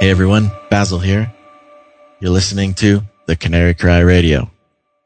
[0.00, 1.32] Hey everyone, Basil here.
[2.20, 4.50] You're listening to the Canary Cry Radio.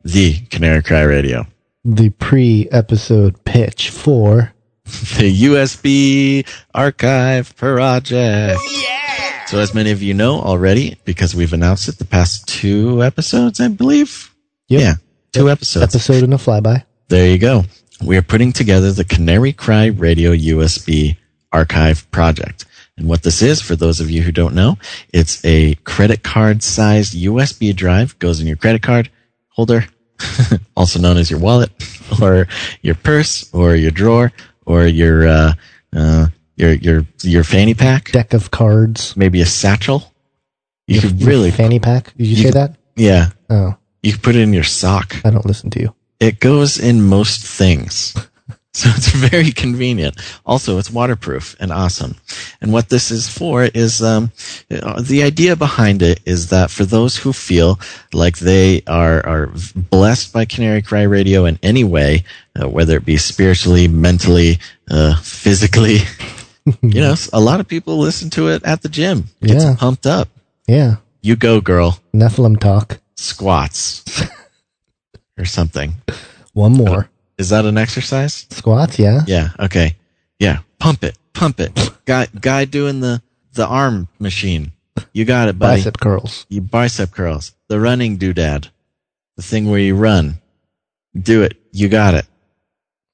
[0.04, 1.46] The Canary Cry Radio.
[1.84, 4.52] The pre-episode pitch for
[4.84, 8.60] The USB Archive Project.
[8.70, 9.44] Yeah!
[9.46, 13.60] So as many of you know already, because we've announced it the past two episodes,
[13.60, 14.34] I believe.
[14.68, 14.80] Yep.
[14.80, 14.94] Yeah,
[15.32, 15.94] two episodes.
[15.94, 16.84] episode and a flyby.
[17.08, 17.64] There you go.
[18.04, 21.16] We are putting together the Canary Cry Radio USB
[21.52, 22.64] Archive Project.
[23.00, 24.76] And what this is, for those of you who don't know,
[25.10, 29.10] it's a credit card sized USB drive, goes in your credit card
[29.48, 29.86] holder,
[30.76, 31.70] also known as your wallet,
[32.22, 32.46] or
[32.82, 34.32] your purse, or your drawer,
[34.66, 35.52] or your, uh,
[35.96, 39.16] uh, your, your, your fanny pack, Deck of cards.
[39.16, 40.12] maybe a satchel.
[40.86, 42.14] You Your- could really, fanny pack.
[42.18, 42.76] Did you, you say that?
[42.96, 45.16] yeah, Oh, you could put it in your sock.
[45.24, 45.94] I don't listen to you.
[46.20, 48.14] It goes in most things.
[48.72, 50.16] So it's very convenient.
[50.46, 52.14] Also, it's waterproof and awesome.
[52.60, 54.30] And what this is for is, um,
[54.70, 57.80] uh, the idea behind it is that for those who feel
[58.12, 62.22] like they are, are blessed by Canary Cry Radio in any way,
[62.60, 65.98] uh, whether it be spiritually, mentally, uh, physically,
[66.82, 69.24] you know, a lot of people listen to it at the gym.
[69.42, 69.74] Gets Yeah.
[69.76, 70.28] pumped up.
[70.68, 71.98] Yeah, You go, girl.
[72.14, 73.00] Nephilim talk.
[73.16, 74.04] Squats.
[75.38, 75.94] or something.
[76.52, 77.08] One more
[77.40, 78.46] Is that an exercise?
[78.50, 78.98] squats.
[78.98, 79.22] Yeah.
[79.26, 79.50] Yeah.
[79.58, 79.96] Okay.
[80.38, 80.58] Yeah.
[80.78, 81.16] Pump it.
[81.32, 81.72] Pump it.
[82.04, 83.22] guy, guy doing the,
[83.54, 84.72] the arm machine.
[85.14, 85.80] You got it, buddy.
[85.80, 86.44] Bicep curls.
[86.50, 87.52] You bicep curls.
[87.68, 88.68] The running doodad.
[89.36, 90.38] The thing where you run.
[91.18, 91.56] Do it.
[91.72, 92.26] You got it.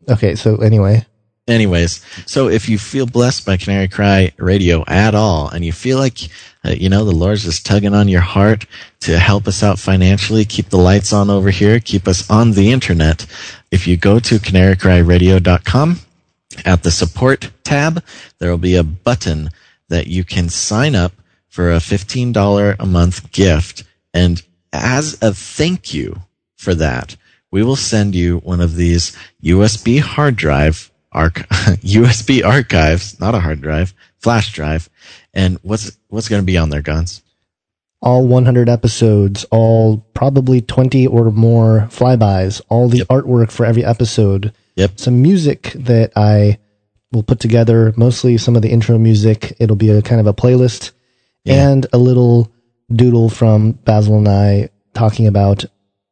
[0.08, 0.34] Okay.
[0.34, 1.06] So anyway,
[1.48, 5.98] Anyways, so if you feel blessed by Canary Cry Radio at all, and you feel
[5.98, 6.28] like,
[6.64, 8.66] uh, you know, the Lord's just tugging on your heart
[9.00, 12.72] to help us out financially, keep the lights on over here, keep us on the
[12.72, 13.27] internet,
[13.70, 16.00] if you go to canarycryradio.com,
[16.64, 18.02] at the support tab,
[18.39, 19.50] there will be a button
[19.89, 21.12] that you can sign up
[21.48, 23.84] for a $15 a month gift.
[24.12, 26.22] And as a thank you
[26.56, 27.17] for that,
[27.50, 31.48] we will send you one of these USB hard drive arch-
[31.82, 34.88] USB archives, not a hard drive, flash drive.
[35.34, 37.22] And what's, what's going to be on there, Guns?
[38.02, 43.06] all 100 episodes, all probably 20 or more flybys, all the Yep.
[43.08, 45.00] artwork for every episode, Yep.
[45.00, 46.58] some music that I
[47.10, 49.56] will put together, mostly some of the intro music.
[49.58, 50.92] It'll be a kind of a playlist
[51.44, 51.68] Yeah.
[51.70, 52.52] and a little
[52.94, 55.64] doodle from Basil and I talking about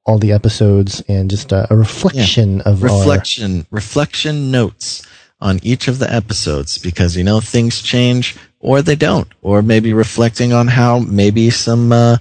[0.07, 5.07] all the episodes and just a, a reflection of our reflection reflection notes
[5.41, 9.93] on each of the episodes because you know things change or they don't or maybe
[9.93, 12.17] reflecting on how maybe some uh,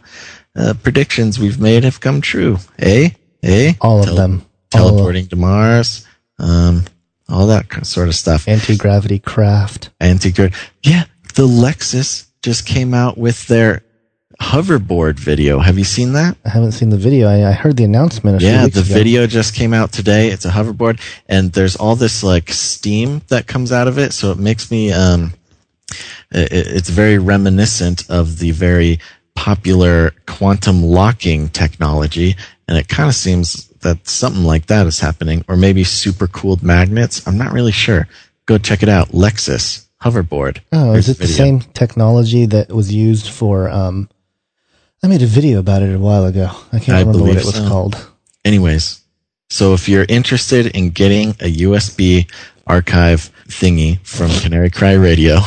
[0.55, 3.09] uh, predictions we've made have come true eh
[3.43, 4.45] eh all of Tele- them.
[4.73, 6.05] All teleporting to mars
[6.39, 6.83] um
[7.29, 9.89] all that sort of stuff anti gravity craft.
[9.99, 10.57] anti gravity.
[10.83, 11.03] yeah
[11.35, 13.82] the lexus just came out with their
[14.43, 17.27] hoverboard video have you seen that I haven't seen the video.
[17.27, 18.93] I, I heard the announcement a few yeah, the ago.
[18.93, 20.29] video just came out today.
[20.29, 24.31] It's a hoverboard, and there's all this like steam that comes out of it, so
[24.31, 24.91] it makes me.
[24.91, 25.33] Um,
[26.31, 28.99] it, it's very reminiscent of the very
[29.35, 32.35] popular quantum locking technology,
[32.67, 36.61] and it kind of seems that something like that is happening, or maybe super cooled
[36.63, 37.25] magnets.
[37.25, 38.07] I'm not really sure.
[38.45, 39.09] Go check it out.
[39.09, 40.59] Lexus hoverboard.
[40.73, 41.37] Oh, Here's is it the video.
[41.37, 43.69] same technology that was used for?
[43.69, 44.09] Um,
[45.03, 46.49] I made a video about it a while ago.
[46.71, 47.67] I can't I remember what it was so.
[47.67, 48.09] called.
[48.45, 49.01] Anyways,
[49.49, 52.31] so if you're interested in getting a USB
[52.65, 55.39] archive thingy from Canary Cry Radio,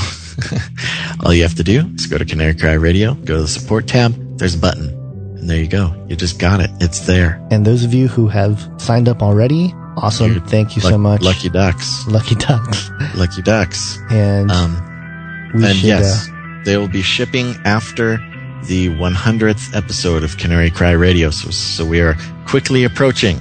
[1.24, 3.86] all you have to do is go to Canary Cry Radio, go to the support
[3.86, 4.90] tab, there's a button,
[5.38, 6.04] and there you go.
[6.06, 6.70] You just got it.
[6.80, 7.40] It's there.
[7.50, 10.32] And those of you who have signed up already, awesome.
[10.32, 11.22] You're Thank you so much.
[11.22, 12.06] Lucky ducks.
[12.06, 12.90] Lucky ducks.
[13.14, 13.98] Lucky ducks.
[14.10, 18.18] And Um, we and should, yes, uh, they will be shipping after
[18.66, 21.30] the 100th episode of Canary Cry Radio.
[21.30, 22.14] So, so we are
[22.46, 23.38] quickly approaching.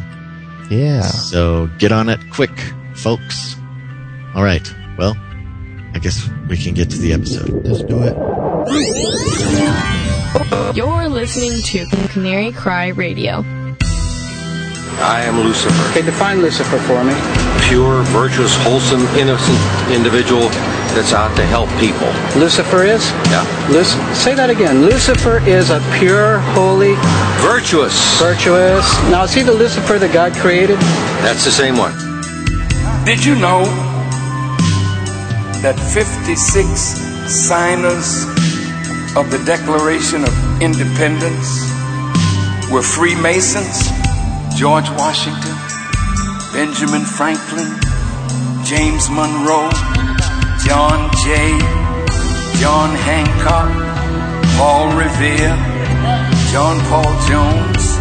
[0.70, 1.02] yeah.
[1.02, 2.52] So get on it quick,
[2.96, 3.56] folks.
[4.36, 4.74] All right.
[4.98, 5.16] Well,
[5.94, 7.50] I guess we can get to the episode.
[7.66, 8.16] Let's do it.
[10.76, 13.44] You're listening to Canary Cry Radio.
[14.98, 17.14] I am Lucifer, Okay, define Lucifer for me.
[17.68, 19.58] pure, virtuous, wholesome, innocent
[19.92, 20.50] individual
[20.96, 22.08] that's out to help people.
[22.40, 23.10] Lucifer is?
[23.30, 23.44] Yeah.
[23.70, 24.82] Luc- say that again.
[24.86, 26.96] Lucifer is a pure, holy,
[27.44, 27.94] Virtuous.
[28.20, 28.86] virtuous.
[29.12, 30.80] Now, is he the Lucifer that God created?
[31.22, 31.94] That's the same one.
[33.06, 33.66] Did you know
[35.62, 36.68] that 56
[37.28, 38.26] signers
[39.18, 41.60] of the Declaration of Independence
[42.72, 43.90] were Freemasons?
[44.56, 45.54] George Washington,
[46.54, 47.76] Benjamin Franklin,
[48.64, 49.70] James Monroe,
[50.64, 51.52] John Jay,
[52.62, 53.70] John Hancock,
[54.56, 55.52] Paul Revere,
[56.54, 57.98] John Paul Jones,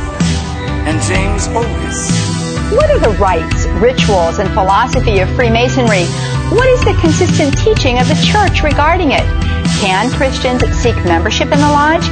[0.87, 2.71] and James Otis.
[2.71, 6.05] What are the rites, rituals, and philosophy of Freemasonry?
[6.57, 9.54] What is the consistent teaching of the church regarding it?
[9.85, 12.09] Can Christians seek membership in the lodge?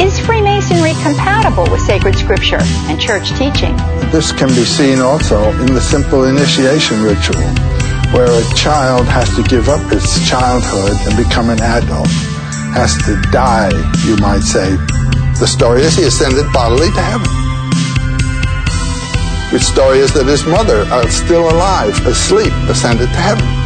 [0.00, 3.76] Is Freemasonry compatible with sacred scripture and church teaching?
[4.08, 7.44] This can be seen also in the simple initiation ritual,
[8.16, 12.08] where a child has to give up its childhood and become an adult,
[12.72, 13.68] has to die,
[14.08, 14.72] you might say.
[15.36, 17.28] The story is he ascended bodily to heaven.
[19.52, 23.61] The story is that his mother, uh, still alive, asleep, ascended to heaven.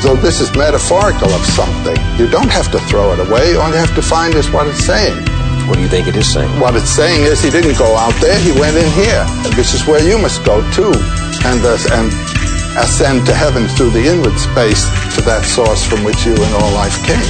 [0.00, 1.98] So this is metaphorical of something.
[2.22, 3.58] You don't have to throw it away.
[3.58, 5.26] All you have to find is what it's saying.
[5.66, 6.48] What do you think it is saying?
[6.60, 9.26] What it's saying is he didn't go out there, he went in here.
[9.42, 10.94] And this is where you must go too.
[11.42, 12.06] And, uh, and
[12.78, 14.86] ascend to heaven through the inward space
[15.18, 17.26] to that source from which you and all life came.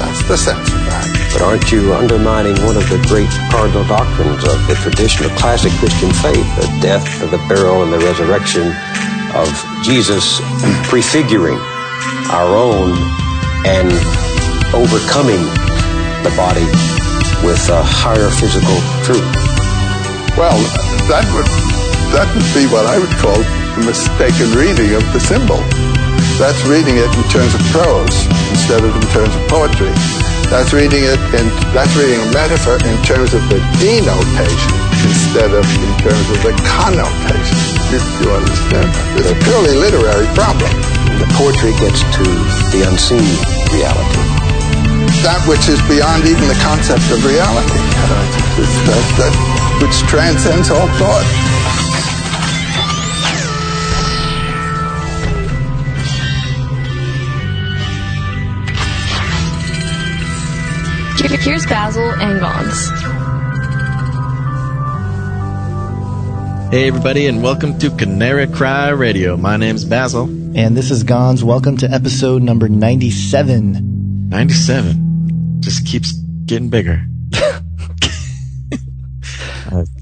[0.00, 1.04] That's the sense of that.
[1.36, 5.72] But aren't you undermining one of the great cardinal doctrines of the tradition of classic
[5.76, 8.72] Christian faith, the death, the burial, and the resurrection
[9.36, 9.52] of
[9.84, 10.40] Jesus
[10.88, 11.60] prefiguring
[12.30, 12.96] our own
[13.66, 13.90] and
[14.74, 15.42] overcoming
[16.26, 16.66] the body
[17.46, 19.26] with a higher physical truth?
[20.34, 20.58] Well,
[21.06, 21.48] that would
[22.14, 23.38] that would be what I would call
[23.76, 25.60] the mistaken reading of the symbol.
[26.40, 28.16] That's reading it in terms of prose
[28.52, 29.92] instead of in terms of poetry.
[30.50, 34.74] That's reading it in that's reading a metaphor in terms of the denotation
[35.04, 37.58] instead of in terms of the connotation.
[37.90, 38.90] If you understand.
[39.14, 40.95] It's a purely literary problem.
[41.16, 42.24] The poetry gets to
[42.76, 43.24] the unseen
[43.72, 44.22] reality.
[45.24, 47.80] That which is beyond even the concept of reality.
[48.84, 49.34] That, that
[49.80, 51.26] which transcends all thought.
[61.46, 62.90] Here's Basil and Gons.
[66.72, 69.36] Hey, everybody, and welcome to Canary Cry Radio.
[69.36, 70.35] My name's Basil.
[70.56, 71.44] And this is Gons.
[71.44, 74.30] Welcome to episode number 97.
[74.30, 75.60] 97.
[75.60, 76.12] Just keeps
[76.46, 77.04] getting bigger.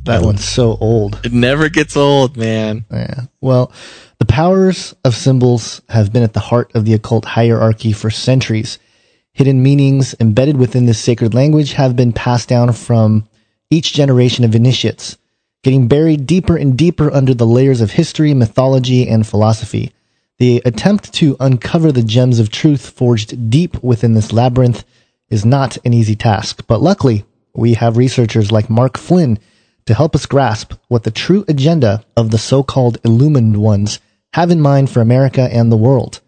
[0.04, 1.18] That one's so old.
[1.24, 2.84] It never gets old, man.
[2.90, 3.22] Yeah.
[3.40, 3.72] Well,
[4.18, 8.78] the powers of symbols have been at the heart of the occult hierarchy for centuries.
[9.32, 13.26] Hidden meanings embedded within this sacred language have been passed down from
[13.70, 15.16] each generation of initiates,
[15.64, 19.90] getting buried deeper and deeper under the layers of history, mythology, and philosophy.
[20.38, 24.84] The attempt to uncover the gems of truth forged deep within this labyrinth
[25.30, 29.38] is not an easy task, but luckily, we have researchers like Mark Flynn
[29.86, 34.00] to help us grasp what the true agenda of the so-called illumined ones
[34.32, 36.20] have in mind for America and the world.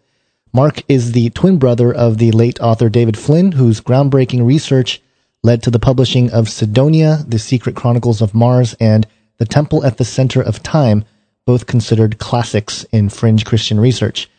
[0.53, 5.01] Mark is the twin brother of the late author David Flynn, whose groundbreaking research
[5.43, 9.05] led to the publishing of Cydonia, The Secret Chronicles of Mars, and
[9.37, 11.03] The Temple at the Center of Time,
[11.47, 14.29] both considered classics in fringe Christian research.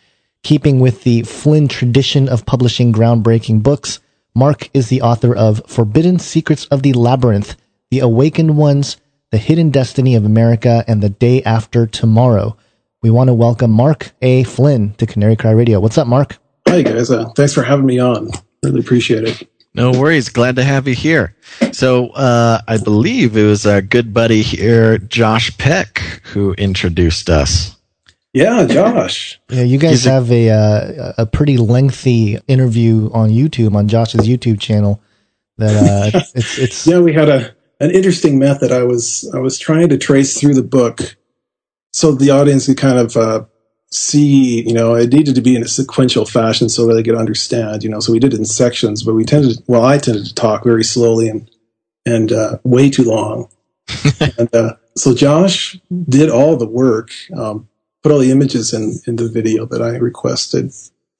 [0.44, 3.98] Keeping with the Flynn tradition of publishing groundbreaking books,
[4.34, 7.56] Mark is the author of Forbidden Secrets of the Labyrinth,
[7.90, 8.98] The Awakened Ones,
[9.32, 12.56] The Hidden Destiny of America, and The Day After Tomorrow.
[13.02, 14.44] We want to welcome Mark A.
[14.44, 15.80] Flynn to Canary Cry Radio.
[15.80, 16.36] What's up, Mark?
[16.68, 17.10] Hi, guys.
[17.10, 18.30] Uh, thanks for having me on.
[18.62, 19.48] Really appreciate it.
[19.78, 20.28] No worries.
[20.28, 21.34] Glad to have you here.
[21.72, 27.76] So, uh, I believe it was our good buddy here, Josh Peck, who introduced us.
[28.34, 29.40] Yeah, Josh.
[29.48, 33.88] Yeah, you guys He's a- have a uh, a pretty lengthy interview on YouTube on
[33.88, 35.00] Josh's YouTube channel.
[35.56, 38.70] That uh, it's it's Yeah, we had a an interesting method.
[38.70, 41.16] I was I was trying to trace through the book
[41.92, 43.44] so the audience could kind of uh,
[43.90, 44.66] see.
[44.66, 47.82] You know, it needed to be in a sequential fashion so that they could understand.
[47.82, 49.62] You know, so we did it in sections, but we tended.
[49.66, 51.50] Well, I tended to talk very slowly and
[52.06, 53.48] and uh, way too long.
[54.38, 55.78] and uh, so Josh
[56.08, 57.68] did all the work, um,
[58.02, 60.72] put all the images in in the video that I requested,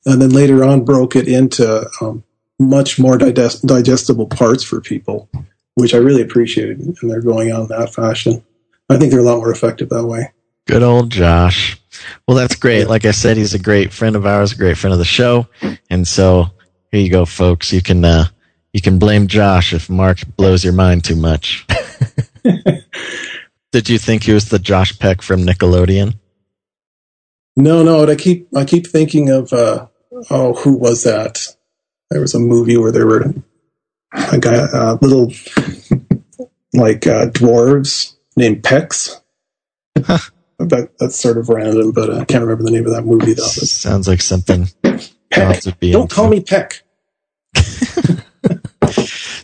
[0.04, 2.24] and then later on broke it into um,
[2.58, 5.28] much more digest- digestible parts for people,
[5.74, 6.80] which I really appreciated.
[6.80, 8.44] And they're going on that fashion.
[8.88, 10.32] I think they're a lot more effective that way.
[10.68, 11.80] Good old Josh.
[12.26, 12.88] Well, that's great.
[12.88, 15.48] Like I said, he's a great friend of ours, a great friend of the show.
[15.88, 16.48] And so
[16.92, 17.72] here you go, folks.
[17.72, 18.26] You can, uh,
[18.74, 21.66] you can blame Josh if Mark blows your mind too much.
[23.72, 26.16] Did you think he was the Josh Peck from Nickelodeon?
[27.56, 29.86] No, no, I keep I keep thinking of uh,
[30.30, 31.46] oh, who was that?
[32.10, 33.34] There was a movie where there were
[34.12, 35.26] a guy, uh, little
[36.74, 39.20] like uh, dwarves named Pex.
[40.58, 43.42] that, that's sort of random, but I can't remember the name of that movie though.
[43.42, 44.68] But Sounds like something
[45.30, 46.14] Peck, would be don't into.
[46.14, 46.82] call me Peck.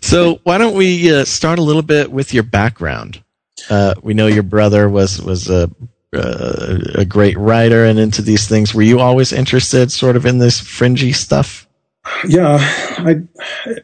[0.05, 3.25] So why don't we uh, start a little bit with your background?
[3.69, 5.69] Uh, we know your brother was was a
[6.15, 8.75] uh, a great writer and into these things.
[8.75, 11.67] Were you always interested, sort of, in this fringy stuff?
[12.29, 13.23] Yeah, I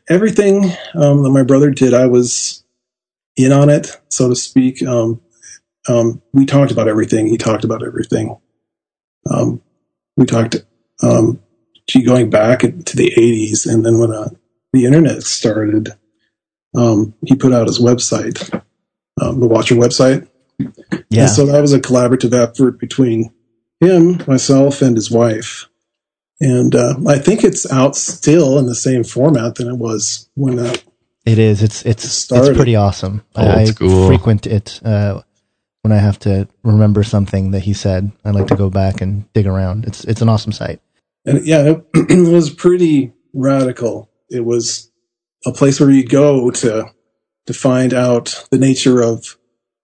[0.08, 2.62] everything um, that my brother did, I was
[3.36, 4.82] in on it, so to speak.
[4.84, 5.20] Um,
[5.88, 7.26] um, we talked about everything.
[7.26, 8.36] He talked about everything.
[9.30, 9.62] Um,
[10.16, 10.56] we talked,
[11.02, 11.40] um,
[11.88, 14.30] gee, going back to the '80s, and then when uh,
[14.72, 15.90] the internet started,
[16.76, 18.62] um, he put out his website,
[19.20, 20.28] um, the Watcher website.
[21.08, 21.22] Yeah.
[21.22, 23.32] And so that was a collaborative effort between
[23.80, 25.66] him, myself, and his wife.
[26.40, 30.58] And uh, I think it's out still in the same format than it was when
[30.58, 30.74] uh,
[31.26, 31.62] It is.
[31.62, 32.50] It's it's Started.
[32.50, 33.22] it's pretty awesome.
[33.36, 34.06] Old I, I school.
[34.06, 35.20] frequent it uh,
[35.82, 38.10] when I have to remember something that he said.
[38.24, 39.84] I like to go back and dig around.
[39.86, 40.80] It's it's an awesome site.
[41.24, 44.10] and yeah, it, it was pretty radical.
[44.28, 44.90] It was
[45.46, 46.86] a place where you go to
[47.46, 49.36] to find out the nature of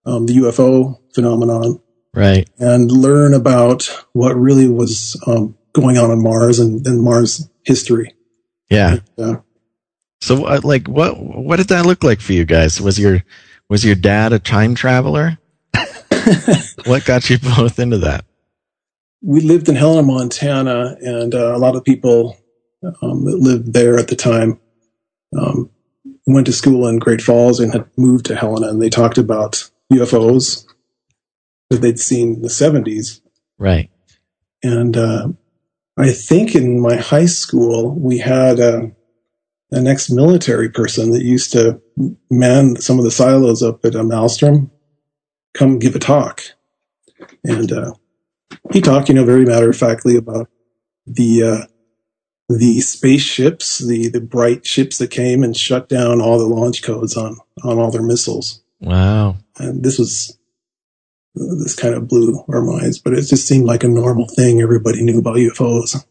[0.04, 1.80] um, the UFO phenomenon
[2.14, 2.48] Right.
[2.58, 8.14] and learn about what really was um, going on on Mars and, and Mars history.
[8.70, 8.98] Yeah.
[9.16, 9.36] Yeah.
[10.22, 12.80] So, uh, like, what what did that look like for you guys?
[12.80, 13.22] Was your
[13.68, 15.38] was your dad a time traveler?
[16.84, 18.24] what got you both into that?
[19.26, 22.36] we lived in Helena, Montana, and uh, a lot of people
[23.02, 24.60] um, that lived there at the time
[25.36, 25.68] um,
[26.26, 29.68] went to school in Great Falls and had moved to Helena, and they talked about
[29.92, 30.64] UFOs
[31.70, 33.20] that they'd seen in the 70s.
[33.58, 33.90] Right.
[34.62, 35.28] And uh,
[35.96, 38.86] I think in my high school, we had uh,
[39.72, 41.80] an ex military person that used to
[42.30, 44.70] man some of the silos up at uh, Malmstrom
[45.56, 46.42] come give a talk.
[47.44, 47.94] And uh,
[48.72, 50.48] he talked, you know, very matter of factly about
[51.06, 51.66] the uh,
[52.48, 57.16] the spaceships, the the bright ships that came and shut down all the launch codes
[57.16, 58.62] on on all their missiles.
[58.80, 59.36] Wow.
[59.58, 60.38] And this was
[61.34, 64.60] this kind of blew our minds, but it just seemed like a normal thing.
[64.60, 66.04] Everybody knew about UFOs,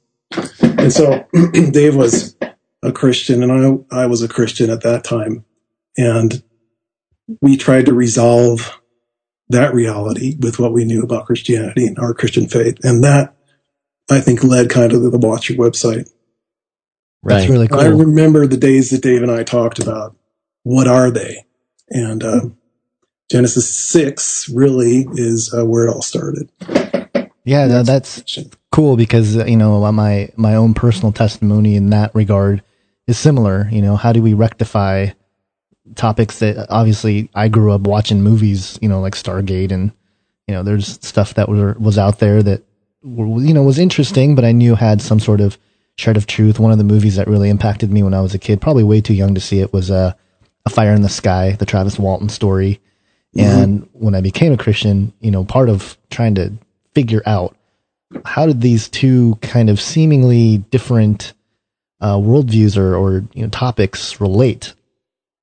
[0.61, 1.25] and so
[1.71, 2.35] Dave was
[2.83, 5.45] a Christian, and I I was a Christian at that time,
[5.97, 6.43] and
[7.41, 8.79] we tried to resolve
[9.49, 12.77] that reality with what we knew about Christianity and our Christian faith.
[12.83, 13.35] And that,
[14.09, 16.09] I think, led kind of to the Watcher website.
[17.23, 17.37] Right.
[17.37, 17.79] That's really cool.
[17.79, 20.15] I remember the days that Dave and I talked about
[20.63, 21.45] what are they?
[21.89, 22.41] And uh,
[23.31, 26.49] Genesis 6 really is uh, where it all started.
[27.43, 28.39] Yeah, tha- that's
[28.71, 32.63] cool because uh, you know my my own personal testimony in that regard
[33.07, 33.69] is similar.
[33.71, 35.09] You know, how do we rectify
[35.95, 39.91] topics that obviously I grew up watching movies, you know, like Stargate, and
[40.47, 42.63] you know, there's stuff that was was out there that
[43.03, 45.57] were, you know was interesting, but I knew had some sort of
[45.97, 46.59] shred of truth.
[46.59, 49.01] One of the movies that really impacted me when I was a kid, probably way
[49.01, 50.13] too young to see it, was uh,
[50.65, 52.81] a Fire in the Sky, the Travis Walton story.
[53.37, 56.53] And when I became a Christian, you know, part of trying to
[56.93, 57.55] figure out
[58.23, 61.33] how did these two kind of seemingly different
[61.99, 64.73] uh, worldviews or, or you know topics relate,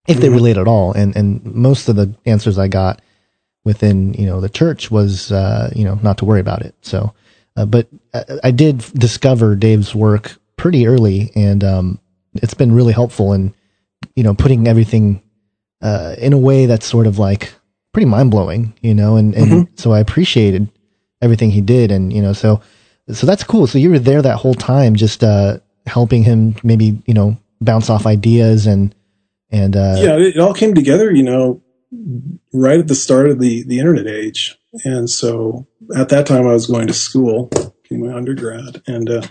[0.06, 0.92] if they relate at all.
[0.92, 3.00] And and most of the answers I got
[3.64, 6.74] within you know the church was uh, you know not to worry about it.
[6.82, 7.14] So,
[7.56, 12.00] uh, but I, I did discover Dave's work pretty early, and um,
[12.34, 13.54] it's been really helpful in
[14.16, 15.22] you know putting everything
[15.82, 17.52] uh, in a way that's sort of like
[17.92, 20.68] pretty mind blowing, you know, and, and so I appreciated
[21.20, 21.90] everything he did.
[21.90, 22.60] And, you know, so,
[23.10, 23.66] so that's cool.
[23.66, 27.90] So you were there that whole time, just, uh, helping him maybe, you know, bounce
[27.90, 28.94] off ideas and,
[29.52, 31.62] and, uh, yeah, it all came together, you know,
[32.52, 34.58] right at the start of the, the internet age.
[34.84, 37.50] And so at that time I was going to school,
[37.84, 38.82] getting my undergrad.
[38.86, 39.22] And, uh,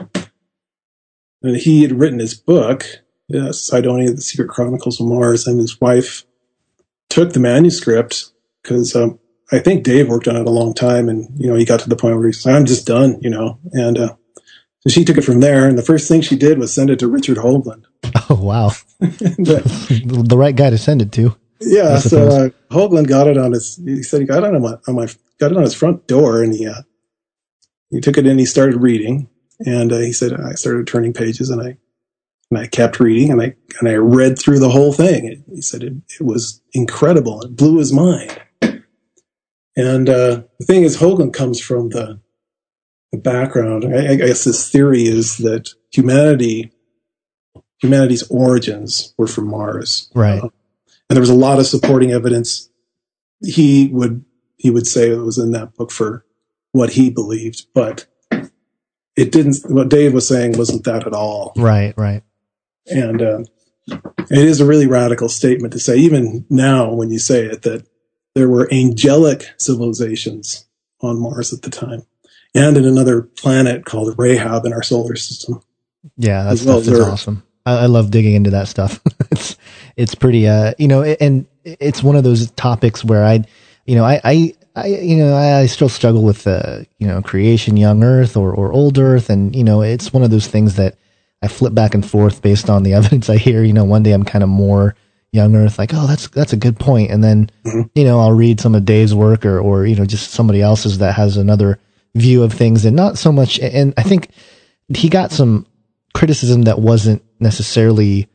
[1.41, 2.85] and he had written his book,
[3.27, 6.23] yes, Cydonia, the Secret Chronicles of Mars, and his wife
[7.09, 9.17] took the manuscript because, um,
[9.51, 11.09] I think Dave worked on it a long time.
[11.09, 13.29] And, you know, he got to the point where he said, I'm just done, you
[13.31, 14.15] know, and, uh,
[14.81, 15.67] so she took it from there.
[15.67, 17.85] And the first thing she did was send it to Richard Hoagland.
[18.29, 18.71] oh, wow.
[18.99, 21.35] The- the right guy to send it to.
[21.59, 23.77] Yeah, so uh, Hoagland got it on his.
[23.77, 25.07] He said he got it on my, on my
[25.39, 26.81] got it on his front door, and he uh,
[27.91, 28.39] he took it in.
[28.39, 31.77] He started reading, and uh, he said I started turning pages, and I
[32.49, 35.25] and I kept reading, and I and I read through the whole thing.
[35.25, 37.41] It, he said it, it was incredible.
[37.41, 38.41] It blew his mind.
[39.75, 42.19] And uh, the thing is, Hoagland comes from the
[43.17, 43.85] background.
[43.85, 46.71] I, I guess his theory is that humanity
[47.79, 50.41] humanity's origins were from Mars Right.
[50.41, 50.49] Uh,
[51.09, 52.69] and there was a lot of supporting evidence.
[53.43, 54.23] He would
[54.55, 56.25] he would say it was in that book for
[56.71, 58.05] what he believed, but
[59.17, 59.57] it didn't.
[59.67, 61.51] What Dave was saying wasn't that at all.
[61.57, 61.93] Right.
[61.97, 62.23] Right.
[62.87, 63.43] And uh,
[63.89, 67.85] it is a really radical statement to say, even now when you say it, that
[68.33, 70.65] there were angelic civilizations
[71.01, 72.03] on Mars at the time
[72.53, 75.61] and in another planet called Rahab in our solar system.
[76.17, 77.43] Yeah, that's, well that's awesome.
[77.65, 78.99] I, I, love digging into that stuff.
[79.31, 79.57] it's
[79.95, 83.43] it's pretty, uh, you know, and it's one of those topics where I,
[83.85, 87.77] you know, I, I, I you know, I, still struggle with, uh, you know, creation,
[87.77, 90.97] young Earth or or old Earth, and you know, it's one of those things that
[91.41, 93.63] I flip back and forth based on the evidence I hear.
[93.63, 94.95] You know, one day I'm kind of more
[95.31, 97.81] young Earth, like, oh, that's that's a good point, and then mm-hmm.
[97.93, 100.97] you know, I'll read some of Dave's work or or you know, just somebody else's
[100.97, 101.79] that has another
[102.15, 103.59] view of things, and not so much.
[103.59, 104.29] And I think
[104.89, 105.65] he got some
[106.13, 108.27] criticism that wasn't necessarily,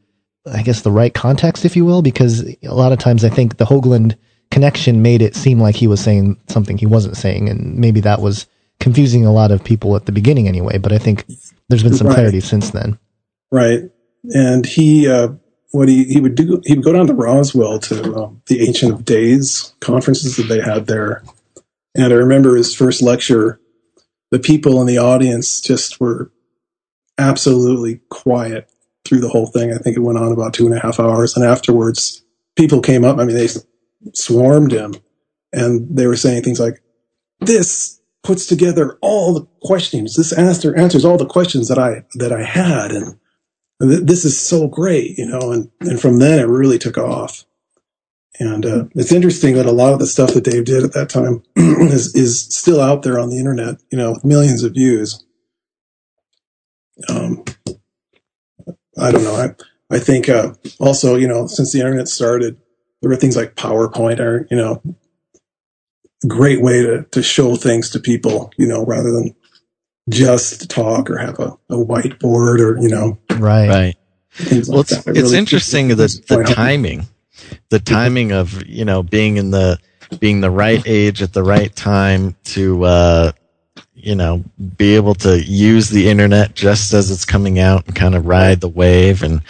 [0.51, 3.57] I guess, the right context, if you will, because a lot of times I think
[3.57, 4.17] the Hoagland
[4.51, 8.21] connection made it seem like he was saying something he wasn't saying, and maybe that
[8.21, 8.47] was
[8.81, 10.79] confusing a lot of people at the beginning anyway.
[10.79, 11.27] But I think
[11.69, 12.15] there's been some right.
[12.15, 12.99] clarity since then.
[13.51, 13.83] Right,
[14.25, 15.09] and he.
[15.09, 15.29] Uh,
[15.77, 18.93] what he, he would do, he would go down to Roswell to um, the Ancient
[18.93, 21.23] of Days conferences that they had there.
[21.95, 23.61] And I remember his first lecture,
[24.31, 26.31] the people in the audience just were
[27.19, 28.71] absolutely quiet
[29.05, 29.73] through the whole thing.
[29.73, 31.37] I think it went on about two and a half hours.
[31.37, 32.23] And afterwards,
[32.57, 33.19] people came up.
[33.19, 33.49] I mean, they
[34.13, 34.95] swarmed him
[35.53, 36.83] and they were saying things like,
[37.41, 40.17] this puts together all the questions.
[40.17, 42.91] This answer answers all the questions that I, that I had.
[42.91, 43.19] And
[43.81, 47.45] th- this is so great, you know, and, and from then it really took off.
[48.39, 51.09] And uh, it's interesting that a lot of the stuff that Dave did at that
[51.09, 55.25] time is, is still out there on the internet, you know, millions of views
[57.09, 57.45] um,
[58.99, 59.35] I don't know.
[59.35, 62.57] I, I think, uh, also, you know, since the internet started,
[63.01, 64.83] there were things like PowerPoint or, you know,
[66.27, 69.35] great way to, to show things to people, you know, rather than
[70.09, 73.19] just talk or have a, a whiteboard or, you know.
[73.31, 73.69] Right.
[73.69, 73.97] Right.
[74.69, 77.07] Well, like it's, it's interesting the, the timing,
[77.69, 79.79] the timing of, you know, being in the,
[80.21, 83.33] being the right age at the right time to, uh,
[83.95, 84.45] you know,
[84.77, 88.61] be able to use the internet just as it's coming out and kind of ride
[88.61, 89.43] the wave and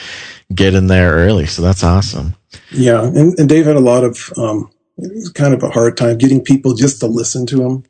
[0.55, 1.47] get in there early.
[1.47, 2.37] So that's awesome.
[2.73, 3.03] Yeah.
[3.03, 6.17] And, and Dave had a lot of, um, it was kind of a hard time
[6.17, 7.85] getting people just to listen to him.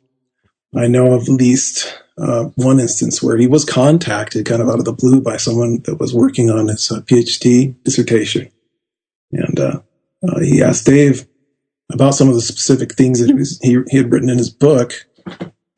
[0.75, 4.79] I know of at least uh, one instance where he was contacted kind of out
[4.79, 8.51] of the blue by someone that was working on his uh, PhD dissertation.
[9.31, 9.81] And uh,
[10.23, 11.27] uh, he asked Dave
[11.91, 14.49] about some of the specific things that he, was, he, he had written in his
[14.49, 14.93] book.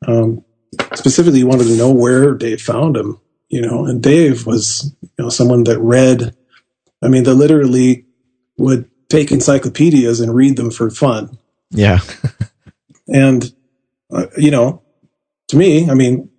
[0.06, 0.44] Um,
[0.94, 5.28] specifically wanted to know where Dave found him, you know, and Dave was, you know,
[5.28, 6.34] someone that read,
[7.02, 8.06] I mean, that literally
[8.56, 11.38] would take encyclopedias and read them for fun.
[11.70, 12.00] Yeah.
[13.08, 13.52] and,
[14.12, 14.82] uh, you know,
[15.48, 16.30] to me, I mean,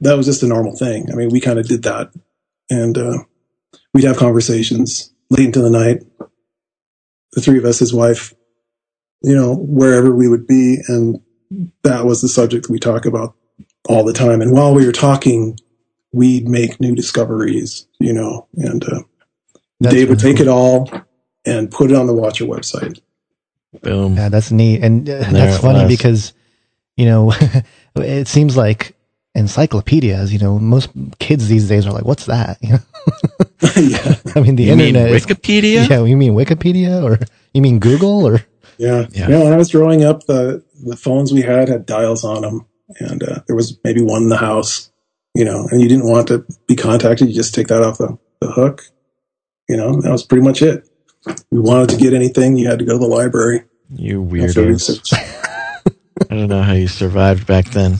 [0.00, 1.10] that was just a normal thing.
[1.12, 2.10] I mean, we kind of did that
[2.70, 3.18] and, uh,
[3.92, 6.02] we'd have conversations late into the night.
[7.34, 8.34] The three of us, his wife,
[9.22, 11.20] you know, wherever we would be and
[11.82, 13.34] that was the subject we talk about
[13.88, 14.40] all the time.
[14.40, 15.58] And while we were talking,
[16.12, 19.02] we'd make new discoveries, you know, and uh,
[19.82, 20.46] Dave would take cool.
[20.46, 20.90] it all
[21.44, 23.00] and put it on the Watcher website.
[23.82, 24.16] Boom.
[24.16, 24.82] Yeah, that's neat.
[24.82, 25.88] And uh, that's funny was.
[25.88, 26.32] because,
[26.96, 27.32] you know,
[27.96, 28.96] it seems like
[29.34, 32.58] encyclopedias, you know, most kids these days are like, what's that?
[32.62, 32.78] You know?
[33.76, 34.14] yeah.
[34.36, 35.10] I mean, the you internet.
[35.10, 35.76] Mean Wikipedia?
[35.76, 36.04] Is, yeah.
[36.04, 37.18] You mean Wikipedia or
[37.52, 38.44] you mean Google or?
[38.78, 39.06] Yeah.
[39.12, 39.28] yeah.
[39.28, 42.42] You know, when I was growing up, the, the phones we had had dials on
[42.42, 42.66] them
[42.98, 44.90] and uh, there was maybe one in the house,
[45.34, 47.28] you know, and you didn't want to be contacted.
[47.28, 48.82] You just take that off the, the hook.
[49.68, 50.88] You know, that was pretty much it.
[51.50, 53.64] You wanted to get anything, you had to go to the library.
[53.90, 55.12] You weirdos.
[56.30, 57.98] I don't know how you survived back then.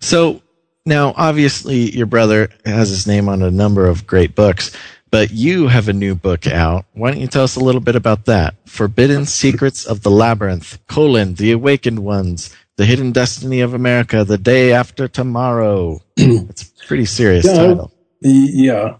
[0.00, 0.42] So
[0.84, 4.76] now, obviously, your brother has his name on a number of great books,
[5.10, 6.86] but you have a new book out.
[6.92, 8.54] Why don't you tell us a little bit about that?
[8.66, 14.38] Forbidden Secrets of the Labyrinth, colon, The Awakened Ones, The Hidden Destiny of America, The
[14.38, 16.00] Day After Tomorrow.
[16.16, 17.92] it's a pretty serious yeah, title.
[18.20, 18.96] Yeah.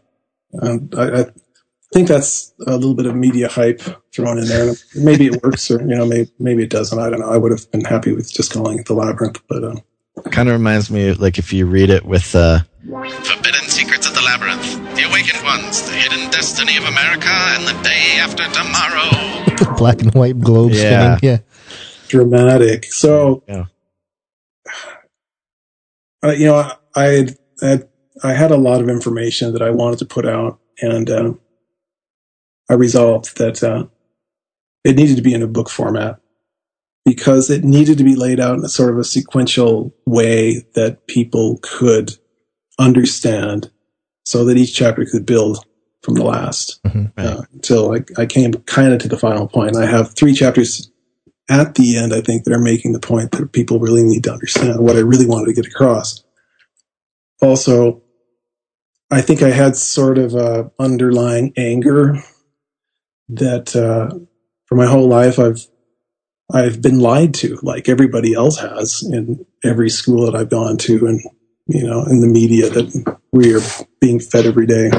[0.62, 1.24] Um, I, I,
[1.92, 3.80] think that's a little bit of media hype
[4.12, 4.74] thrown in there.
[4.96, 6.98] Maybe it works or, you know, maybe, maybe it doesn't.
[6.98, 7.30] I don't know.
[7.30, 9.80] I would have been happy with just calling it The Labyrinth, but, um,
[10.30, 12.60] kind of reminds me of like if you read it with, uh,
[14.94, 19.76] The Awakened Ones, The Hidden Destiny of America, and The Day After Tomorrow.
[19.76, 21.16] Black and white globe yeah.
[21.16, 21.18] spinning.
[21.22, 21.38] Yeah.
[22.08, 22.84] Dramatic.
[22.92, 23.64] So, yeah.
[26.22, 27.88] Uh, you know, I had, had,
[28.22, 31.34] I had a lot of information that I wanted to put out, and uh,
[32.70, 33.86] I resolved that uh,
[34.84, 36.20] it needed to be in a book format
[37.04, 41.06] because it needed to be laid out in a sort of a sequential way that
[41.08, 42.12] people could
[42.78, 43.70] understand
[44.24, 45.64] so that each chapter could build
[46.02, 47.12] from the last Mhm.
[47.16, 49.76] uh, until I, I came kind of to the final point.
[49.76, 50.90] I have three chapters
[51.48, 54.32] at the end, I think, that are making the point that people really need to
[54.32, 56.22] understand what I really wanted to get across.
[57.42, 58.02] Also,
[59.10, 62.16] I think I had sort of a underlying anger
[63.28, 64.16] that uh,
[64.66, 65.66] for my whole life I've
[66.52, 71.06] I've been lied to, like everybody else has in every school that I've gone to,
[71.06, 71.20] and
[71.66, 73.60] you know, in the media that we are
[74.00, 74.90] being fed every day,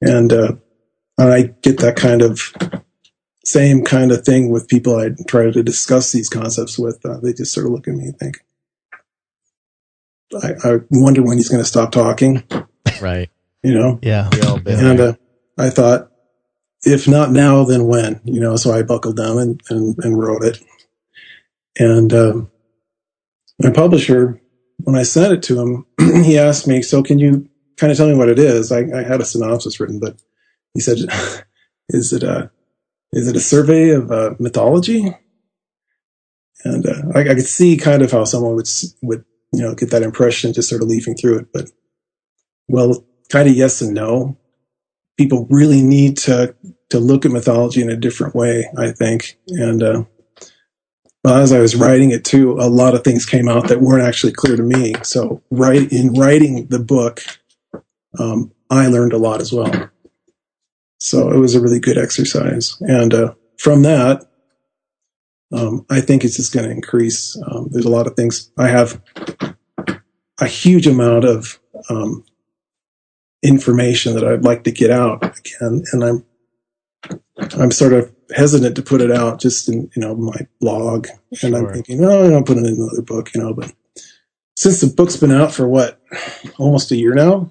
[0.00, 0.52] and uh,
[1.18, 2.52] and I get that kind of
[3.44, 7.04] same kind of thing with people I try to discuss these concepts with.
[7.04, 8.38] Uh, they just sort of look at me and think,
[10.42, 12.42] I, I wonder when he's going to stop talking.
[13.00, 13.30] Right.
[13.62, 14.28] You know, Yeah.
[14.32, 15.14] We all been and uh,
[15.58, 16.10] I thought,
[16.84, 18.20] if not now, then when?
[18.24, 20.62] You know, so I buckled down and, and, and wrote it.
[21.78, 22.50] And um,
[23.58, 24.40] my publisher,
[24.78, 25.86] when I sent it to him,
[26.24, 29.02] he asked me, "So can you kind of tell me what it is?" I, I
[29.02, 30.20] had a synopsis written, but
[30.74, 30.98] he said,
[31.88, 32.50] "Is it a
[33.12, 35.14] is it a survey of uh, mythology?"
[36.64, 38.68] And uh, I, I could see kind of how someone would
[39.02, 41.70] would you know get that impression just sort of leafing through it, but
[42.68, 44.36] well, kind of yes and no.
[45.16, 46.54] People really need to
[46.90, 49.38] to look at mythology in a different way, I think.
[49.48, 50.04] And uh,
[51.26, 54.32] as I was writing it too, a lot of things came out that weren't actually
[54.32, 54.94] clear to me.
[55.02, 57.22] So, right in writing the book,
[58.18, 59.90] um, I learned a lot as well.
[60.98, 64.26] So it was a really good exercise, and uh, from that,
[65.52, 67.40] um, I think it's just going to increase.
[67.46, 69.02] Um, there's a lot of things I have
[70.40, 71.60] a huge amount of
[71.90, 72.24] um,
[73.42, 76.24] information that I'd like to get out again, and I'm
[77.58, 81.08] I'm sort of hesitant to put it out just in you know my blog,
[81.42, 81.74] and I'm Sure.
[81.74, 83.54] thinking, oh, I'll put it in another book, you know.
[83.54, 83.72] But
[84.56, 86.00] since the book's been out for what
[86.58, 87.50] almost a year now,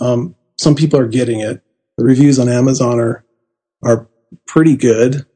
[0.00, 1.62] um, some people are getting it.
[1.98, 3.24] The reviews on Amazon are
[3.82, 4.08] are
[4.46, 5.26] pretty good,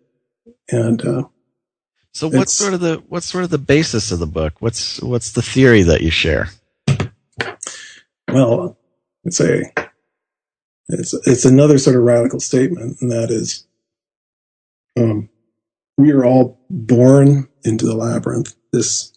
[0.70, 1.24] and uh,
[2.14, 4.54] So what's sort of the what's sort of the basis of the book?
[4.60, 6.48] What's what's the theory that you share?
[8.32, 8.78] well,
[9.24, 9.62] it's a
[10.88, 13.67] it's it's another sort of radical statement, and that is,
[14.98, 15.28] um,
[15.96, 18.54] we are all born into the labyrinth.
[18.72, 19.12] This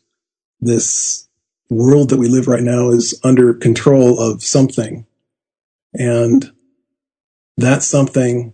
[0.60, 1.28] this
[1.70, 5.06] world that we live right now is under control of something,
[5.94, 6.52] and
[7.58, 8.54] that something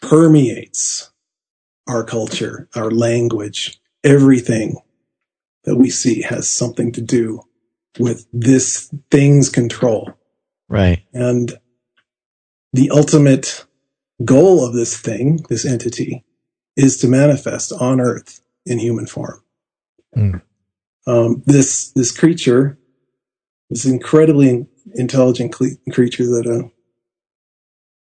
[0.00, 1.10] permeates
[1.86, 4.76] our culture, our language, everything
[5.64, 7.42] that we see has something to do
[7.98, 10.12] with this thing's control.
[10.68, 11.04] Right.
[11.12, 11.52] And
[12.72, 13.64] the ultimate
[14.24, 16.24] goal of this thing, this entity,
[16.76, 19.42] is to manifest on Earth in human form.
[20.14, 20.36] Hmm.
[21.06, 22.78] Um, this this creature,
[23.70, 26.68] this incredibly intelligent creature that uh,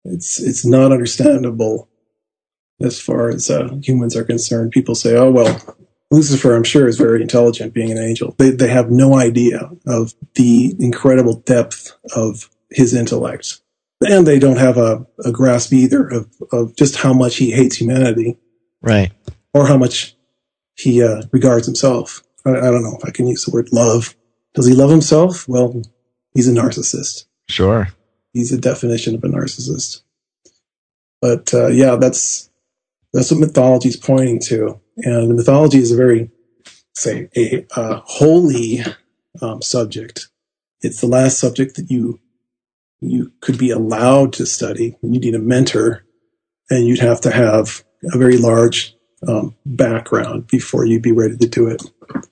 [0.06, 1.90] it's it's not understandable
[2.82, 4.72] as far as uh, humans are concerned.
[4.72, 5.60] People say, "Oh well,
[6.12, 10.14] Lucifer, I'm sure, is very intelligent, being an angel." They they have no idea of
[10.36, 13.60] the incredible depth of his intellect,
[14.02, 17.78] and they don't have a, a grasp either of of just how much he hates
[17.78, 18.38] humanity
[18.84, 19.12] Right.
[19.54, 20.16] or how much
[20.76, 22.22] he uh, regards himself.
[22.46, 24.16] I, I don't know if I can use the word love.
[24.54, 25.48] Does he love himself?
[25.48, 25.82] Well,
[26.34, 27.26] he's a narcissist.
[27.50, 27.88] Sure.
[28.34, 30.02] He's a definition of a narcissist.
[31.22, 32.50] But uh, yeah, that's
[33.14, 36.30] that's what mythology is pointing to, and mythology is a very
[36.96, 38.82] say a uh, holy
[39.42, 40.30] um, subject.
[40.82, 42.20] It's the last subject that you
[43.00, 44.98] you could be allowed to study.
[45.02, 46.04] You need a mentor,
[46.70, 48.96] and you'd have to have a very large
[49.28, 51.82] um, background before you'd be ready to do it.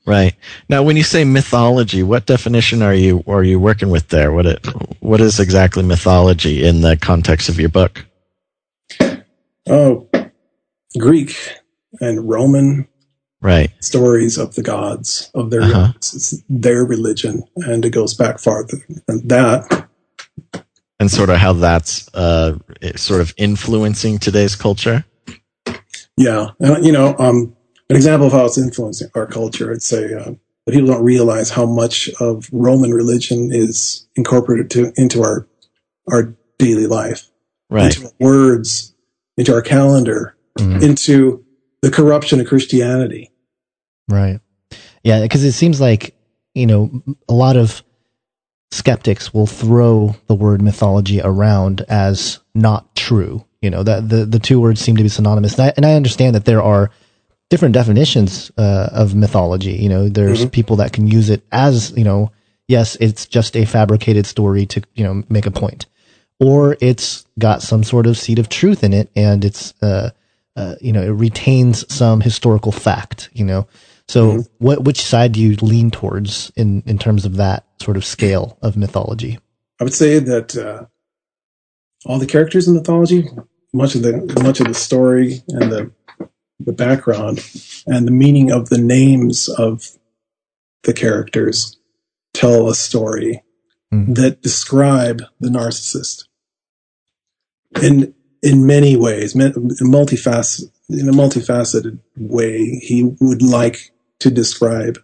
[0.05, 0.35] Right.
[0.67, 4.31] Now when you say mythology, what definition are you are you working with there?
[4.31, 4.65] What it
[4.99, 8.05] what is exactly mythology in the context of your book?
[9.67, 10.09] Oh,
[10.97, 11.35] Greek
[11.99, 12.87] and Roman
[13.41, 13.71] Right.
[13.79, 15.93] stories of the gods of their Uh-huh.
[15.95, 19.87] It's their religion, and it goes back farther than that.
[20.99, 22.57] And sort of how that's uh
[22.95, 25.05] sort of influencing today's culture.
[26.17, 27.55] Yeah, and you know, um,
[27.89, 29.71] an example of how it's influencing our culture.
[29.71, 30.33] I'd say uh,
[30.65, 35.47] that people don't realize how much of Roman religion is incorporated to into our
[36.11, 37.29] our daily life,
[37.69, 37.95] Right.
[37.95, 38.93] into our words,
[39.37, 40.83] into our calendar, Mhm.
[40.83, 41.45] into
[41.81, 43.31] the corruption of Christianity.
[44.09, 44.39] Right.
[45.03, 46.15] Yeah, because it seems like,
[46.53, 47.81] you know, a lot of
[48.71, 53.43] skeptics will throw the word mythology around as not true.
[53.61, 55.53] You know, that the, the two words seem to be synonymous.
[55.53, 56.89] And I, and I understand that there are
[57.49, 59.73] different definitions uh, of mythology.
[59.73, 62.31] You know, there's people that can use it as, you know,
[62.67, 65.85] yes, it's just a fabricated story to, you know, make a point.
[66.41, 70.09] or it's got some sort of seed of truth in it and it's, uh,
[70.55, 73.67] uh, you know, it retains some historical fact, you know.
[74.07, 74.41] So mm-hmm.
[74.57, 78.57] what, which side do you lean towards in, in terms of that sort of scale
[78.63, 79.37] of mythology?
[79.79, 80.85] I would say that, uh,
[82.05, 83.29] all the characters in mythology,
[83.73, 85.91] much of the, much of the story and the,
[86.59, 87.39] the background
[87.87, 89.87] and the meaning of the names of
[90.83, 91.77] the characters
[92.33, 93.43] tell a story
[93.93, 94.15] mm.
[94.15, 96.27] that describe the narcissist
[97.81, 102.65] in in many ways, in multifaceted in a multifaceted way.
[102.65, 104.97] He would like to describe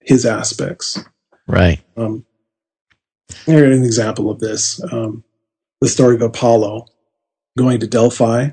[0.00, 0.98] his aspects.
[1.46, 1.80] Right.
[1.96, 2.24] Um,
[3.44, 5.22] here's an example of this: um,
[5.80, 6.86] the story of Apollo
[7.56, 8.50] going to Delphi.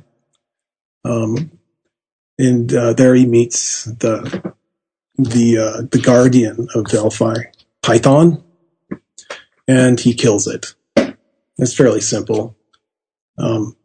[1.05, 1.51] Um,
[2.39, 4.53] and uh, there he meets the
[5.17, 7.35] the uh, the guardian of Delphi,
[7.81, 8.43] Python,
[9.67, 10.73] and he kills it.
[11.57, 12.57] It's fairly simple.
[13.37, 13.75] Um,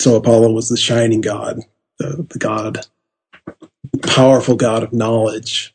[0.00, 1.60] so Apollo was the shining god,
[1.98, 2.86] the, the god,
[3.92, 5.74] the powerful god of knowledge.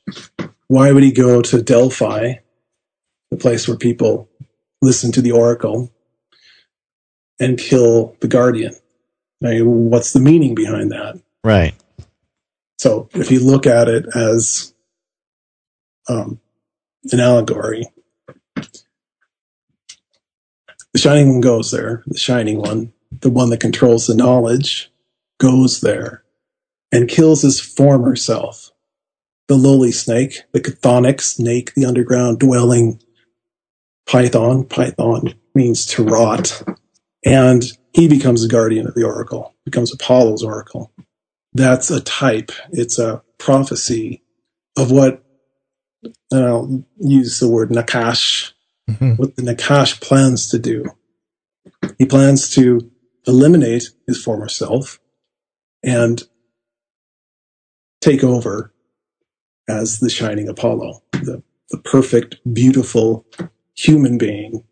[0.67, 2.35] Why would he go to Delphi,
[3.29, 4.29] the place where people
[4.81, 5.91] listen to the oracle,
[7.41, 8.73] and kill the guardian?
[9.41, 11.19] What's the meaning behind that?
[11.43, 11.73] Right.
[12.77, 14.73] So if you look at it as
[16.07, 16.39] um,
[17.11, 17.85] an allegory,
[20.93, 22.03] the shining one goes there.
[22.07, 24.91] The shining one, the one that controls the knowledge,
[25.39, 26.23] goes there
[26.91, 28.71] and kills his former self.
[29.47, 33.01] The lowly snake, the chthonic snake, the underground dwelling
[34.07, 34.65] python.
[34.65, 36.63] Python means to rot.
[37.25, 40.91] And he becomes the guardian of the oracle, becomes Apollo's oracle.
[41.53, 42.51] That's a type.
[42.71, 44.23] It's a prophecy
[44.77, 45.23] of what,
[46.31, 48.53] and I'll use the word Nachash,
[48.89, 49.15] mm-hmm.
[49.15, 50.85] what the Nachash plans to do.
[51.97, 52.89] He plans to
[53.27, 54.99] eliminate his former self
[55.83, 56.23] and
[57.99, 58.73] take over
[59.67, 63.25] as the shining Apollo, the, the perfect, beautiful
[63.75, 64.63] human being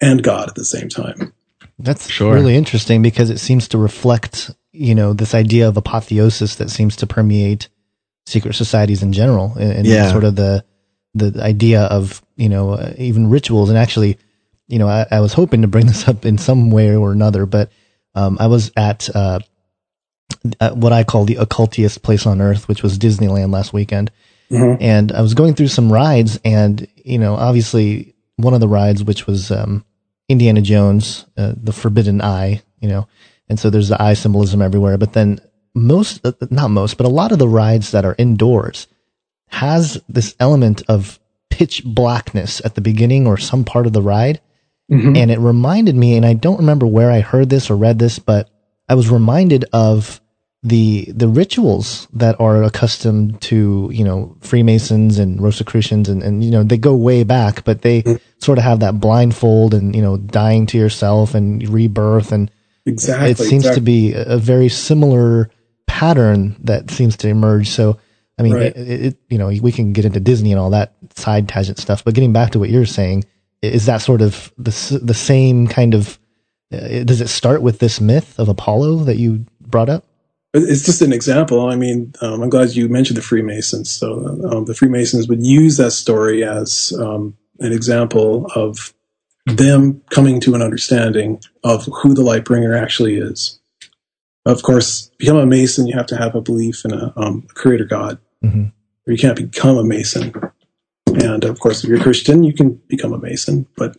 [0.00, 1.32] and God at the same time.
[1.78, 2.34] That's sure.
[2.34, 6.96] really interesting because it seems to reflect, you know, this idea of apotheosis that seems
[6.96, 7.68] to permeate
[8.26, 10.10] secret societies in general, and, yeah.
[10.10, 10.64] sort of the
[11.14, 13.68] the idea of you know uh, even rituals.
[13.68, 14.18] And actually,
[14.68, 17.46] you know, I, I, was hoping to bring this up in some way or another,
[17.46, 17.72] but
[18.14, 19.40] um, I was at, uh,
[20.60, 24.10] at what I call the occultiest place on earth, which was Disneyland last weekend,
[24.50, 24.82] mm-hmm.
[24.82, 29.02] and I was going through some rides, and you know, obviously one of the rides,
[29.02, 29.84] which was um,
[30.30, 33.08] Indiana Jones, uh, the Forbidden Eye, you know,
[33.48, 34.96] and so there's the eye symbolism everywhere.
[34.96, 35.40] But then
[35.74, 38.86] most, uh, not most, but a lot of the rides that are indoors
[39.48, 41.18] has this element of
[41.50, 44.40] pitch blackness at the beginning or some part of the ride.
[44.90, 45.16] Mm-hmm.
[45.16, 48.20] And it reminded me, and I don't remember where I heard this or read this,
[48.20, 48.48] but
[48.88, 50.20] I was reminded of
[50.62, 56.50] the the rituals that are accustomed to you know Freemasons and Rosicrucians and and you
[56.50, 58.20] know they go way back, but they mm.
[58.38, 62.50] sort of have that blindfold and you know dying to yourself and rebirth and
[62.84, 63.80] exactly it seems exactly.
[63.80, 65.50] to be a very similar
[65.86, 67.68] pattern that seems to emerge.
[67.68, 67.98] So
[68.38, 68.76] I mean, right.
[68.76, 72.04] it, it, you know we can get into Disney and all that side tangent stuff,
[72.04, 73.24] but getting back to what you're saying,
[73.62, 76.18] is that sort of the the same kind of
[76.70, 80.04] uh, does it start with this myth of Apollo that you brought up?
[80.52, 81.68] It's just an example.
[81.68, 83.90] I mean, um, I'm glad you mentioned the Freemasons.
[83.90, 88.92] So um, the Freemasons would use that story as um, an example of
[89.46, 93.60] them coming to an understanding of who the light bringer actually is.
[94.46, 97.54] Of course, become a Mason, you have to have a belief in a, um, a
[97.54, 98.64] creator God, mm-hmm.
[99.06, 100.32] or you can't become a Mason.
[101.06, 103.66] And of course, if you're a Christian, you can become a Mason.
[103.76, 103.96] But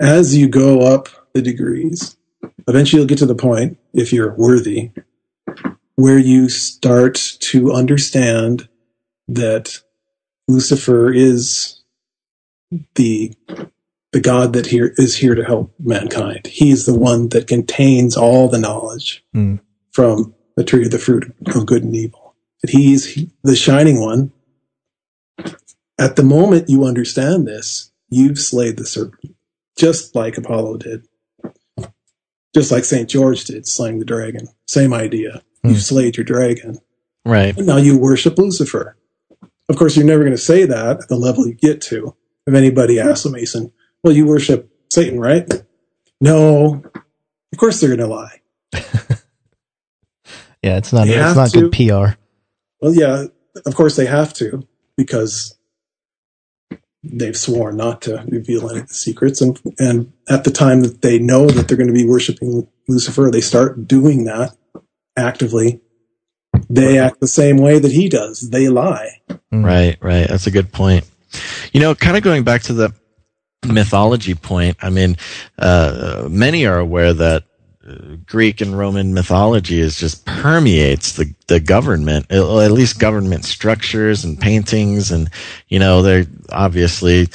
[0.00, 2.16] as you go up the degrees,
[2.68, 4.90] eventually you'll get to the point, if you're worthy,
[5.96, 8.68] where you start to understand
[9.28, 9.82] that
[10.48, 11.82] Lucifer is
[12.94, 13.34] the
[14.12, 16.46] the God that here is here to help mankind.
[16.46, 19.58] He is the one that contains all the knowledge mm.
[19.90, 22.34] from the tree of the fruit of good and evil.
[22.62, 24.32] That he's the shining one.
[25.98, 29.34] At the moment you understand this, you've slayed the serpent,
[29.76, 31.06] just like Apollo did,
[32.54, 34.48] just like Saint George did, slaying the dragon.
[34.66, 35.42] Same idea.
[35.62, 35.80] You've hmm.
[35.80, 36.78] slayed your dragon.
[37.24, 37.56] Right.
[37.56, 38.96] And now you worship Lucifer.
[39.68, 42.16] Of course, you're never going to say that at the level you get to.
[42.46, 43.72] If anybody asks a Mason,
[44.02, 45.48] well, you worship Satan, right?
[46.20, 46.82] No.
[47.52, 48.40] Of course they're going to lie.
[50.62, 51.70] yeah, it's not, it's not to.
[51.70, 52.18] good PR.
[52.80, 53.26] Well, yeah,
[53.64, 55.56] of course they have to because
[57.04, 59.40] they've sworn not to reveal any of the secrets.
[59.40, 63.30] And, and at the time that they know that they're going to be worshiping Lucifer,
[63.30, 64.56] they start doing that
[65.16, 65.80] actively.
[66.68, 68.50] They act the same way that he does.
[68.50, 69.20] They lie.
[69.50, 70.28] Right, right.
[70.28, 71.08] That's a good point.
[71.72, 72.94] You know, kind of going back to the
[73.66, 75.16] mythology point, I mean,
[75.58, 77.44] uh, many are aware that
[77.86, 84.24] uh, Greek and Roman mythology is just permeates the, the government, at least government structures
[84.24, 85.10] and paintings.
[85.10, 85.30] And,
[85.68, 87.28] you know, they're obviously,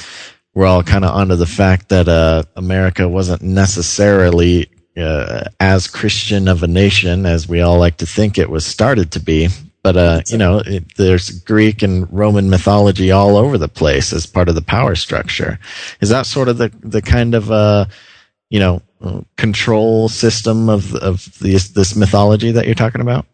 [0.54, 6.48] we're all kind of onto the fact that, uh, America wasn't necessarily, uh, as Christian
[6.48, 9.48] of a nation as we all like to think it was started to be.
[9.82, 14.26] But, uh, you know, it, there's Greek and Roman mythology all over the place as
[14.26, 15.58] part of the power structure.
[16.00, 17.86] Is that sort of the, the kind of, uh,
[18.50, 18.82] you know,
[19.36, 23.26] control system of of this this mythology that you're talking about?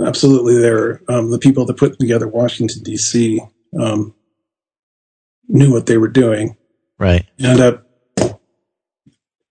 [0.00, 1.00] Absolutely, there.
[1.08, 3.40] Um, the people that put together Washington D.C.
[3.78, 4.14] Um,
[5.48, 6.56] knew what they were doing,
[6.98, 7.26] right?
[7.38, 7.78] And uh,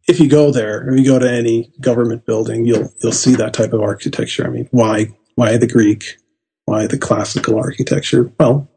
[0.08, 3.54] if you go there, if you go to any government building, you'll you'll see that
[3.54, 4.46] type of architecture.
[4.46, 6.18] I mean, why why the Greek?
[6.66, 8.32] Why the classical architecture?
[8.40, 8.70] Well,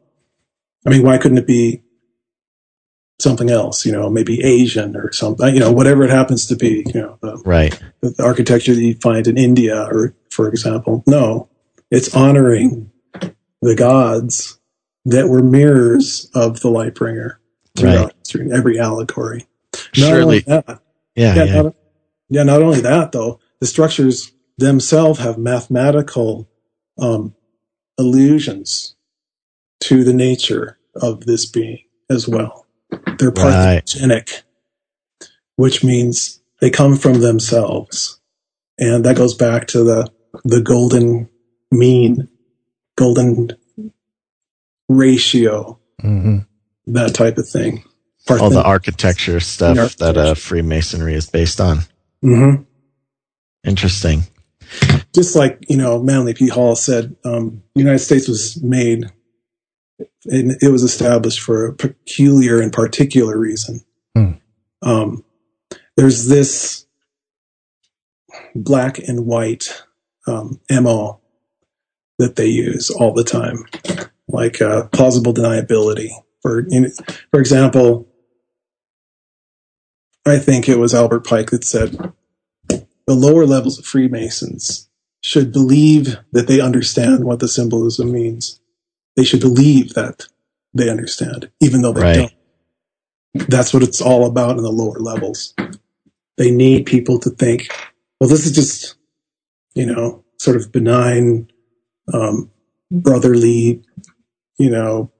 [0.85, 1.83] I mean, why couldn't it be
[3.21, 6.83] something else, you know, maybe Asian or something, you know, whatever it happens to be,
[6.93, 7.79] you know, the, right.
[8.01, 11.03] The, the architecture that you find in India or, for example.
[11.05, 11.49] No,
[11.89, 12.91] it's honoring
[13.61, 14.59] the gods
[15.05, 17.39] that were mirrors of the light bringer
[17.77, 18.51] throughout right.
[18.51, 19.45] every allegory.
[19.73, 20.39] Not Surely.
[20.41, 20.81] That,
[21.15, 21.35] yeah.
[21.35, 21.61] Yeah, yeah.
[21.61, 21.75] Not,
[22.29, 22.43] yeah.
[22.43, 26.49] Not only that though, the structures themselves have mathematical,
[26.97, 27.35] um,
[27.97, 28.95] allusions
[29.81, 32.65] to the nature of this being as well.
[32.89, 34.43] They're parthenogenic, right.
[35.55, 38.19] which means they come from themselves.
[38.77, 40.11] And that goes back to the,
[40.43, 41.29] the golden
[41.71, 42.27] mean,
[42.97, 43.51] golden
[44.89, 46.39] ratio, mm-hmm.
[46.87, 47.83] that type of thing.
[48.29, 50.13] All the architecture stuff architecture.
[50.13, 51.79] that uh, Freemasonry is based on.
[52.23, 52.63] Mm-hmm.
[53.63, 54.23] Interesting.
[55.13, 56.47] Just like, you know, Manly P.
[56.47, 59.11] Hall said, um, the United States was made
[60.25, 63.81] and it was established for a peculiar and particular reason.
[64.15, 64.31] Hmm.
[64.81, 65.25] Um,
[65.97, 66.85] there's this
[68.55, 69.83] black and white
[70.27, 71.19] um, MO
[72.17, 73.65] that they use all the time,
[74.27, 76.09] like uh, plausible deniability.
[76.41, 76.91] For in,
[77.31, 78.07] for example,
[80.25, 82.13] I think it was Albert Pike that said
[82.67, 84.89] the lower levels of Freemasons
[85.21, 88.61] should believe that they understand what the symbolism means
[89.15, 90.27] they should believe that
[90.73, 92.31] they understand, even though they right.
[93.33, 93.49] don't.
[93.49, 95.53] That's what it's all about in the lower levels.
[96.37, 97.67] They need people to think,
[98.19, 98.95] well, this is just,
[99.73, 101.51] you know, sort of benign,
[102.13, 102.49] um,
[102.89, 103.83] brotherly,
[104.57, 105.11] you know,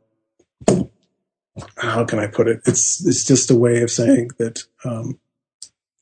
[1.78, 2.62] how can I put it?
[2.66, 5.20] It's, it's just a way of saying that, um,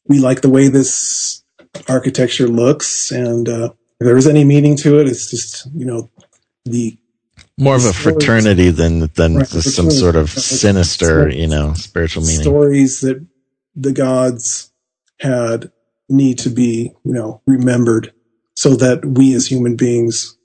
[0.08, 1.44] we like the way this
[1.88, 3.12] architecture looks.
[3.12, 6.10] And, uh, if there is any meaning to it, it's just, you know,
[6.66, 6.98] the
[7.58, 12.24] more of a fraternity than than right, just some sort of sinister, you know, spiritual
[12.24, 12.42] meaning.
[12.42, 13.26] Stories that
[13.76, 14.72] the gods
[15.20, 15.72] had
[16.08, 18.14] need to be, you know, remembered
[18.56, 20.38] so that we as human beings,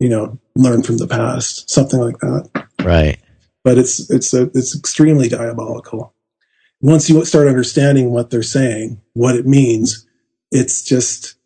[0.00, 2.66] you know, learn from the past, something like that.
[2.82, 3.18] Right.
[3.64, 6.14] But it's it's a, it's extremely diabolical.
[6.80, 10.06] Once you start understanding what they're saying, what it means,
[10.52, 11.36] it's just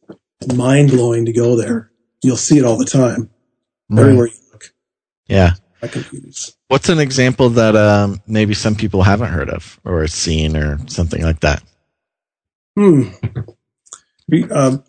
[0.53, 1.91] mind blowing to go there.
[2.23, 3.31] You'll see it all the time,
[3.89, 4.01] right.
[4.01, 4.75] everywhere you look.
[5.29, 5.53] yeah.
[6.67, 11.23] What's an example that um, maybe some people haven't heard of or seen or something
[11.23, 11.63] like that?
[12.77, 13.11] Hmm.
[14.29, 14.83] We, um,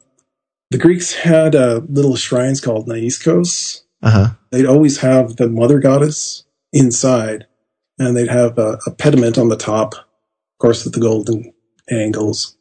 [0.71, 3.83] the Greeks had uh, little shrines called Naiskos.
[4.01, 4.29] Uh-huh.
[4.51, 7.47] They'd always have the mother goddess inside,
[7.97, 11.53] and they'd have a, a pediment on the top, of course, with the golden
[11.89, 12.57] angles,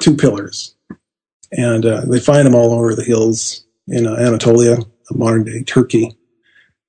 [0.00, 0.74] two pillars.
[1.52, 4.78] And uh, they find them all over the hills in uh, Anatolia,
[5.12, 6.16] modern day Turkey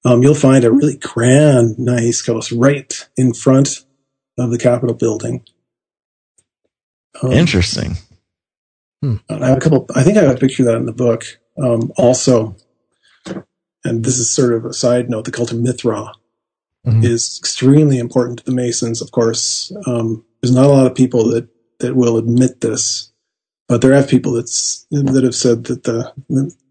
[0.04, 3.86] um, you'll find a really grand Naiskos right in front
[4.38, 5.46] of the Capitol building.
[7.22, 7.98] Um, Interesting.
[9.02, 9.18] Hmm.
[9.30, 9.86] I have a couple.
[9.96, 11.26] I think I have a picture of that in the book.
[11.62, 12.56] Um, also,
[13.84, 16.14] and this is sort of a side note: the cult of Mithra
[16.86, 17.04] mm-hmm.
[17.04, 19.02] is extremely important to the Masons.
[19.02, 21.48] Of course, um, there's not a lot of people that
[21.80, 23.12] that will admit this,
[23.68, 26.14] but there have people that's that have said that the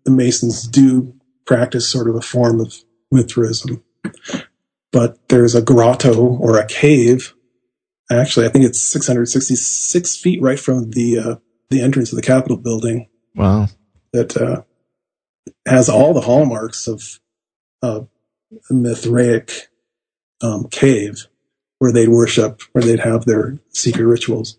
[0.05, 1.15] the Masons do
[1.47, 2.75] practice sort of a form of
[3.11, 3.83] Mithraism.
[4.93, 7.35] But there's a grotto or a cave.
[8.11, 11.37] Actually, I think it's 666 feet right from the uh,
[11.71, 13.09] the entrance of the Capitol building.
[13.35, 13.69] Wow.
[14.13, 14.63] That uh,
[15.67, 17.21] has all the hallmarks of
[17.83, 18.03] uh,
[18.69, 19.70] Mithraic
[20.43, 21.26] um, cave.
[21.78, 24.59] where they'd worship, where they'd have their secret rituals.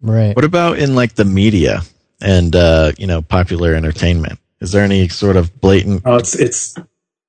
[0.00, 0.34] Right.
[0.36, 1.82] What about in like the media
[2.20, 4.38] and uh, you know popular entertainment?
[4.60, 6.06] Is there any sort of blatant?
[6.06, 6.74] Uh, it's it's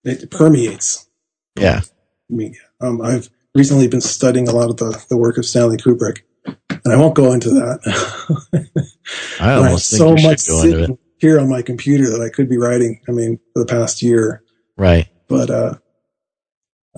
[0.03, 1.07] it permeates
[1.55, 1.82] Yeah,
[2.30, 2.61] media.
[2.82, 6.93] Um, I've recently been studying a lot of the, the work of Stanley Kubrick, and
[6.93, 7.80] I won't go into that.
[9.39, 10.82] I I have almost think so you much should go into it.
[10.82, 13.01] sitting here on my computer that I could be writing.
[13.07, 14.41] I mean, for the past year,
[14.78, 15.07] Right.
[15.28, 15.74] but uh,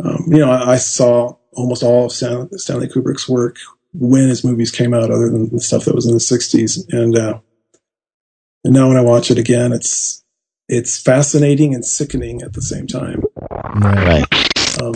[0.04, 3.58] um, you know, I, I saw almost all of Stan, Stanley Kubrick's work
[3.94, 7.16] when his movies came out, other than the stuff that was in the '60s, and
[7.18, 7.40] uh,
[8.64, 10.24] and now when I watch it again, it's
[10.68, 13.24] it's fascinating and sickening at the same time.
[13.76, 14.26] Right.
[14.32, 14.82] Right.
[14.82, 14.94] Um,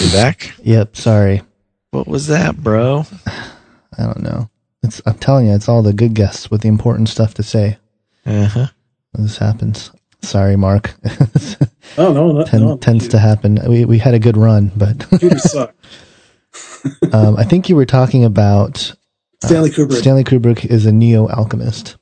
[0.00, 0.52] You back?
[0.62, 0.96] Yep.
[0.96, 1.42] Sorry.
[1.90, 3.04] What was that, bro?
[3.26, 4.50] I don't know.
[4.82, 5.00] It's.
[5.06, 7.78] I'm telling you, it's all the good guests with the important stuff to say.
[8.26, 8.66] Uh huh.
[9.14, 9.90] This happens.
[10.22, 10.94] Sorry, Mark.
[11.98, 13.58] oh no, no, Ten, no tends to happen.
[13.68, 15.06] We we had a good run, but
[17.12, 18.94] um, I think you were talking about
[19.44, 19.98] Stanley Kubrick.
[19.98, 21.96] Stanley Kubrick is a neo alchemist.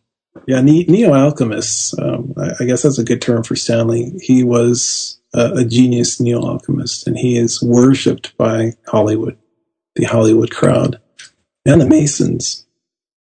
[0.46, 1.98] Yeah, ne- neo alchemists.
[1.98, 4.12] Um, I, I guess that's a good term for Stanley.
[4.20, 9.36] He was a, a genius neo alchemist, and he is worshipped by Hollywood,
[9.94, 11.00] the Hollywood crowd,
[11.64, 12.66] and the Masons.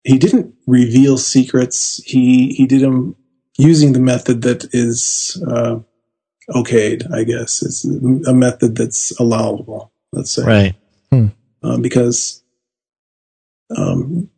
[0.03, 2.01] He didn't reveal secrets.
[2.05, 3.15] He he did them
[3.57, 5.79] using the method that is uh,
[6.49, 7.11] okayed.
[7.13, 9.91] I guess it's a method that's allowable.
[10.13, 10.75] Let's say Right.
[11.63, 12.43] uh, because
[13.75, 14.29] um,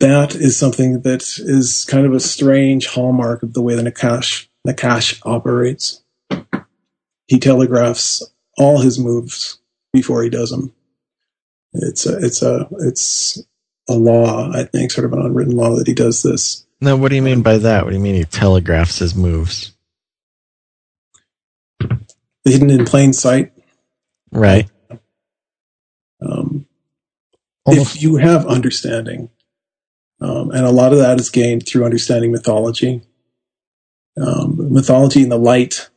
[0.00, 4.48] that is something that is kind of a strange hallmark of the way the Nachash
[4.66, 6.02] Nachash operates.
[7.28, 8.22] He telegraphs
[8.56, 9.58] all his moves
[9.92, 10.72] before he does them.
[11.72, 13.42] It's a it's a it's
[13.88, 16.65] a law, I think, sort of an unwritten law that he does this.
[16.80, 17.84] Now, what do you mean by that?
[17.84, 19.72] What do you mean he telegraphs his moves?
[22.44, 23.52] Hidden in plain sight.
[24.30, 24.68] Right.
[26.20, 26.66] Um,
[27.66, 29.30] if you have understanding,
[30.20, 33.02] um, and a lot of that is gained through understanding mythology,
[34.20, 35.90] um, mythology in the light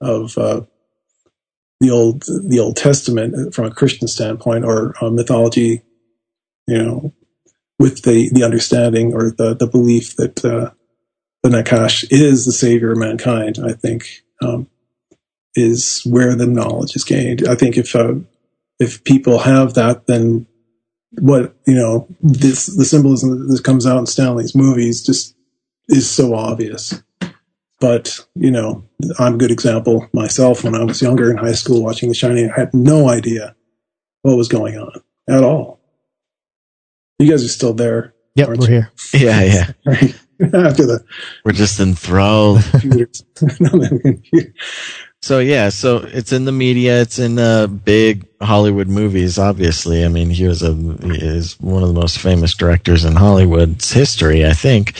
[0.00, 0.62] of uh,
[1.80, 5.82] the old the Old Testament from a Christian standpoint, or uh, mythology,
[6.66, 7.12] you know,
[7.78, 10.70] with the the understanding or the the belief that uh,
[11.42, 13.58] the Nachash is the savior of mankind.
[13.62, 14.06] I think
[14.42, 14.68] um,
[15.54, 17.46] is where the knowledge is gained.
[17.48, 18.14] I think if uh,
[18.78, 20.46] if people have that, then
[21.12, 25.34] what you know this the symbolism that comes out in Stanley's movies just
[25.88, 27.02] is so obvious.
[27.80, 28.84] But you know,
[29.18, 30.64] I'm a good example myself.
[30.64, 33.54] When I was younger in high school, watching The Shining, I had no idea
[34.22, 35.75] what was going on at all.
[37.18, 38.66] You guys are still there, yep, we're you?
[38.66, 38.90] here.
[39.14, 39.72] Yeah, yeah.
[40.52, 41.04] After the
[41.46, 42.62] We're just enthralled.
[42.70, 43.24] computers.
[43.58, 44.52] No, the computer.
[45.22, 47.00] So yeah, so it's in the media.
[47.00, 49.38] It's in uh, big Hollywood movies.
[49.38, 53.16] Obviously, I mean, he was a he is one of the most famous directors in
[53.16, 54.44] Hollywood's history.
[54.44, 54.92] I think.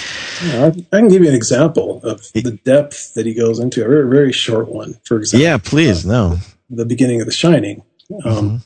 [0.43, 3.85] Yeah, I, I can give you an example of the depth that he goes into.
[3.85, 5.45] A very, very short one, for example.
[5.45, 6.39] Yeah, please, no.
[6.71, 7.83] the beginning of The Shining.
[8.25, 8.63] Um,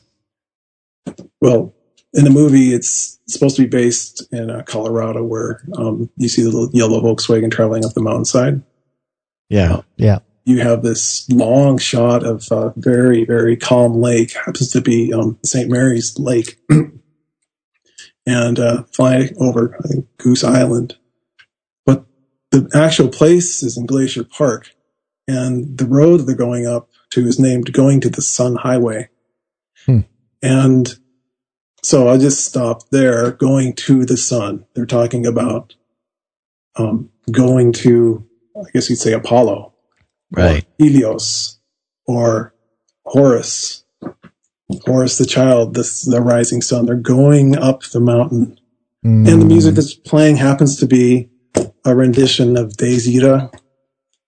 [1.41, 1.73] Well,
[2.13, 6.43] in the movie, it's supposed to be based in uh, Colorado, where um, you see
[6.43, 8.61] the little yellow Volkswagen traveling up the mountainside.
[9.49, 10.19] Yeah, Yeah.
[10.43, 14.33] You have this long shot of a very, very calm lake.
[14.33, 15.69] Happens to be um, St.
[15.69, 16.59] Mary's Lake,
[18.25, 20.97] and uh, fly over think, Goose Island.
[21.85, 22.05] But
[22.49, 24.71] the actual place is in Glacier Park,
[25.27, 29.09] and the road they're going up to is named Going to the Sun Highway.
[29.85, 30.01] Hmm.
[30.41, 30.97] And
[31.83, 34.65] so I'll just stopped there, going to the sun.
[34.73, 35.75] They're talking about
[36.75, 38.25] um, going to,
[38.55, 39.73] I guess you'd say Apollo,
[40.31, 40.63] right.
[40.63, 41.59] or Helios,
[42.05, 42.53] or
[43.05, 43.83] Horus,
[44.85, 46.85] Horus the child, this the rising sun.
[46.85, 48.57] They're going up the mountain,
[49.03, 49.27] Mm.
[49.27, 51.27] and the music that's playing happens to be
[51.83, 53.49] a rendition of Dies Irae,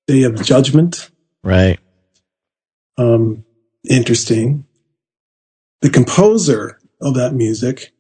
[0.08, 1.12] Day of Judgment.
[1.44, 1.80] Right.
[2.98, 3.46] Um,
[3.88, 4.66] interesting.
[5.82, 7.92] The composer of that music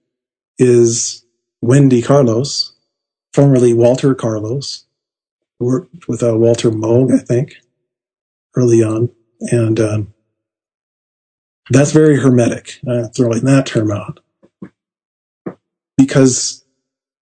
[0.58, 1.26] is
[1.62, 2.76] Wendy Carlos,
[3.34, 4.86] formerly Walter Carlos,
[5.60, 7.56] worked with uh, Walter Moog, I think,
[8.56, 9.10] early on.
[9.41, 10.14] And um,
[11.70, 14.20] that's very hermetic, uh, throwing that term out.
[15.97, 16.64] Because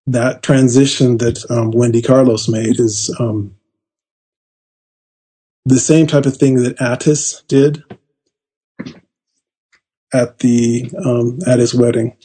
[0.07, 3.55] that transition that um, Wendy Carlos made is um,
[5.65, 7.83] the same type of thing that Attis did
[10.13, 12.15] at the um, at his wedding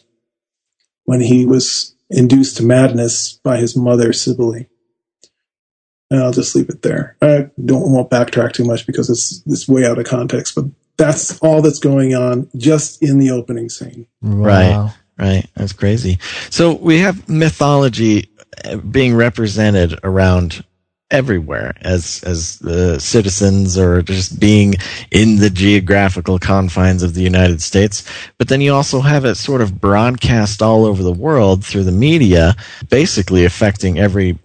[1.04, 4.66] when he was induced to madness by his mother Cybele.
[6.08, 7.16] And I'll just leave it there.
[7.20, 10.66] I don't won't backtrack too much because it's it's way out of context, but
[10.96, 14.06] that's all that's going on just in the opening scene.
[14.22, 14.92] Right.
[15.18, 15.48] Right.
[15.54, 16.18] That's crazy.
[16.50, 18.30] So we have mythology
[18.64, 20.62] uh, being represented around
[21.10, 24.74] everywhere as as the citizens or just being
[25.12, 28.04] in the geographical confines of the United States.
[28.38, 31.92] But then you also have it sort of broadcast all over the world through the
[31.92, 32.56] media
[32.88, 34.38] basically affecting every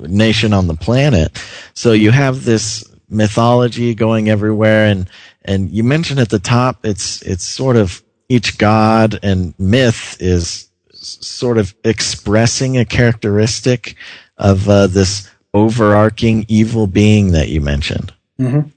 [0.00, 1.40] nation on the planet.
[1.74, 5.08] So you have this mythology going everywhere and
[5.44, 10.70] and you mentioned at the top it's it's sort of each god and myth is
[10.94, 13.96] sort of expressing a characteristic
[14.38, 18.12] of uh, this overarching evil being that you mentioned.
[18.40, 18.68] Mm-hmm.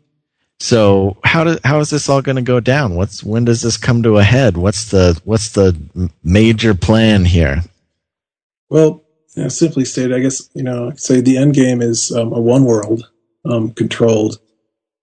[0.60, 2.96] So how do, how is this all going to go down?
[2.96, 4.58] What's when does this come to a head?
[4.58, 5.78] What's the what's the
[6.24, 7.64] major plan here?
[8.70, 9.04] Well,
[9.36, 12.64] yeah, simply stated, I guess you know, say the end game is um, a one
[12.64, 13.10] world
[13.44, 14.40] um, controlled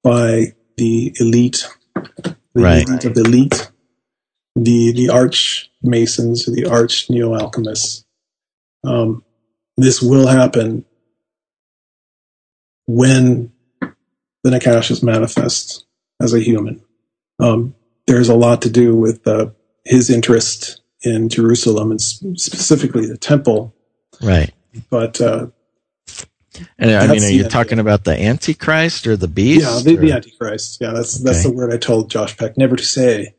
[0.02, 2.88] by the elite, the right.
[2.88, 3.70] elite of the elite,
[4.56, 8.04] the the arch masons, the arch neo alchemists.
[8.84, 9.22] Um,
[9.76, 10.84] this will happen
[12.92, 15.86] when the Nachash is manifest
[16.20, 16.82] as a human.
[17.38, 17.74] Um,
[18.06, 19.50] there's a lot to do with uh,
[19.84, 23.74] his interest in Jerusalem and specifically the temple.
[24.20, 24.52] Right.
[24.90, 25.48] But, uh,
[26.78, 29.62] and I mean, are you talking about the Antichrist or the beast?
[29.62, 30.78] Yeah, the, the Antichrist.
[30.80, 31.24] Yeah, that's okay.
[31.24, 33.34] that's the word I told Josh Peck never to say.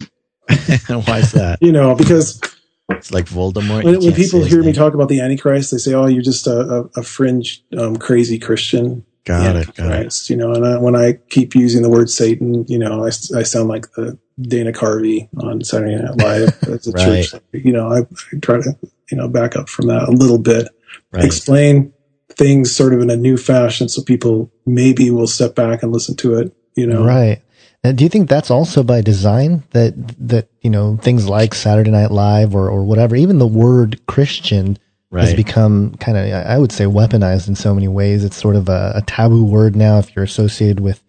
[0.87, 1.59] Why is that?
[1.61, 2.41] you know, because
[2.89, 3.83] it's like Voldemort.
[3.83, 4.67] When, when people hear name.
[4.67, 7.97] me talk about the Antichrist, they say, "Oh, you're just a, a, a fringe, um,
[7.97, 9.73] crazy Christian." Got it.
[9.75, 10.29] Got it.
[10.29, 13.43] You know, and I, when I keep using the word Satan, you know, I, I
[13.43, 17.25] sound like the Dana Carvey on Saturday Night Live as a right.
[17.25, 17.41] church.
[17.53, 18.77] You know, I, I, try to,
[19.09, 20.67] you know, back up from that a little bit,
[21.11, 21.23] right.
[21.23, 21.93] explain
[22.29, 26.15] things sort of in a new fashion so people maybe will step back and listen
[26.17, 27.05] to it, you know.
[27.05, 27.41] Right.
[27.83, 29.93] And do you think that's also by design that,
[30.27, 34.77] that, you know, things like Saturday Night Live or, or whatever, even the word Christian
[35.13, 35.25] right.
[35.25, 38.23] has become kind of, I would say, weaponized in so many ways.
[38.23, 41.01] It's sort of a, a taboo word now if you're associated with.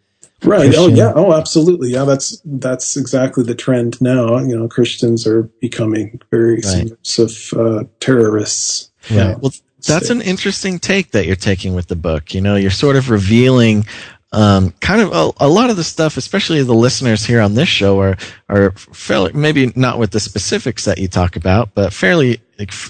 [0.42, 0.72] Right.
[0.72, 0.84] Christian.
[0.84, 1.12] Oh, yeah.
[1.16, 1.90] Oh, absolutely.
[1.90, 2.04] Yeah.
[2.04, 4.38] That's that's exactly the trend now.
[4.38, 6.90] You know, Christians are becoming very right.
[7.18, 8.90] of uh, terrorists.
[9.10, 9.38] Right.
[9.38, 9.52] Well,
[9.86, 12.34] that's an interesting take that you're taking with the book.
[12.34, 13.86] You know, you're sort of revealing
[14.32, 17.68] um, kind of a, a, lot of the stuff, especially the listeners here on this
[17.68, 18.16] show, are
[18.48, 22.40] are fairly maybe not with the specifics that you talk about, but fairly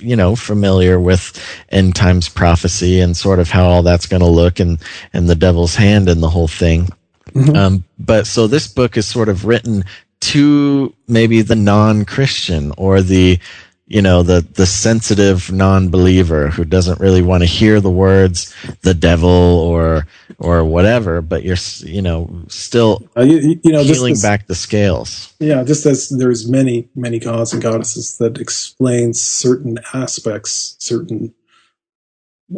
[0.00, 1.38] you know familiar with
[1.70, 4.78] end times prophecy and sort of how all that's going to look and
[5.12, 6.88] and the devil's hand and the whole thing.
[7.32, 7.56] Mm-hmm.
[7.56, 9.84] Um, but so this book is sort of written
[10.20, 13.38] to maybe the non-Christian or the
[13.86, 18.94] you know the the sensitive non-believer who doesn't really want to hear the words the
[18.94, 20.06] devil or
[20.38, 25.34] or whatever but you're you know still uh, you, you, know peeling back the scales
[25.38, 31.34] yeah just as there's many many gods and goddesses that explain certain aspects certain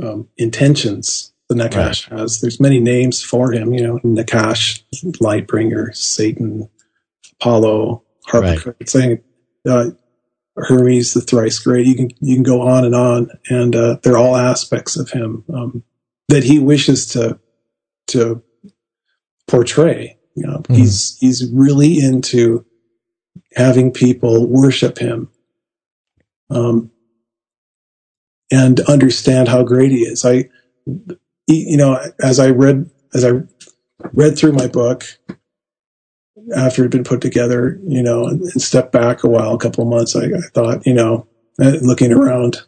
[0.02, 2.20] um, intentions the nachash right.
[2.20, 4.82] has there's many names for him you know nachash
[5.20, 6.68] lightbringer satan
[7.40, 8.88] apollo harpocrat right.
[8.88, 9.20] saying
[9.68, 9.90] uh,
[10.56, 11.86] Hermes, the thrice great.
[11.86, 15.44] You can you can go on and on, and uh, they're all aspects of him
[15.52, 15.82] um,
[16.28, 17.38] that he wishes to
[18.08, 18.42] to
[19.46, 20.16] portray.
[20.34, 20.74] You know, mm-hmm.
[20.74, 22.64] he's he's really into
[23.54, 25.30] having people worship him,
[26.50, 26.90] um,
[28.50, 30.24] and understand how great he is.
[30.24, 30.48] I,
[31.46, 33.42] you know, as I read as I
[34.12, 35.04] read through my book,
[36.54, 39.58] after it had been put together, you know, and, and stepped back a while, a
[39.58, 41.26] couple of months, I, I thought, you know,
[41.60, 42.58] uh, looking around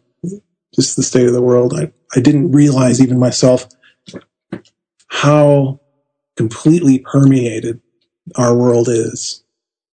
[0.75, 3.67] just the state of the world, I, I didn't realize even myself
[5.09, 5.81] how
[6.37, 7.81] completely permeated
[8.37, 9.43] our world is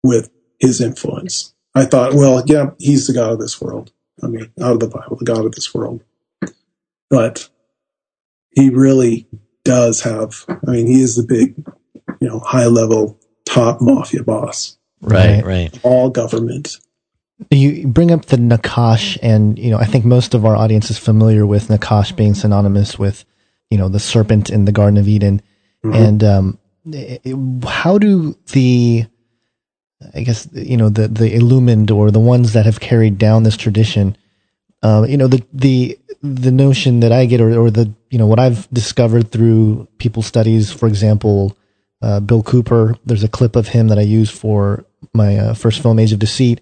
[0.03, 0.29] with
[0.59, 1.53] his influence.
[1.73, 3.91] I thought, well, yeah, he's the God of this world.
[4.23, 6.03] I mean, out of the Bible, the God of this world.
[7.09, 7.49] But
[8.51, 9.27] he really
[9.63, 11.55] does have, I mean, he is the big,
[12.21, 13.19] you know, high level
[13.55, 14.77] top mafia boss.
[15.01, 15.79] Right, right.
[15.83, 16.77] All government.
[17.51, 20.97] You bring up the Nachash, and you know, I think most of our audience is
[20.97, 23.25] familiar with Nachash being synonymous with,
[23.69, 25.41] you know, the serpent in the Garden of Eden.
[25.83, 26.03] Mm-hmm.
[26.03, 26.59] And um,
[27.67, 29.05] how do the,
[30.13, 33.57] I guess you know, the the illumined or the ones that have carried down this
[33.57, 34.15] tradition,
[34.81, 38.27] uh, you know, the the the notion that I get, or, or the you know
[38.27, 41.57] what I've discovered through people's studies, for example,
[42.05, 42.95] uh, Bill Cooper.
[43.05, 46.19] There's a clip of him that I use for my uh, first film, Age of
[46.19, 46.61] Deceit,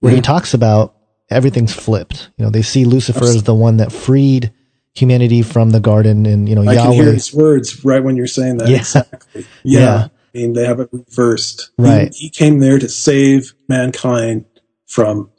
[0.00, 0.16] where mm-hmm.
[0.16, 0.94] he talks about
[1.30, 2.30] everything's flipped.
[2.36, 4.52] You know, they see Lucifer as the one that freed
[4.94, 6.82] humanity from the garden and, you know, I Yahweh.
[6.82, 8.68] can hear his words right when you're saying that.
[8.68, 8.78] Yeah.
[8.78, 9.46] Exactly.
[9.64, 9.80] Yeah.
[9.80, 10.08] Yeah.
[10.34, 11.70] I mean, they have it reversed.
[11.78, 12.14] He- Right.
[12.14, 14.44] He, came there to save mankind
[14.86, 15.30] from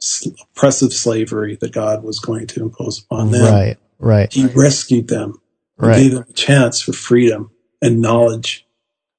[0.56, 3.52] oppressive slavery that God was going to impose upon them.
[3.52, 3.76] Right.
[4.00, 4.32] Right.
[4.32, 5.40] He rescued them.
[5.80, 5.96] He Right.
[5.96, 7.50] gave them a chance for freedom
[7.80, 8.63] and knowledge.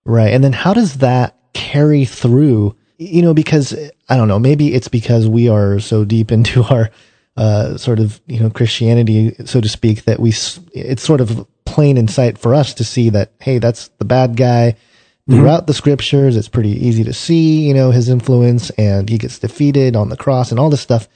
[0.05, 0.33] Right.
[0.33, 2.75] And then how does that carry through?
[2.97, 3.73] You know, because
[4.07, 6.89] I don't know, maybe it's because we are so deep into our
[7.37, 10.29] uh, sort of, you know, Christianity, so to speak, that we,
[10.73, 14.37] it's sort of plain in sight for us to see that, hey, that's the bad
[14.37, 14.77] guy.
[15.27, 19.39] Throughout the scriptures, it's pretty easy to see, you know, his influence and he gets
[19.39, 21.09] defeated on the cross and all this stuff.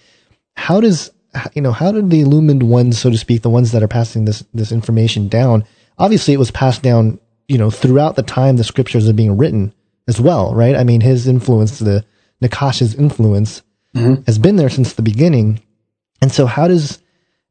[0.55, 1.11] How does,
[1.53, 4.25] you know, how did the illumined ones, so to speak, the ones that are passing
[4.25, 5.63] this, this information down?
[5.99, 7.19] Obviously, it was passed down,
[7.49, 9.73] you know, throughout the time the scriptures are being written
[10.07, 10.75] as well, right?
[10.75, 12.05] I mean, his influence, the
[12.41, 13.63] Nachash's influence
[14.27, 15.61] has been there since the beginning.
[16.21, 16.99] And so how does,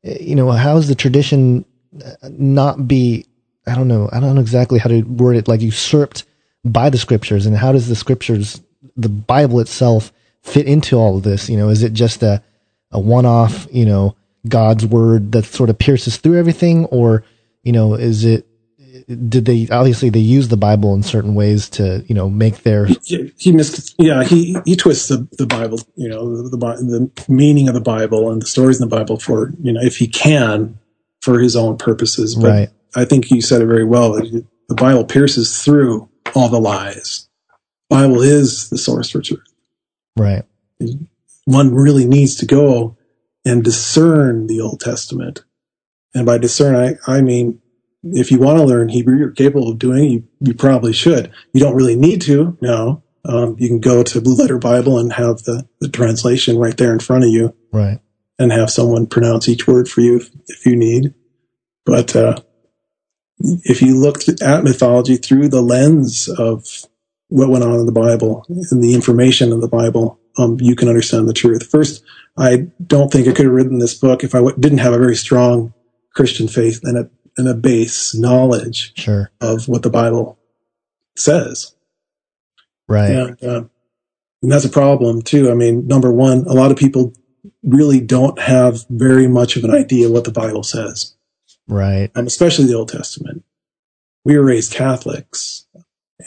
[0.03, 1.65] you know, how does the tradition
[2.03, 3.27] uh, not be,
[3.67, 6.25] I don't know, I don't know exactly how to word it, like usurped
[6.65, 8.63] by the scriptures and how does the scriptures,
[8.97, 11.51] the Bible itself fit into all of this?
[11.51, 12.41] You know, is it just a,
[12.93, 14.15] a one off, you know,
[14.47, 17.25] God's word that sort of pierces through everything or,
[17.65, 18.48] you know, is it,
[19.09, 22.85] did they, obviously they use the Bible in certain ways to, you know, make their,
[22.85, 27.25] He, he mis- yeah, he, he twists the, the Bible, you know, the, the, the
[27.33, 30.09] meaning of the Bible and the stories in the Bible for, you know, if he
[30.09, 30.79] can,
[31.23, 32.35] for his own purposes.
[32.35, 32.69] But Right.
[32.95, 34.13] I think you said it very well.
[34.13, 37.29] The Bible pierces through all the lies.
[37.89, 39.41] Bible is the source for truth.
[40.17, 40.45] right.
[41.47, 42.97] one really needs to go
[43.47, 45.45] and discern the Old Testament.
[46.15, 47.61] And by discern, I, I mean,
[48.03, 51.31] if you want to learn Hebrew, you're capable of doing it, you, you probably should.
[51.53, 53.03] You don't really need to, no.
[53.25, 56.93] Um, you can go to Blue Letter Bible and have the, the translation right there
[56.93, 57.99] in front of you Right.
[58.39, 61.15] and have someone pronounce each word for you if, if you need.
[61.85, 62.37] But, uh,
[63.41, 66.65] if you looked at mythology through the lens of
[67.29, 70.89] what went on in the Bible and the information in the Bible, um, you can
[70.89, 71.69] understand the truth.
[71.69, 72.03] First,
[72.37, 74.99] I don't think I could have written this book if I w- didn't have a
[74.99, 75.73] very strong
[76.15, 79.31] Christian faith and a, and a base knowledge Sure.
[79.41, 80.39] of what the Bible
[81.17, 81.75] says.
[82.89, 83.11] Right.
[83.11, 83.65] And, uh,
[84.43, 85.51] and that's a problem too.
[85.51, 87.13] I mean, number one, a lot of people
[87.63, 91.15] really don't have very much of an idea what the Bible says,
[91.69, 92.11] Right.
[92.15, 93.45] um, especially the Old Testament.
[94.25, 95.67] We were raised Catholics,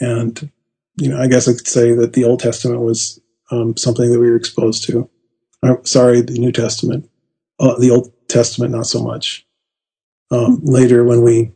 [0.00, 0.50] and
[0.96, 4.18] you know, I guess I could say that the Old Testament was um, something that
[4.20, 5.08] we were exposed to.
[5.62, 7.08] I'm sorry, the New Testament,
[7.60, 9.46] uh, the Old Testament, not so much.
[10.32, 11.52] Um, later, when we,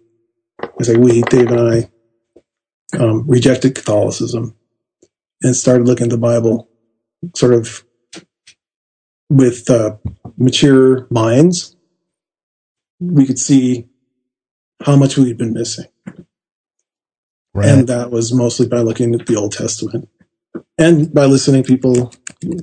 [0.60, 1.90] I say we, Dave and I,
[2.98, 4.54] um, rejected Catholicism
[5.42, 6.68] and started looking at the Bible
[7.34, 7.84] sort of
[9.30, 9.96] with uh,
[10.36, 11.74] mature minds,
[13.00, 13.88] we could see
[14.84, 15.86] how much we'd been missing.
[17.54, 17.68] Right.
[17.68, 20.10] And that was mostly by looking at the Old Testament
[20.76, 22.12] and by listening people,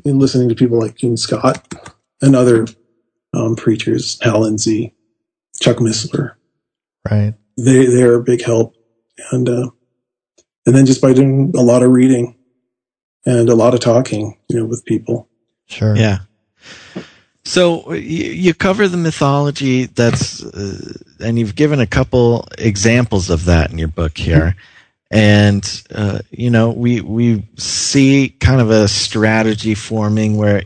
[0.06, 1.68] listening to people like Gene Scott
[2.22, 2.68] and other
[3.34, 4.94] um, preachers, Hal Lindsey,
[5.60, 6.34] Chuck Missler.
[7.10, 7.34] right.
[7.58, 8.76] They they're a big help,
[9.32, 9.70] and uh,
[10.66, 12.36] and then just by doing a lot of reading
[13.26, 15.30] and a lot of talking, you know, with people.
[15.68, 15.96] Sure.
[15.96, 16.20] Yeah.
[17.46, 23.46] So you, you cover the mythology that's, uh, and you've given a couple examples of
[23.46, 24.56] that in your book here.
[25.12, 30.64] And, uh, you know, we, we see kind of a strategy forming where y-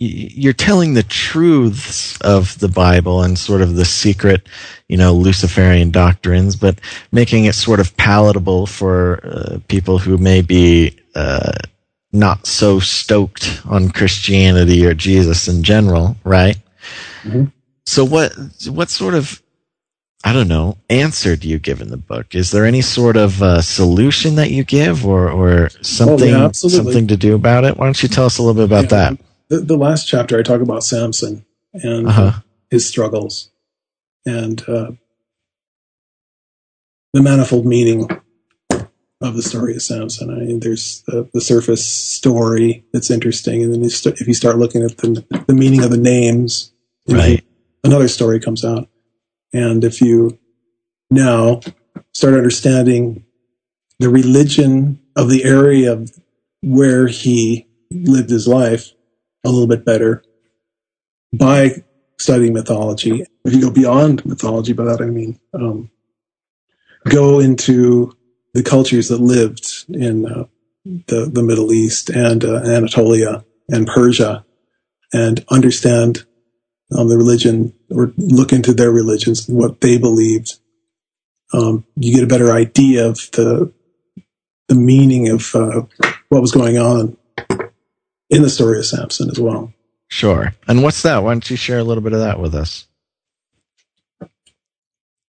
[0.00, 4.48] you're telling the truths of the Bible and sort of the secret,
[4.88, 6.80] you know, Luciferian doctrines, but
[7.12, 11.52] making it sort of palatable for uh, people who may be, uh,
[12.12, 16.56] not so stoked on Christianity or Jesus in general, right?
[17.22, 17.52] Mhm.
[17.84, 18.32] So what
[18.68, 19.40] what sort of
[20.24, 22.34] I don't know answer do you give in the book?
[22.34, 26.84] Is there any sort of uh, solution that you give, or or something absolutely.
[26.84, 27.76] something to do about it?
[27.76, 29.18] Why don't you tell us a little bit about Yeah, that?
[29.50, 31.44] The, the last chapter, I talk about Samson
[31.74, 32.40] and Uh-huh.
[32.70, 33.50] his struggles
[34.24, 34.92] and uh,
[37.12, 38.08] the manifold meaning
[39.20, 40.30] of the story of Samson.
[40.30, 44.34] I mean, there's the, the surface story that's interesting, and then you st- if you
[44.34, 46.72] start looking at the, the meaning of the names,
[47.08, 47.44] Right.
[47.82, 48.88] another story comes out.
[49.52, 50.38] And if you
[51.10, 51.60] now
[52.14, 53.24] start understanding
[53.98, 56.12] the religion of the area of
[56.62, 58.92] where he lived his life
[59.44, 60.22] a little bit better
[61.32, 61.70] by
[62.18, 63.24] studying mythology.
[63.44, 65.90] If you go beyond mythology, by that I mean um,
[67.08, 68.16] go into
[68.54, 70.44] the cultures that lived in uh,
[70.84, 74.44] the the Middle East and uh, Anatolia and Persia,
[75.12, 76.24] and understand
[76.96, 80.58] um, the religion or look into their religions and what they believed,
[81.52, 83.72] um, you get a better idea of the
[84.68, 85.82] the meaning of uh,
[86.28, 87.16] what was going on
[88.30, 89.72] in the story of Samson as well.
[90.08, 90.54] Sure.
[90.66, 91.22] And what's that?
[91.22, 92.86] Why don't you share a little bit of that with us?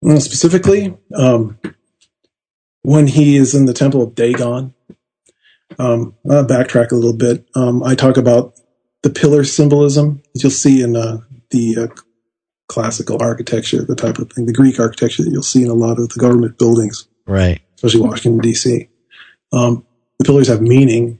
[0.03, 1.59] Well, specifically, um,
[2.82, 4.74] when he is in the temple of Dagon,
[5.78, 7.47] um, I'll backtrack a little bit.
[7.55, 8.55] Um, I talk about
[9.03, 11.18] the pillar symbolism that you'll see in uh,
[11.51, 11.86] the uh,
[12.68, 15.99] classical architecture, the type of thing, the Greek architecture that you'll see in a lot
[15.99, 17.61] of the government buildings, Right.
[17.76, 18.88] especially Washington D.C.
[19.53, 19.84] Um,
[20.18, 21.18] the pillars have meaning.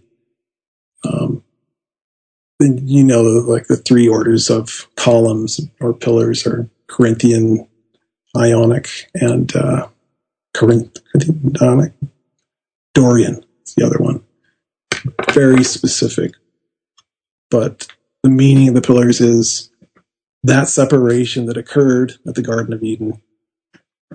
[2.59, 7.69] You know, like the three orders of columns or pillars are Corinthian,
[8.35, 9.89] Ionic, and uh,
[10.55, 11.93] Corinth, Corinthian, Ionic,
[12.95, 13.45] Dorian.
[13.61, 14.23] It's the other one.
[15.33, 16.33] Very specific,
[17.51, 17.89] but
[18.23, 19.71] the meaning of the pillars is
[20.43, 23.21] that separation that occurred at the Garden of Eden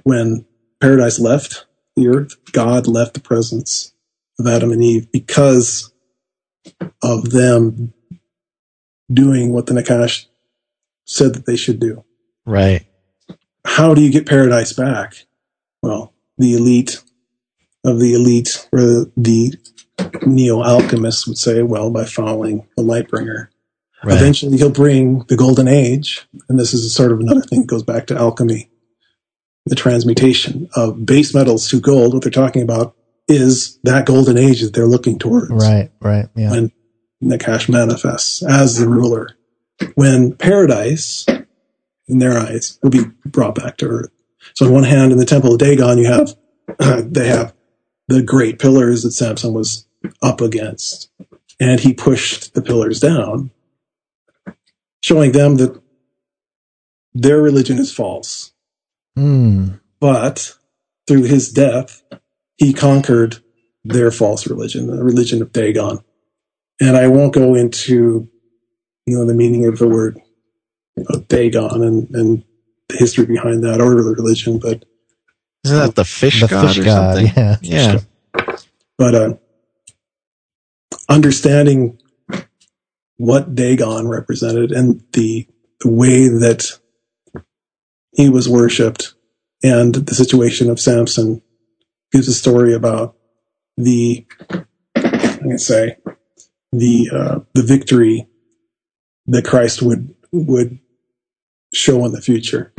[0.03, 0.45] when
[0.79, 2.35] paradise left the earth.
[2.51, 3.93] God left the presence
[4.39, 5.93] of Adam and Eve because
[7.03, 7.93] of them
[9.11, 10.25] doing what the Nachash
[11.05, 12.03] said that they should do.
[12.45, 12.85] Right.
[13.65, 15.15] How do you get paradise back?
[15.81, 17.01] Well, the elite
[17.83, 19.53] of the elite, or the
[20.25, 23.49] neo alchemists would say, well, by following the light bringer.
[24.03, 24.17] Right.
[24.17, 27.83] Eventually, he'll bring the golden age, and this is sort of another thing that goes
[27.83, 28.69] back to alchemy.
[29.67, 32.13] The transmutation of base metals to gold.
[32.13, 32.95] What they're talking about
[33.27, 36.27] is that golden age that they're looking towards Right, right.
[36.35, 36.49] Yeah.
[36.51, 36.71] when
[37.21, 39.37] Nachash manifests as the ruler.
[39.95, 41.25] When paradise,
[42.07, 44.11] in their eyes, will be brought back to earth.
[44.55, 46.35] So on one hand, in the temple of Dagon, you have
[47.11, 47.53] they have
[48.07, 49.87] the great pillars that Samson was
[50.21, 51.09] up against,
[51.59, 53.51] and he pushed the pillars down,
[55.03, 55.81] showing them that
[57.13, 58.51] their religion is false.
[59.15, 59.69] Hmm.
[59.99, 60.55] But
[61.07, 62.01] through his death,
[62.57, 63.37] he conquered
[63.83, 65.99] their false religion, the religion of Dagon.
[66.81, 68.27] And I won't go into,
[69.05, 70.19] you know, the meaning of the word
[71.09, 72.43] of Dagon and, and
[72.89, 74.83] the history behind that or the religion, but
[75.63, 77.33] Isn't that the fish The god fish or god, something?
[77.37, 77.57] yeah.
[77.61, 77.99] Yeah.
[78.97, 79.33] but uh,
[81.07, 81.99] understanding
[83.17, 85.47] what Dagon represented and the,
[85.81, 86.79] the way that
[88.13, 89.13] he was worshipped
[89.63, 91.41] and the situation of Samson
[92.11, 93.15] gives a story about
[93.77, 94.25] the
[94.95, 95.97] I can say
[96.71, 98.27] the uh, the victory
[99.27, 100.79] that Christ would would
[101.73, 102.73] show in the future.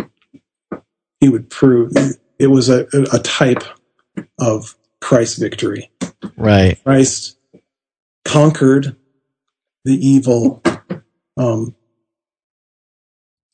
[1.21, 1.93] He would prove
[2.39, 3.63] it was a, a type
[4.39, 5.91] of Christ's victory.
[6.37, 6.83] Right.
[6.83, 7.39] Christ
[8.25, 8.97] conquered
[9.85, 10.63] the evil,
[11.37, 11.75] um,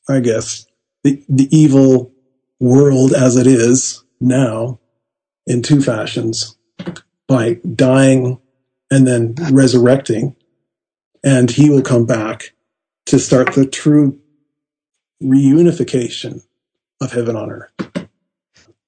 [0.07, 0.65] I guess,
[1.03, 2.11] the, the evil
[2.59, 4.79] world as it is now
[5.47, 6.57] in two fashions
[7.27, 8.39] by dying
[8.91, 10.35] and then resurrecting.
[11.23, 12.53] And he will come back
[13.07, 14.19] to start the true
[15.21, 16.43] reunification
[17.01, 17.71] of heaven on earth.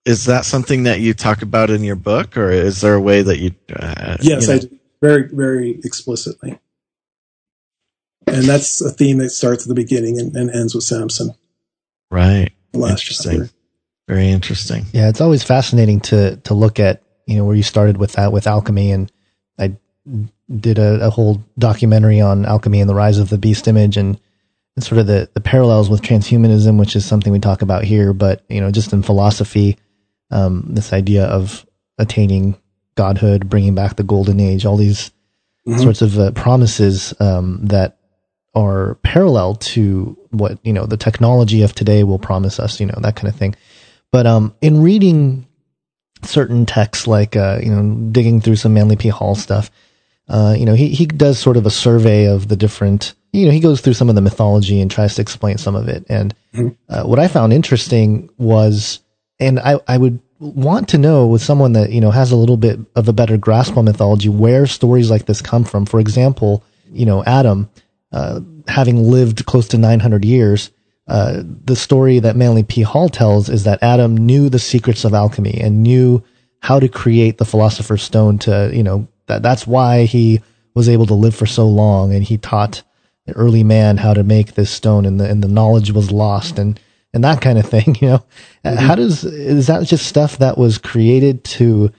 [0.05, 3.21] Is that something that you talk about in your book, or is there a way
[3.21, 3.51] that you?
[3.75, 4.77] Uh, Yes, you know- I do.
[5.01, 6.59] Very, very explicitly.
[8.27, 11.31] And that's a theme that starts at the beginning and, and ends with Samson.
[12.11, 12.51] Right.
[12.73, 13.39] Last Interesting.
[13.41, 13.53] chapter.
[14.07, 14.85] Very interesting.
[14.93, 18.31] Yeah, it's always fascinating to to look at you know where you started with that
[18.31, 19.13] with alchemy, and I
[20.49, 24.19] did a, a whole documentary on alchemy and the rise of the beast image, and,
[24.75, 28.13] and sort of the the parallels with transhumanism, which is something we talk about here,
[28.13, 29.77] but you know just in philosophy,
[30.31, 31.65] um, this idea of
[31.97, 32.55] attaining
[32.95, 35.11] godhood, bringing back the golden age, all these
[35.67, 35.79] Mhm.
[35.81, 37.97] sorts of uh, promises um, that
[38.55, 42.97] are parallel to what you know the technology of today will promise us, you know
[43.01, 43.55] that kind of thing.
[44.11, 45.45] But um, in reading
[46.23, 49.09] certain texts, like uh, you know, digging through some Manly P.
[49.09, 49.71] Hall stuff,
[50.31, 53.13] uh, you know, he he does sort of a survey of the different.
[53.33, 55.89] You know, he goes through some of the mythology and tries to explain some of
[55.89, 56.05] it.
[56.09, 56.33] And
[56.89, 59.01] uh, what I found interesting was,
[59.39, 62.57] and I I would want to know with someone that you know has a little
[62.57, 65.85] bit of a better grasp on mythology where stories like this come from.
[65.85, 67.69] For example, you know, Adam.
[68.13, 70.69] Uh, having lived close to 900 years,
[71.07, 72.81] uh, the story that Manly P.
[72.81, 76.21] Hall tells is that Adam knew the secrets of alchemy and knew
[76.59, 80.41] how to create the philosopher's stone to, you know, that, that's why he
[80.73, 82.83] was able to live for so long and he taught
[83.35, 86.79] early man how to make this stone and the, and the knowledge was lost and,
[87.13, 88.23] and that kind of thing, you know.
[88.63, 91.91] Uh, How does, is that just stuff that was created to,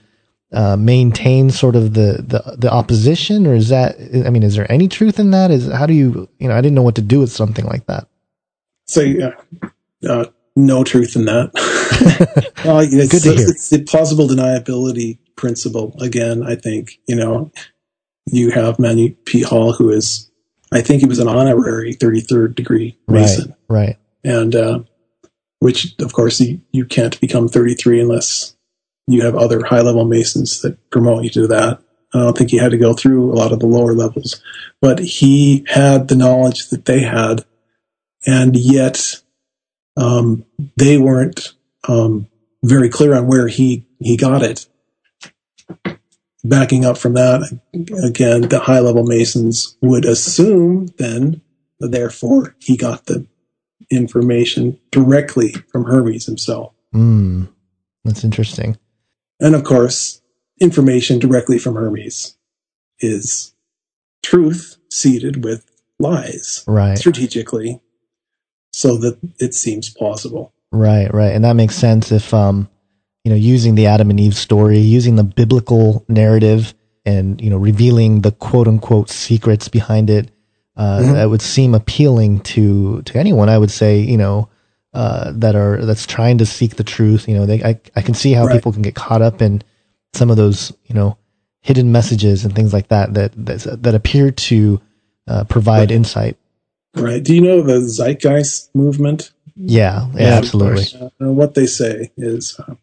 [0.51, 3.95] uh, maintain sort of the, the, the opposition or is that,
[4.25, 5.49] I mean, is there any truth in that?
[5.49, 7.87] Is, how do you, you know, I didn't know what to do with something like
[7.87, 8.07] that.
[8.85, 9.67] So, uh,
[10.07, 11.51] uh, no truth in that.
[12.65, 13.49] well, it's, Good to hear.
[13.49, 16.43] it's the plausible deniability principle again.
[16.43, 17.51] I think you know
[18.25, 19.41] you have Manly P.
[19.41, 20.31] Hall, who is,
[20.71, 23.85] I think he was an honorary 33rd degree Mason, Right.
[23.87, 23.97] Right.
[24.23, 24.79] and uh,
[25.59, 28.55] which of course you, you can't become 33 unless
[29.07, 31.81] you have other high level Masons that promote you to that.
[32.13, 34.41] I don't think he had to go through a lot of the lower levels,
[34.79, 37.43] but he had the knowledge that they had,
[38.25, 39.21] and yet
[39.97, 40.45] um,
[40.77, 41.53] they weren't
[41.87, 42.27] um,
[42.63, 44.67] very clear on where he he got it.
[46.45, 47.57] Backing up from that,
[48.03, 51.41] again, the high level Masons would assume then,
[51.79, 53.25] therefore, he got the
[53.89, 56.73] information directly from Hermes himself.
[56.93, 57.47] Mm,
[58.03, 58.77] that's interesting.
[59.39, 60.21] And of course,
[60.59, 62.35] information directly from Hermes
[62.99, 63.53] is
[64.21, 66.97] truth seeded with lies Right.
[66.97, 67.79] strategically
[68.73, 70.53] so that it seems plausible.
[70.71, 71.33] Right, right.
[71.33, 72.69] And that makes sense if um
[73.23, 76.73] you know, using the Adam and Eve story, using the biblical narrative
[77.05, 80.29] and, you know, revealing the quote unquote secrets behind it,
[80.75, 81.13] uh Mhm.
[81.13, 84.49] that would seem appealing to to anyone, I would say, you know,
[84.93, 87.27] uh that are that's trying to seek the truth.
[87.27, 88.55] You know, they I I can see how Right.
[88.55, 89.61] people can get caught up in
[90.13, 91.17] some of those, you know,
[91.61, 94.81] hidden messages and things like that that that, that appear to
[95.27, 96.35] uh, provide insight.
[96.95, 97.23] Right.
[97.23, 99.31] Do you know the Zeitgeist movement?
[99.55, 100.85] Yeah, yeah, And, absolutely.
[101.21, 102.73] uh, what they say is uh,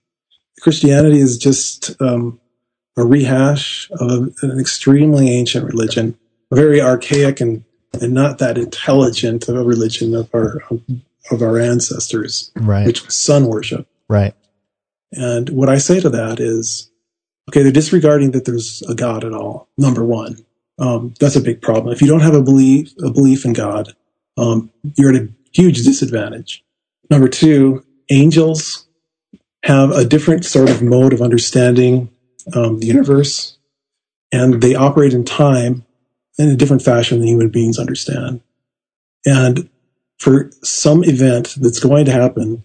[0.61, 2.41] Christianity is just um,
[2.97, 6.19] a rehash of an extremely ancient religion,
[6.51, 7.65] a very archaic and,
[8.01, 10.61] and not that intelligent of a religion of our
[11.31, 12.87] of our ancestors, Right.
[12.87, 13.87] which was sun worship.
[14.09, 14.35] Right.
[15.13, 16.91] And what I say to that is,
[17.49, 19.69] okay, they're disregarding that there's a God at all.
[19.79, 20.39] Number one,
[20.79, 21.93] um, that's a big problem.
[21.93, 23.95] If you don't have a belief, a belief in God,
[24.37, 26.65] um, you're at a huge disadvantage.
[27.11, 28.87] Number two, angels
[29.65, 32.11] have a different sort of mode of understanding
[32.55, 33.59] um, the universe,
[34.33, 35.85] and they operate in time
[36.39, 38.41] in a different fashion than human beings understand.
[39.27, 39.69] And
[40.19, 42.65] for some event that's going to happen,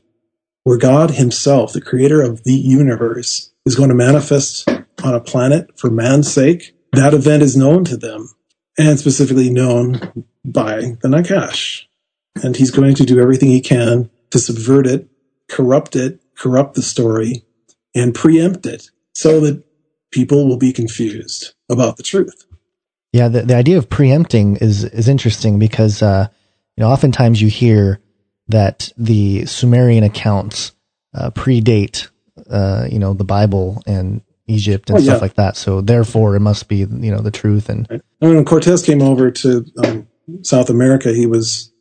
[0.64, 4.68] where God Himself, the creator of the universe, is going to manifest
[5.04, 8.30] on a planet for man's sake, that event is known to them
[8.78, 11.84] and specifically known by the Nachash.
[12.44, 15.08] And he's going to do everything he can to subvert it,
[15.48, 17.44] corrupt it, corrupt the story,
[17.94, 19.64] and preempt it so that
[20.12, 22.46] people will be confused about the truth.
[23.14, 26.28] Yeah, the, the idea of preempting is is interesting because uh,
[26.76, 28.00] you know oftentimes you hear
[28.50, 30.74] that the Sumerian accounts
[31.14, 32.10] uh, predate
[32.50, 35.22] uh, you know the Bible and Egypt and Oh, stuff yeah.
[35.22, 35.58] like that.
[35.58, 37.70] So therefore, it must be you know the truth.
[37.70, 40.08] And And when Cortez came over to um,
[40.44, 41.72] South America, he was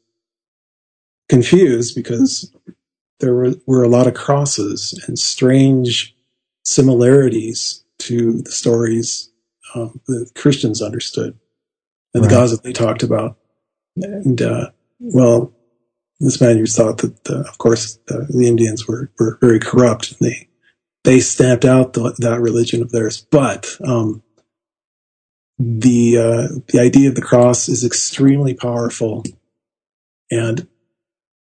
[1.28, 2.52] confused because
[3.24, 6.14] there were, were a lot of crosses and strange
[6.64, 9.30] similarities to the stories
[9.74, 11.38] um, that Christians understood
[12.12, 12.28] and Right.
[12.28, 13.38] the gods that they talked about.
[13.96, 14.70] And, uh,
[15.00, 15.52] well,
[16.20, 20.20] the Spaniards thought that, uh, of course, uh, the Indians were, were very corrupt and
[20.20, 20.48] they,
[21.04, 23.26] they stamped out the, that religion of theirs.
[23.30, 24.22] But, um,
[25.58, 29.22] the uh, the idea of the cross is extremely powerful,
[30.28, 30.66] and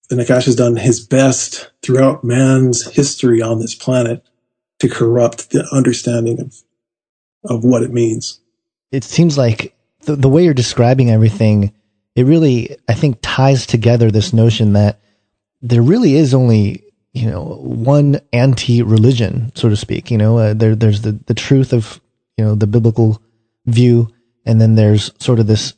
[0.08, 4.24] the Nachash has done his best throughout man's history on this planet
[4.78, 6.62] to corrupt the understanding of
[7.44, 8.40] of what it means.
[8.90, 11.72] it seems like the, the way you're describing everything,
[12.14, 15.00] it really I think ties together this notion that
[15.62, 20.10] there really is only you know one anti-religion, so to speak.
[20.10, 22.00] You know, uh, there there's the the truth of
[22.36, 23.22] you know the biblical
[23.66, 24.12] view,
[24.44, 25.74] and then there's sort of this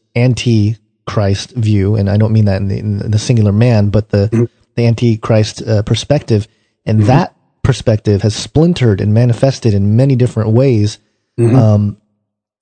[1.09, 4.49] anti-Christ view, and I don't mean that in the, in the singular man, but the
[4.75, 6.47] the anti-Christ uh, perspective,
[6.87, 10.99] and that perspective has splintered and manifested in many different ways.
[11.39, 11.99] Um,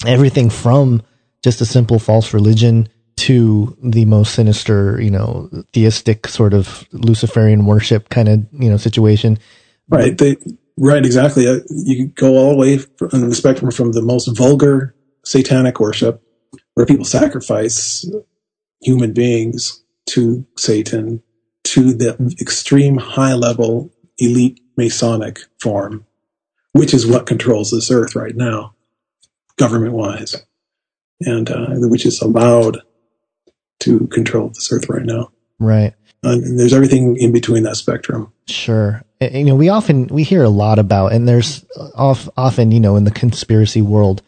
[0.05, 1.03] everything from
[1.43, 7.65] just a simple false religion to the most sinister, you know, theistic sort of Luciferian
[7.65, 9.39] worship kind of, you know, situation.
[9.89, 10.19] Right.
[10.19, 10.37] They,
[10.77, 11.07] right.
[11.07, 11.49] Exactly.
[11.49, 12.79] Uh, You go all the way
[13.13, 14.95] on the spectrum from the most vulgar
[15.25, 16.23] satanic worship,
[16.75, 18.05] where people sacrifice
[18.87, 21.21] human beings to Satan,
[21.65, 26.07] to the extreme high level elite Masonic form,
[26.73, 28.75] which is what controls this earth right now,
[29.57, 30.37] government wise,
[31.21, 32.79] and uh, which is allowed
[33.81, 35.33] to control this earth right now.
[35.59, 35.93] Right.
[36.23, 38.33] And there's everything in between that spectrum.
[38.47, 39.03] Sure.
[39.21, 41.65] And, you know, we often, we hear a lot about, and there's
[41.97, 44.23] off, often, you know, in the conspiracy world,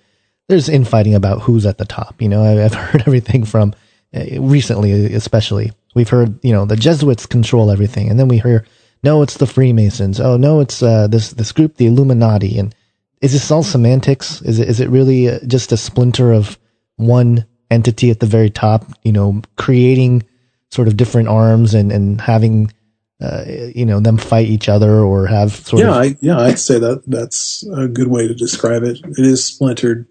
[0.49, 2.21] there's infighting about who's at the top.
[2.21, 3.75] You know, I've heard everything from
[4.13, 8.09] recently, especially we've heard, you know, the Jesuits control everything.
[8.09, 8.65] And then we hear,
[9.03, 10.21] no, it's the Freemasons.
[10.21, 12.59] Oh, no, it's, uh, this, this group, the Illuminati.
[12.59, 12.75] And
[13.21, 14.43] is this all semantics?
[14.43, 16.59] Is it, is it really uh, just a splinter of
[16.97, 20.25] one entity at the very top, you know, creating
[20.71, 22.73] sort of different arms and, and having,
[23.21, 25.97] uh, you know, them fight each other or have sort yeah, of.
[25.97, 28.99] I, yeah, I'd say that that's a good way to describe it.
[29.05, 30.07] It is splintered,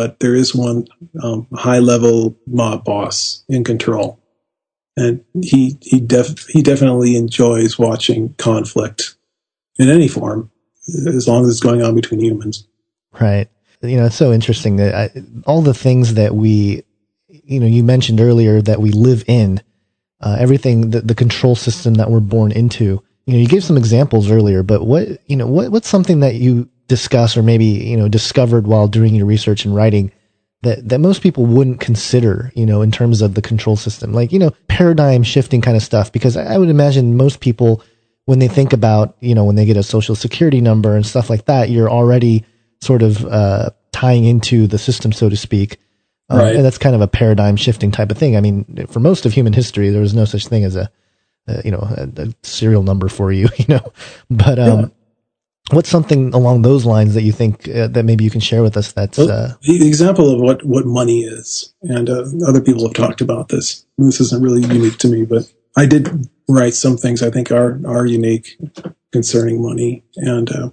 [0.00, 0.86] but there is one
[1.22, 4.18] um, high level mob boss in control,
[4.96, 9.16] and he he def he definitely enjoys watching conflict
[9.78, 10.50] in any form,
[10.88, 12.66] as long as it's going on between humans.
[13.20, 13.50] Right.
[13.82, 16.82] You know, it's so interesting that I, all the things that we,
[17.28, 19.60] you know, you mentioned earlier that we live in,
[20.22, 23.04] uh, everything, the, the control system that we're born into.
[23.26, 26.36] You know, you gave some examples earlier, but what, you know, what, what's something that
[26.36, 30.10] you discuss or maybe, you know, discovered while doing your research and writing
[30.62, 34.12] that, that most people wouldn't consider, you know, in terms of the control system?
[34.12, 37.82] Like, you know, paradigm shifting kind of stuff, because I, I would imagine most people,
[38.26, 41.30] when they think about, you know, when they get a social security number and stuff
[41.30, 42.44] like that, you're already
[42.80, 45.78] sort of uh, tying into the system, so to speak.
[46.28, 46.56] Um, Right.
[46.56, 48.36] And that's kind of a paradigm shifting type of thing.
[48.36, 50.90] I mean, for most of human history, there was no such thing as a,
[51.46, 53.92] a you know, a, a serial number for you, you know.
[54.28, 54.92] But um,
[55.72, 58.76] what's something along those lines that you think uh, that maybe you can share with
[58.76, 58.92] us?
[58.92, 63.20] That's uh, the example of what, what money is, and uh, other people have talked
[63.20, 63.84] about this.
[63.98, 67.80] This isn't really unique to me, but I did write some things I think are
[67.86, 68.58] are unique
[69.12, 70.04] concerning money.
[70.16, 70.70] And uh,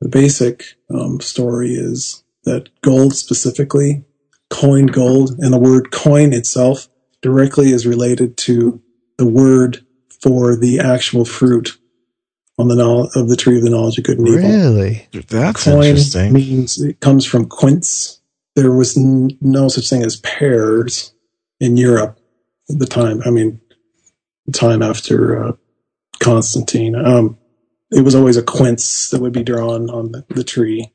[0.00, 4.04] the basic um, story is that gold, specifically
[4.48, 6.88] coined gold, and the word coin itself
[7.22, 8.80] directly is related to
[9.18, 9.84] the word
[10.22, 11.78] for the actual fruit
[12.60, 15.64] on the knowl- of the tree of the knowledge of good and evil really That's
[15.64, 16.32] coin interesting.
[16.32, 18.20] means it comes from quince.
[18.56, 21.12] There was n- no such thing as pears
[21.60, 22.18] in Europe
[22.68, 23.22] at the time.
[23.24, 23.60] I mean,
[24.46, 25.52] the time after uh,
[26.20, 26.94] Constantine.
[26.94, 27.38] Um,
[27.90, 30.92] it was always a quince that would be drawn on the, the tree.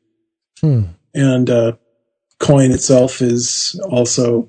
[0.61, 1.73] hmm, And uh,
[2.39, 4.47] coin itself is also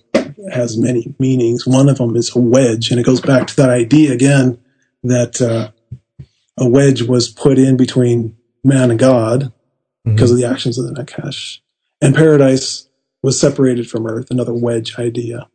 [0.52, 1.66] has many meanings.
[1.66, 4.58] One of them is a wedge, and it goes back to that idea again
[5.02, 5.70] that uh,
[6.58, 9.52] a wedge was put in between man and God
[10.04, 10.48] because of mm-hmm.
[10.48, 11.58] the actions of the Nachash.
[12.00, 12.88] And paradise
[13.22, 15.48] was separated from earth, another wedge idea.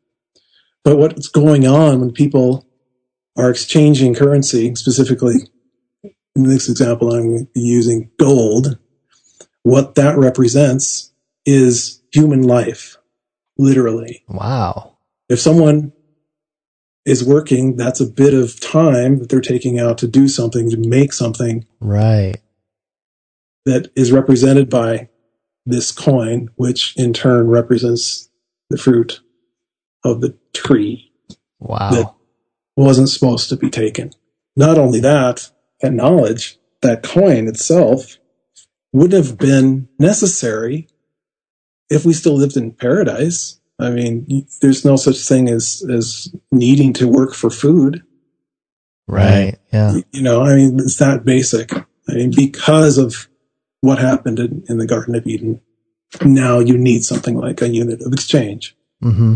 [0.83, 2.65] But what's going on when people
[3.37, 5.35] are exchanging currency, specifically
[6.35, 8.77] in this example, I'm using gold,
[9.63, 11.11] what that represents
[11.45, 12.97] is human life,
[13.57, 14.23] literally.
[14.27, 14.97] wow,
[15.29, 15.93] If someone
[17.05, 20.77] is working, that's a bit of time that they're taking out to do something, to
[20.77, 22.37] make something right,
[23.65, 25.09] that is represented by
[25.65, 28.29] this coin, which in turn represents
[28.69, 29.21] the fruit
[30.03, 31.11] of the tree
[31.59, 32.13] wow, that
[32.75, 34.11] wasn't supposed to be taken.
[34.55, 35.49] Not only that,
[35.81, 38.17] that knowledge, that coin itself
[38.93, 40.87] would have been necessary
[41.89, 43.59] if we still lived in paradise.
[43.81, 48.03] I mean, there's no such thing as, as needing to work for food.
[49.07, 51.73] right, yeah, You know, I mean, it's that basic.
[51.73, 53.27] I mean, because of
[53.81, 55.61] what happened in, in the Garden of Eden,
[56.23, 58.75] now you need something like a unit of exchange.
[59.01, 59.35] hmm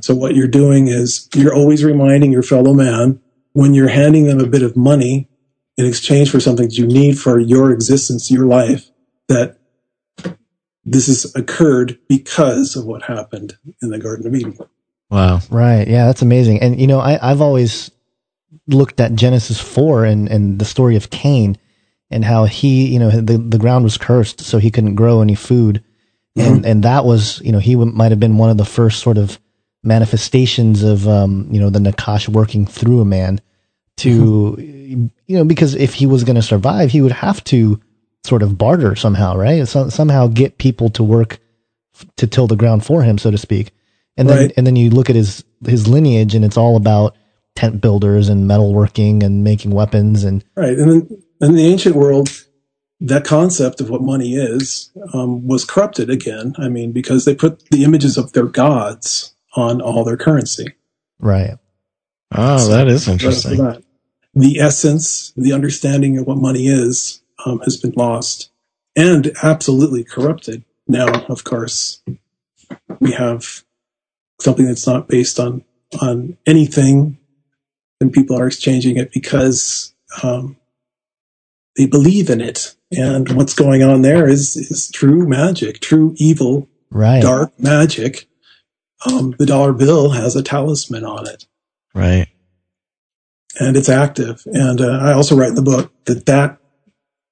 [0.00, 3.20] So what you're doing is you're always reminding your fellow man
[3.52, 5.28] when you're handing them a bit of money
[5.76, 8.90] in exchange for something that you need for your existence, your life,
[9.28, 9.58] that
[10.84, 14.58] this has occurred because of what happened in the Garden of Eden.
[15.10, 15.40] Wow.
[15.50, 15.86] Right.
[15.86, 16.60] Yeah, that's amazing.
[16.60, 17.90] And you know, I, I've always
[18.66, 21.56] looked at Genesis four and, and the story of Cain
[22.10, 25.34] and how he, you know, the, the ground was cursed, so he couldn't grow any
[25.34, 25.82] food.
[26.34, 29.00] And, and that was, you know, he w- might have been one of the first
[29.00, 29.38] sort of
[29.82, 33.40] manifestations of, um, you know, the Nachash working through a man
[33.98, 37.80] to, you know, because if he was going to survive, he would have to
[38.24, 39.66] sort of barter somehow, right?
[39.66, 41.38] So, somehow get people to work
[41.94, 43.72] f- to till the ground for him, so to speak.
[44.16, 44.52] And then, Right.
[44.56, 47.16] and then you look at his, his lineage and it's all about
[47.56, 50.76] tent builders and metalworking and making weapons and, Right.
[50.78, 52.28] And then in the ancient world,
[53.00, 56.54] that concept of what money is um, was corrupted again.
[56.58, 60.66] I mean, because they put the images of their gods on all their currency.
[61.18, 61.56] right.
[62.34, 63.58] Oh, that is interesting.
[63.58, 63.82] that.
[64.34, 68.50] The essence, the understanding of what money is, um, has been lost
[68.96, 70.64] and absolutely corrupted.
[70.86, 72.02] Now, of course,
[73.00, 73.64] we have
[74.40, 75.64] something that's not based on
[76.00, 77.18] on anything,
[78.00, 80.56] and people are exchanging it because um,
[81.76, 82.74] they believe in it.
[82.90, 87.22] And what's going on there is is true magic, true evil, Right.
[87.22, 88.26] dark magic.
[89.06, 91.46] Um, the dollar bill has a talisman on it.
[91.94, 92.28] Right.
[93.60, 94.42] and it's active.
[94.46, 96.58] And uh, I also write in the book that that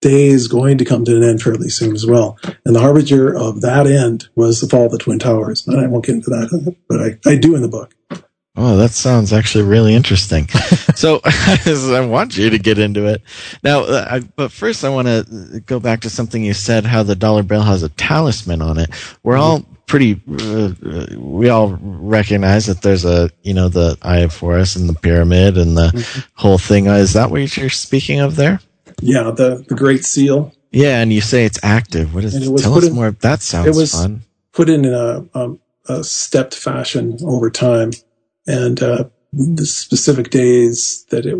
[0.00, 2.38] day is going to come to an end fairly soon as well.
[2.64, 5.66] And the harbinger of that end was the fall of the Twin Towers.
[5.66, 7.94] And I won't get into that, but I, I do in the book.
[8.56, 10.48] Oh, that sounds actually really interesting.
[10.94, 13.22] so I want you to get into it
[13.62, 13.82] now.
[13.82, 17.14] Uh, I, but first, I want to go back to something you said: how the
[17.14, 18.90] dollar bill has a talisman on it.
[19.22, 20.20] We're all pretty.
[20.28, 24.88] Uh, uh, we all recognize that there's a, you know, the Eye of Horus and
[24.88, 26.20] the pyramid and the mm-hmm.
[26.34, 26.86] whole thing.
[26.86, 28.60] Is that what you're speaking of there?
[29.02, 30.52] Yeah, the the Great Seal.
[30.70, 32.14] Yeah, and you say it's active.
[32.14, 32.34] What is?
[32.34, 33.10] It tell us in, more.
[33.10, 34.22] That sounds it was fun.
[34.52, 35.54] Put in a, a,
[35.88, 37.92] a stepped fashion over time
[38.46, 41.36] and uh, the specific days that it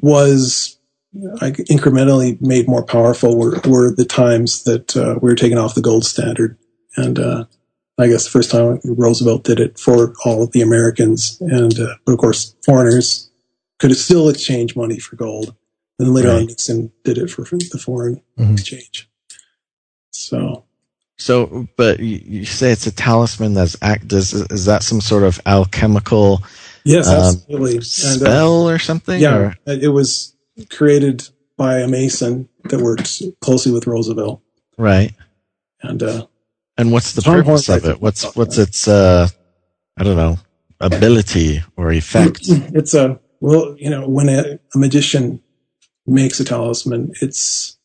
[0.00, 0.78] was
[1.14, 5.82] incrementally made more powerful were, were the times that uh, we were taking off the
[5.82, 6.58] gold standard.
[6.96, 7.44] And uh,
[7.98, 11.94] I guess the first time Roosevelt did it for all of the Americans, and uh,
[12.04, 13.30] but of course foreigners
[13.78, 15.54] could still exchange money for gold.
[16.02, 16.38] And later right.
[16.38, 18.52] on, Nixon did it for, the foreign mm-hmm.
[18.52, 19.08] exchange.
[20.10, 20.64] So
[21.22, 24.08] so, but you, say it's a talisman that's act.
[24.08, 26.42] Does is that some sort of alchemical?
[26.84, 27.80] Yes, um, absolutely.
[27.82, 29.20] Spell and, uh, or something?
[29.20, 29.56] Yeah, or?
[29.66, 30.34] it was
[30.68, 34.42] created by a Mason that worked closely with Roosevelt.
[34.76, 35.12] Right.
[35.82, 36.26] And uh,
[36.76, 38.00] and what's the John purpose of it?
[38.00, 39.28] What's what's its uh,
[39.96, 40.38] I don't know,
[40.80, 42.40] ability or effect?
[42.48, 45.40] It's a well, you know, when a, a magician
[46.06, 47.78] makes a talisman, it's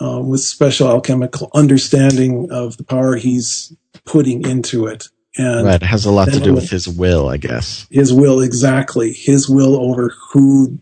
[0.00, 3.74] um, with special alchemical understanding of the power he's
[4.04, 5.08] putting into it.
[5.36, 7.88] And right, it has a lot to do with his will, I guess.
[7.90, 9.12] His will, exactly.
[9.12, 10.78] His will over who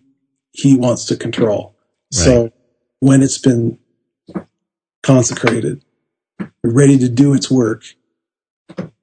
[0.53, 1.75] he wants to control.
[2.15, 2.25] Right.
[2.25, 2.53] So
[3.01, 3.79] when it's been
[5.03, 5.83] consecrated,
[6.63, 7.85] ready to do its work,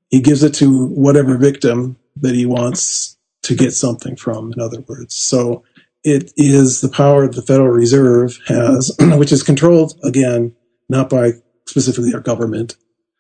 [0.10, 4.82] he gives it to whatever victim that he wants to get something from, in other
[4.82, 5.16] words.
[5.16, 5.64] So
[6.04, 10.56] it is the power the Federal Reserve has, which is controlled again
[10.88, 11.34] not by
[11.68, 12.76] specifically our government,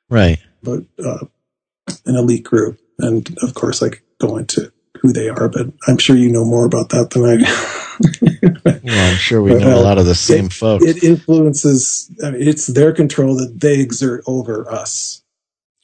[0.09, 1.25] right, but uh,
[2.05, 2.79] an elite group.
[2.99, 4.71] And of course, I could go into
[5.01, 8.79] who they are, but I'm sure you know more about that than I.
[8.83, 10.85] well, I'm sure we but, know uh, a lot of the same it, folks.
[10.85, 12.11] It influences.
[12.23, 15.21] I mean, it's their control that they exert over us.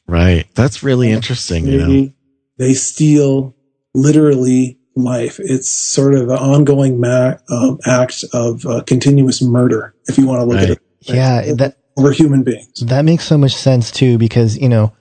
[0.08, 0.48] Right.
[0.54, 1.66] That's really interesting.
[1.66, 2.14] They, you know,
[2.58, 3.56] they steal
[3.94, 5.40] literally life.
[5.40, 10.42] It's sort of an ongoing ma- um, act of uh, continuous murder, if you want
[10.42, 10.64] to look right.
[10.64, 10.82] at it.
[11.02, 12.80] Yeah, that over human beings.
[12.82, 14.94] That makes so much sense too, because you know,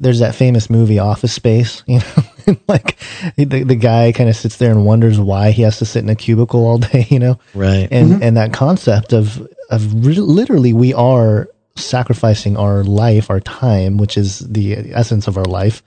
[0.00, 1.82] there's that famous movie Office Space.
[2.44, 2.98] You know, like
[3.36, 6.10] the the guy kind of sits there and wonders why he has to sit in
[6.10, 7.06] a cubicle all day.
[7.10, 7.86] You know, right?
[7.90, 8.22] And mm-hmm.
[8.22, 14.16] and that concept of of re- literally we are sacrificing our life, our time, which
[14.16, 15.82] is the essence of our life,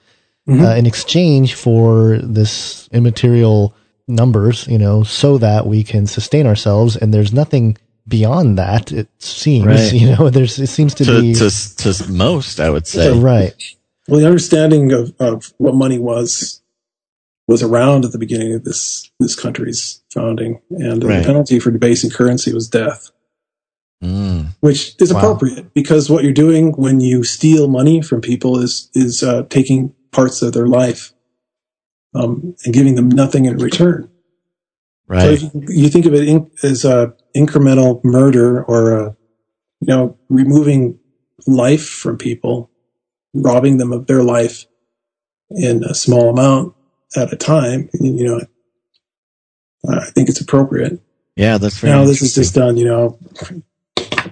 [0.47, 0.63] mm-hmm.
[0.63, 3.75] uh, in exchange for this immaterial
[4.07, 6.95] numbers, you know, so that we can sustain ourselves.
[6.95, 7.77] And there's nothing
[8.07, 8.91] beyond that.
[8.91, 9.93] It seems, right.
[10.01, 13.17] you know, there's, it seems to, to be to, to most, I would say.
[13.17, 13.53] Right.
[14.07, 16.61] Well, the understanding of, of what money was,
[17.47, 20.61] was around at the beginning of this, this country's founding.
[20.69, 21.19] And right.
[21.19, 23.11] the penalty for debasing currency was death.
[24.03, 24.49] Mm.
[24.59, 25.19] Which is wow.
[25.19, 29.95] appropriate because what you're doing when you steal money from people is is uh, taking
[30.15, 31.11] parts of their life
[32.15, 34.09] um, and giving them nothing in return.
[35.07, 35.37] Right.
[35.37, 39.17] So you, you, think of it in, as a incremental murder or a,
[39.81, 40.97] you know, removing
[41.45, 42.71] life from people,
[43.33, 44.65] robbing them of their life
[45.51, 46.73] in a small amount
[47.15, 48.41] at a time, you know,
[49.87, 50.99] I think it's appropriate.
[51.35, 53.19] Yeah, that's very Now this is just done, you know,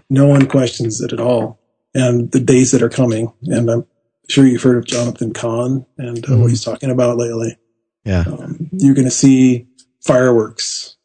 [0.10, 1.60] no one questions it at all.
[1.94, 3.86] And the days that are coming, and I'm
[4.30, 6.42] sure you've heard of Jonathan Cahn and uh, mm-hmm.
[6.42, 7.58] what he's talking about lately.
[8.06, 8.24] Yeah.
[8.28, 9.68] Um, you're going to see
[10.02, 10.98] fireworks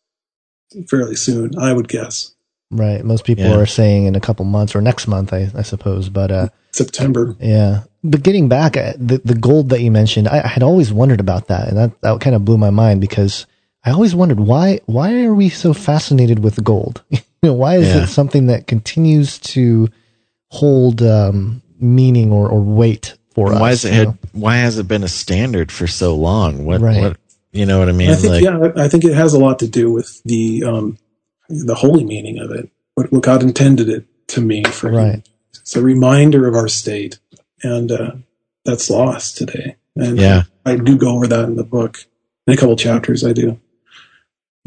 [0.88, 2.34] fairly soon, I would guess.
[2.70, 3.02] Right.
[3.04, 3.56] Most people yeah.
[3.56, 7.34] are saying in a couple months or next month, I, I suppose, but, uh, September.
[7.40, 7.84] Yeah.
[8.04, 10.92] But getting back at uh, the, the gold that you mentioned, I, I had always
[10.92, 11.68] wondered about that.
[11.68, 13.46] And that, that kind of blew my mind because
[13.84, 17.02] I always wondered why, why are we so fascinated with gold?
[17.10, 18.02] you know, why is yeah.
[18.02, 19.88] it something that continues to
[20.50, 23.82] hold, um, meaning or, or weight for why us.
[23.82, 26.64] Has it had, why has it been a standard for so long?
[26.64, 27.02] What, right.
[27.02, 27.16] what
[27.52, 28.10] you know what I mean?
[28.10, 30.98] I think, like, yeah, I think it has a lot to do with the, um,
[31.48, 35.28] the holy meaning of it, what, what God intended it to mean for right.
[35.54, 37.18] It's a reminder of our state.
[37.62, 38.12] And, uh,
[38.64, 39.76] that's lost today.
[39.96, 40.42] And yeah.
[40.66, 42.04] I do go over that in the book.
[42.46, 43.58] In a couple chapters, I do.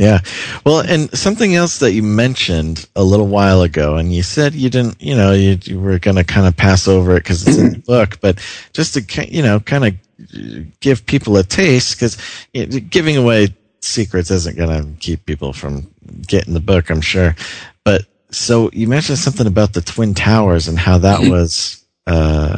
[0.02, 0.22] Yeah.
[0.66, 4.68] Well, and something else that you mentioned a little while ago, and you said you
[4.68, 7.58] didn't, you know, you, you were going to kind of pass over it because it's
[7.60, 8.40] in the book, but
[8.74, 12.18] just to, you know, kind of give people a taste because
[12.90, 13.50] giving away
[13.82, 15.88] secrets isn't going to keep people from
[16.28, 17.36] getting the book, I'm sure.
[17.84, 22.58] But so you mentioned something about the Twin Towers and how that was uh,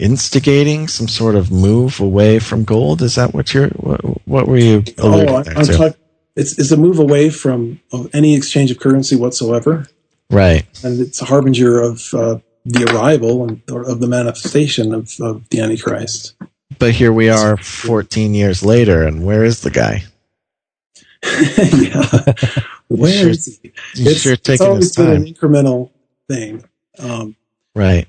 [0.00, 3.02] instigating some sort of move away from gold.
[3.02, 3.68] Is that what you're?
[3.68, 5.76] What, what were you alluding Oh, I- to?
[5.76, 5.96] talk-
[6.38, 9.86] it's, it's a move away from of any exchange of currency whatsoever,
[10.30, 10.64] right.
[10.84, 15.48] and it's a harbinger of uh, the arrival and or of the manifestation of, of
[15.50, 16.34] the Antichrist.
[16.78, 20.04] But here we are, 14 years later, and where is the guy?
[21.24, 23.72] yeah, where sure- is he?
[23.94, 25.90] He's sure it's always been an incremental
[26.28, 26.64] thing.
[26.98, 27.34] Um,
[27.74, 28.08] Right.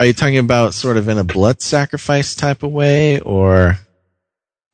[0.00, 3.78] Are you talking about sort of in a blood sacrifice type of way, or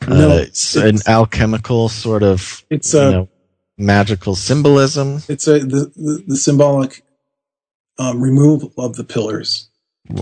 [0.03, 3.29] uh, No, it's an alchemical sort of it's you a know,
[3.77, 5.20] magical symbolism?
[5.29, 7.03] it's a the, the, the symbolic
[7.99, 9.69] um, removal of the pillars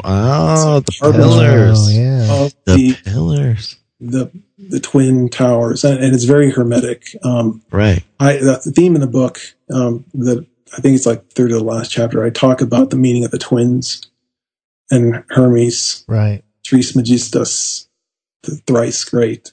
[0.04, 1.78] Oh, the pillars.
[1.80, 2.44] Oh, yeah.
[2.46, 3.76] of The the pillars.
[4.00, 7.06] the the twin towers, and, and it's very hermetic.
[7.22, 8.02] Um, Right.
[8.18, 9.38] I the theme in the book
[9.72, 10.44] um, that
[10.76, 12.24] I think it's like third to the last chapter.
[12.24, 14.00] I talk about the meaning of the twins
[14.90, 16.42] and Hermes, Right.
[16.64, 17.88] Trismegistus,
[18.42, 19.52] the thrice great,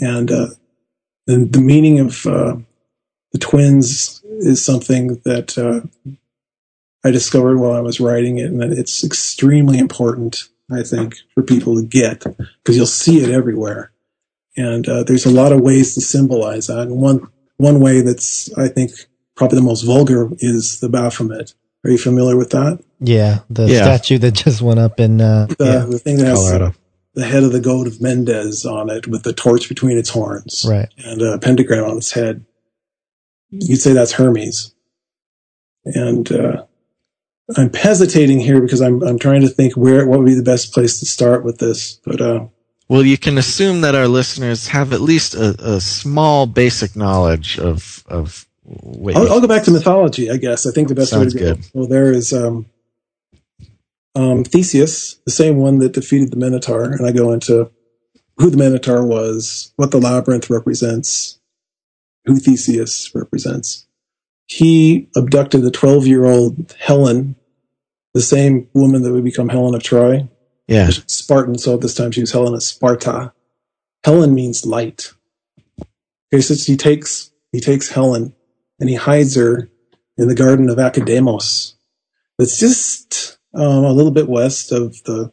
[0.00, 0.48] and uh,
[1.26, 2.56] and the meaning of uh,
[3.32, 5.80] the twins is something that uh,
[7.04, 10.48] I discovered while I was writing it, and that it's extremely important.
[10.72, 13.90] I think for people to get because you'll see it everywhere,
[14.56, 16.82] and uh, there's a lot of ways to symbolize that.
[16.88, 18.92] And one one way that's I think
[19.34, 21.54] probably the most vulgar is the Baphomet.
[21.84, 22.78] Are you familiar with that?
[23.00, 23.38] Yeah.
[23.48, 23.82] The Yeah.
[23.96, 25.86] statue that just went up in, uh, The, yeah.
[25.86, 26.74] the thing that has Colorado.
[27.14, 30.64] The head of the goat of Mendes on it with the torch between its horns
[30.68, 30.88] Right.
[30.98, 32.44] and a pentagram on its head.
[33.50, 34.72] You'd say that's Hermes.
[35.84, 36.66] And uh,
[37.56, 40.72] I'm hesitating here because I'm I'm trying to think where what would be the best
[40.72, 41.94] place to start with this.
[42.04, 42.46] But uh,
[42.88, 47.58] Well, you can assume that our listeners have at least a, a small basic knowledge
[47.58, 48.46] of of
[48.84, 50.30] I'll, I'll go back to mythology.
[50.30, 51.54] I guess I think the best way to go.
[51.54, 51.64] good.
[51.74, 52.66] Well, there is um,
[54.14, 57.70] um, Theseus, the same one that defeated the Minotaur, and I go into
[58.36, 61.38] who the Minotaur was, what the labyrinth represents,
[62.24, 63.86] who Theseus represents.
[64.46, 67.36] He abducted a 12 year old Helen,
[68.14, 70.28] the same woman that would become Helen of Troy.
[70.66, 70.90] yeah.
[71.06, 73.32] Spartan, so at this time she was Helen of Sparta.
[74.02, 75.12] Helen means light.
[76.32, 78.34] Okay, so he takes he takes Helen
[78.78, 79.68] and he hides her
[80.16, 81.74] in the garden of Academos.
[82.38, 85.32] It's just um, a little bit west of the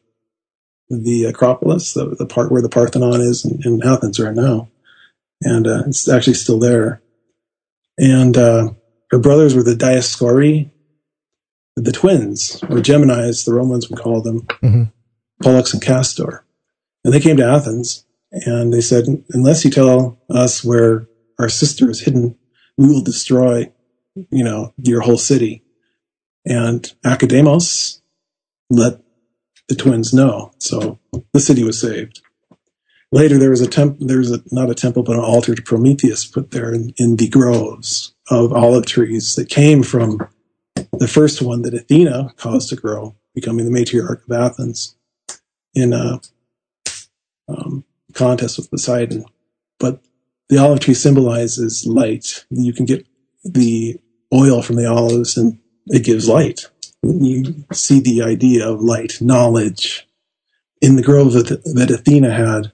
[0.90, 4.70] the Acropolis, the, the part where the Parthenon is in, in Athens right now,
[5.42, 7.02] and uh, it's actually still there.
[7.98, 8.70] And uh,
[9.12, 10.72] her brothers were the Dioscuri,
[11.76, 14.42] the twins, or Geminis, the Romans would call them.
[14.64, 14.92] Mhm.
[15.44, 16.44] Pollux and Castor.
[17.04, 21.08] And they came to Athens and they said, unless you tell us where
[21.40, 22.36] our sister is hidden,
[22.78, 23.72] we will destroy,
[24.16, 25.64] you know, your whole city.
[26.46, 27.97] And Academos
[28.70, 29.02] let
[29.70, 30.52] the twins know.
[30.60, 31.00] So
[31.34, 32.22] the city was saved.
[33.12, 35.62] Later, there was a temple, there was a, not a temple, but an altar to
[35.62, 40.28] Prometheus put there in, in the groves of olive trees that came from
[40.92, 44.96] the first one that Athena caused to grow, becoming the matriarch of Athens
[45.74, 46.20] in a
[47.48, 49.24] um, contest with Poseidon.
[49.80, 50.02] But
[50.50, 52.46] the olive tree symbolizes light.
[52.50, 53.08] You can get
[53.44, 53.98] the
[54.34, 56.66] oil from the olives and it gives light.
[57.04, 60.08] You see the idea of light, knowledge.
[60.82, 62.72] In the grove that, that Athena had,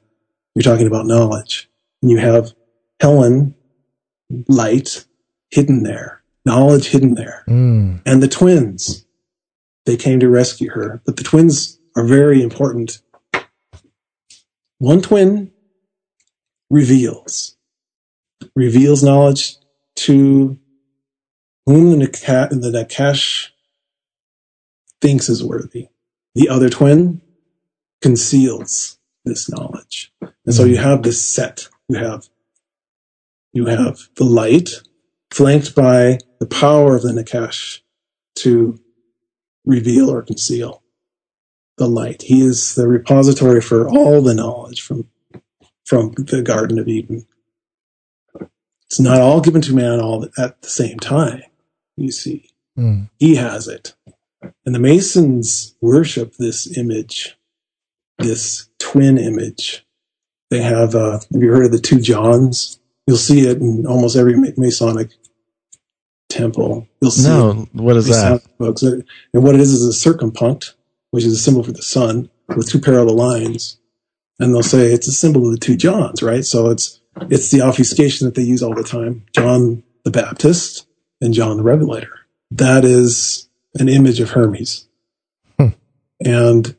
[0.56, 1.70] you're talking about knowledge.
[2.02, 2.52] And you have
[3.00, 3.56] Helen,
[4.48, 5.06] light,
[5.52, 8.02] hidden there, knowledge hidden there Mm.
[8.06, 9.06] and the twins.
[9.86, 13.00] They came to rescue her, but the twins are very important.
[14.80, 15.52] One twin
[16.70, 17.56] reveals,
[18.56, 19.56] reveals knowledge
[19.96, 20.58] to
[21.66, 23.50] whom the, Naka- the Nachash
[25.04, 25.90] thinks is worthy.
[26.34, 27.22] The other twin
[28.02, 30.12] conceals this knowledge.
[30.46, 31.68] And so you have this set.
[31.90, 32.28] You have,
[33.52, 34.70] you have the light
[35.30, 37.80] flanked by the power of the Nachash
[38.38, 38.80] to
[39.66, 40.82] reveal or conceal
[41.78, 42.22] the light.
[42.24, 45.10] He is the repository for all the knowledge from
[45.86, 47.28] from the Garden of Eden.
[48.88, 51.44] It's not all given to man all at the same time.
[51.98, 53.10] You see, Mm.
[53.20, 53.94] he has it,
[54.66, 57.38] and the Masons worship this image,
[58.20, 59.86] this twin image.
[60.50, 60.96] They have.
[60.96, 62.80] Uh, have you heard of the two Johns?
[63.08, 65.10] You'll see it in almost every Masonic
[66.30, 66.88] temple.
[67.02, 68.42] You'll see No, what is these that?
[68.58, 68.82] books.
[68.84, 69.04] And
[69.34, 70.74] what it is is a circumpunct,
[71.12, 73.78] which is a symbol for the sun, with two parallel lines.
[74.40, 76.44] And they'll say it's a symbol of the two Johns, right?
[76.46, 77.00] So it's
[77.30, 79.26] it's the obfuscation that they use all the time.
[79.36, 80.88] John the Baptist
[81.22, 82.12] and John the Revelator.
[82.52, 83.48] That is
[83.80, 84.88] an image of Hermes.
[85.60, 85.70] Hmm.
[86.24, 86.76] And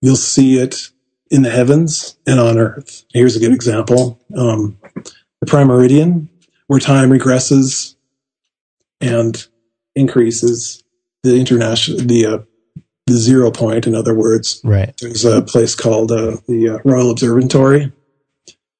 [0.00, 0.90] you'll see it
[1.30, 3.04] in the heavens and on earth.
[3.12, 4.20] Here's a good example.
[4.36, 4.78] Um,
[5.40, 6.28] the prime meridian,
[6.68, 7.96] where time regresses
[9.00, 9.46] and
[9.94, 10.84] increases
[11.22, 12.38] the international, the, uh,
[13.06, 14.60] the zero point, in other words.
[14.62, 14.94] Right.
[15.00, 17.92] There's a place called uh, the uh, Royal Observatory,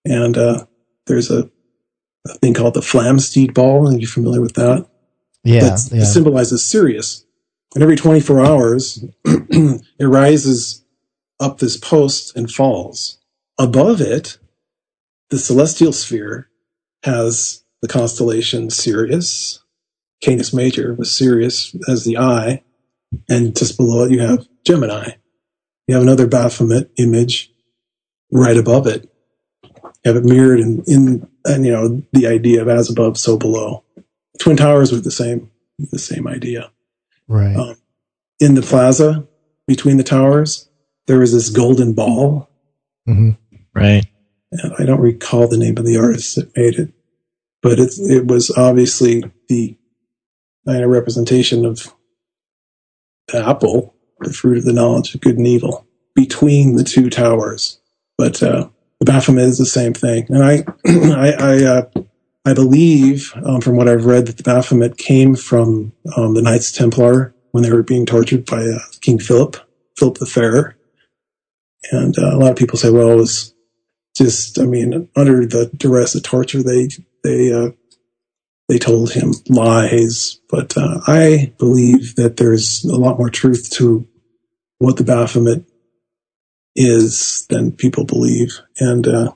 [0.05, 0.67] and uh,
[1.07, 1.51] there's a,
[2.29, 3.89] a thing called the Flamsteed Ball.
[3.89, 4.89] Are you familiar with that?
[5.43, 5.61] Yeah.
[5.61, 6.03] That's, yeah.
[6.03, 7.26] It symbolizes Sirius.
[7.77, 10.83] And every 24 hours, it rises
[11.39, 13.19] up this post and falls.
[13.59, 14.39] Above it,
[15.29, 16.49] the celestial sphere
[17.03, 19.63] has the constellation Sirius,
[20.25, 22.65] Canis Major with Sirius as the eye,
[23.29, 25.11] and just below it you have Gemini.
[25.87, 27.53] You have another Baphomet image
[28.33, 29.07] right above it.
[29.63, 33.37] You have it mirrored in, in and you know the idea of as above, so
[33.37, 33.85] below.
[34.41, 36.71] Twin Towers with the same the same idea.
[37.29, 37.57] Right.
[37.57, 37.77] Um,
[38.41, 39.27] in the plaza
[39.67, 40.69] between the towers,
[41.07, 42.49] there was this golden ball,
[43.07, 43.31] hmm
[43.75, 44.05] Right.
[44.53, 46.93] and I don't recall the name of the artist that made it,
[47.63, 49.77] but it it was obviously the
[50.67, 51.95] kind of representation of
[53.29, 57.81] the apple, the fruit of the knowledge of good and evil, between the two towers.
[58.19, 61.83] But uh, the Baphomet is the same thing, and I I I, uh,
[62.47, 66.71] I believe um, from what I've read that the Baphomet came from um, the Knights
[66.71, 69.57] Templar when they were being tortured by uh, King Philip,
[69.99, 70.77] Philip the Fair,
[71.91, 73.53] and uh, a lot of people say, well, it was
[74.17, 76.89] just I mean under the duress of torture they
[77.25, 77.71] they uh,
[78.69, 84.07] they told him lies, but uh, I believe that there's a lot more truth to
[84.79, 85.65] what the Baphomet
[86.77, 88.61] is than people believe.
[88.79, 89.33] And uh,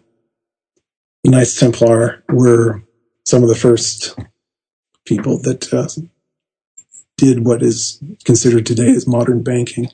[1.24, 2.84] the Knights Templar were
[3.30, 4.18] some of the first
[5.06, 5.86] people that uh,
[7.16, 9.88] did what is considered today as modern banking.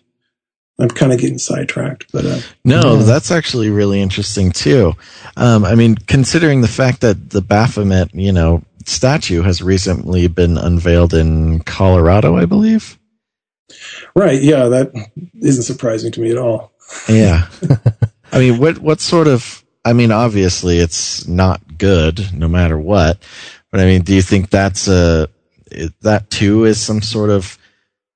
[0.78, 3.02] I'm kind of getting sidetracked, but uh, No, Yeah.
[3.04, 4.94] that's actually really interesting too.
[5.36, 10.56] Um, I mean, considering the fact that the Baphomet, you know, statue has recently been
[10.58, 12.98] unveiled in Colorado, I believe.
[14.14, 14.92] right, yeah, that
[15.42, 16.72] isn't surprising to me at all.
[17.08, 17.48] Yeah.
[18.32, 19.62] I mean, what what sort of?
[19.86, 23.22] I mean, obviously, it's not good, no matter what.
[23.70, 25.28] But I mean, do you think that's a
[25.70, 27.56] it- that too is some sort of?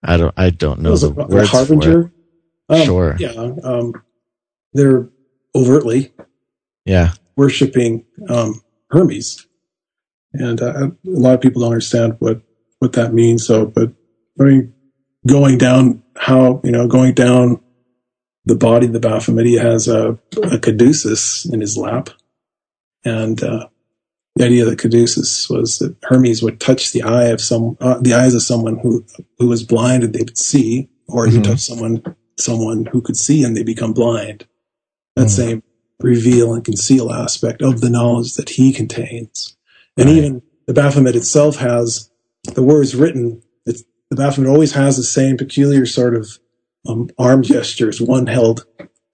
[0.03, 0.35] I don't.
[0.37, 1.49] I don't know the a words for it.
[1.69, 2.13] harbinger?
[2.69, 3.17] Um, Sure.
[3.19, 3.93] Yeah, um,
[4.73, 5.09] they're
[5.55, 6.13] overtly
[6.85, 7.13] Yeah.
[7.37, 8.61] worshiping um,
[8.91, 9.47] Hermes,
[10.33, 12.41] and uh, a lot of people don't understand what
[12.81, 13.47] what that means.
[13.47, 13.93] So, but
[14.41, 14.73] I mean,
[15.27, 17.61] going down how you know going down
[18.45, 20.19] the body of the Baphomet, he has a,
[20.51, 22.11] a caduceus in his lap,
[23.05, 23.69] and uh,
[24.37, 27.99] the idea of the caduceus was that Hermes would touch the eye of some uh,
[28.01, 29.05] the eyes of someone who
[29.39, 31.51] who was blind and they would see, or he would Mhm.
[31.51, 32.03] touch someone
[32.39, 34.47] someone who could see and they become blind.
[35.17, 35.31] That Mhm.
[35.31, 35.63] same
[36.01, 39.55] reveal and conceal aspect of the knowledge that he contains.
[39.99, 40.17] And Right.
[40.17, 42.09] even the Baphomet itself has
[42.55, 43.43] the words written.
[43.67, 46.39] It's, the Baphomet always has the same peculiar sort of
[46.89, 48.65] um, arm gestures, one held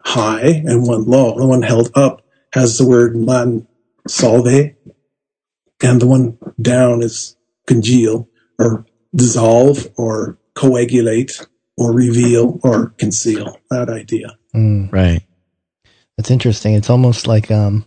[0.03, 1.39] high and one low.
[1.39, 2.23] The one held up
[2.53, 3.67] has the word in Latin
[4.09, 7.37] solve, and the one down is
[7.67, 8.29] congeal
[8.59, 11.45] or dissolve or coagulate
[11.77, 13.59] or reveal or conceal.
[13.71, 14.37] That idea.
[14.55, 15.23] Mm, Right.
[16.17, 16.75] that's interesting.
[16.75, 17.85] It's almost like um,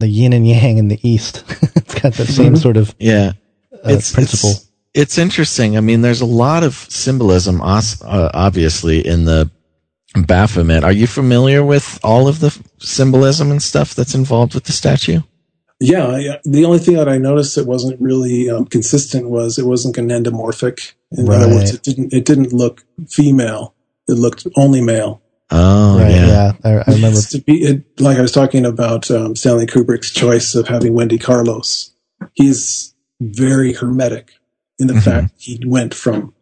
[0.00, 1.44] the yin and yang in the East.
[1.76, 2.58] it's got the same Mhm.
[2.62, 3.32] sort of Yeah.
[3.72, 4.50] uh, principle.
[4.50, 4.65] It's,
[4.96, 5.76] it's interesting.
[5.76, 9.50] I mean, there's a lot of symbolism, uh, obviously, in the
[10.14, 10.84] Baphomet.
[10.84, 15.20] Are you familiar with all of the symbolism and stuff that's involved with the statue?
[15.78, 16.38] Yeah, yeah.
[16.44, 20.08] The only thing that I noticed that wasn't really um, consistent was it wasn't an
[20.08, 20.94] endomorphic.
[21.12, 23.74] In other words, it didn't it didn't look female.
[24.08, 25.20] It looked only male.
[25.50, 26.10] Oh, right?
[26.10, 26.26] yeah.
[26.26, 27.18] Yeah, I, I remember.
[27.18, 30.94] It's to be it, like I was talking about um, Stanley Kubrick's choice of having
[30.94, 31.92] Wendy Carlos.
[32.32, 34.32] He's very hermetic
[34.78, 35.02] in the Mhm.
[35.02, 36.32] fact he went from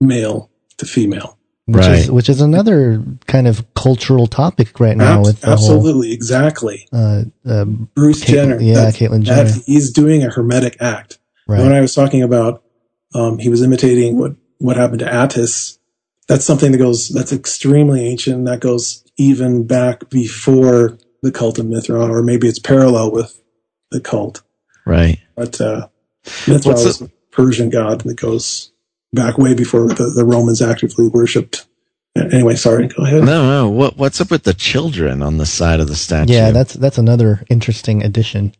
[0.00, 1.38] male to female.
[1.66, 2.10] Which is Right.
[2.10, 6.88] which is another kind of cultural topic right now Ab- with the absolutely, exactly.
[6.92, 8.60] uh, uh, Bruce Caitlyn- Jenner.
[8.60, 9.62] yeah, that- Caitlyn that Jenner.
[9.66, 11.18] he's doing a hermetic act.
[11.46, 11.72] When.
[11.72, 12.62] I was talking about,
[13.14, 15.78] um, he was imitating what, what happened to Attis.
[16.28, 18.46] That's something that goes, that's extremely ancient.
[18.46, 23.38] That goes even back before the cult of Mithra, or maybe it's parallel with
[23.90, 24.42] the cult.
[24.86, 25.18] Right.
[25.36, 25.88] But, uh,
[26.46, 28.72] Mithra What's was a Persian god that goes
[29.12, 31.66] back way before the, the Romans actively worshipped
[32.14, 32.88] Anyway, sorry.
[32.88, 33.24] Go ahead.
[33.24, 33.70] No, no.
[33.70, 36.32] What what's up with the children on the side of the statue?
[36.32, 38.52] Yeah, that's that's another interesting addition.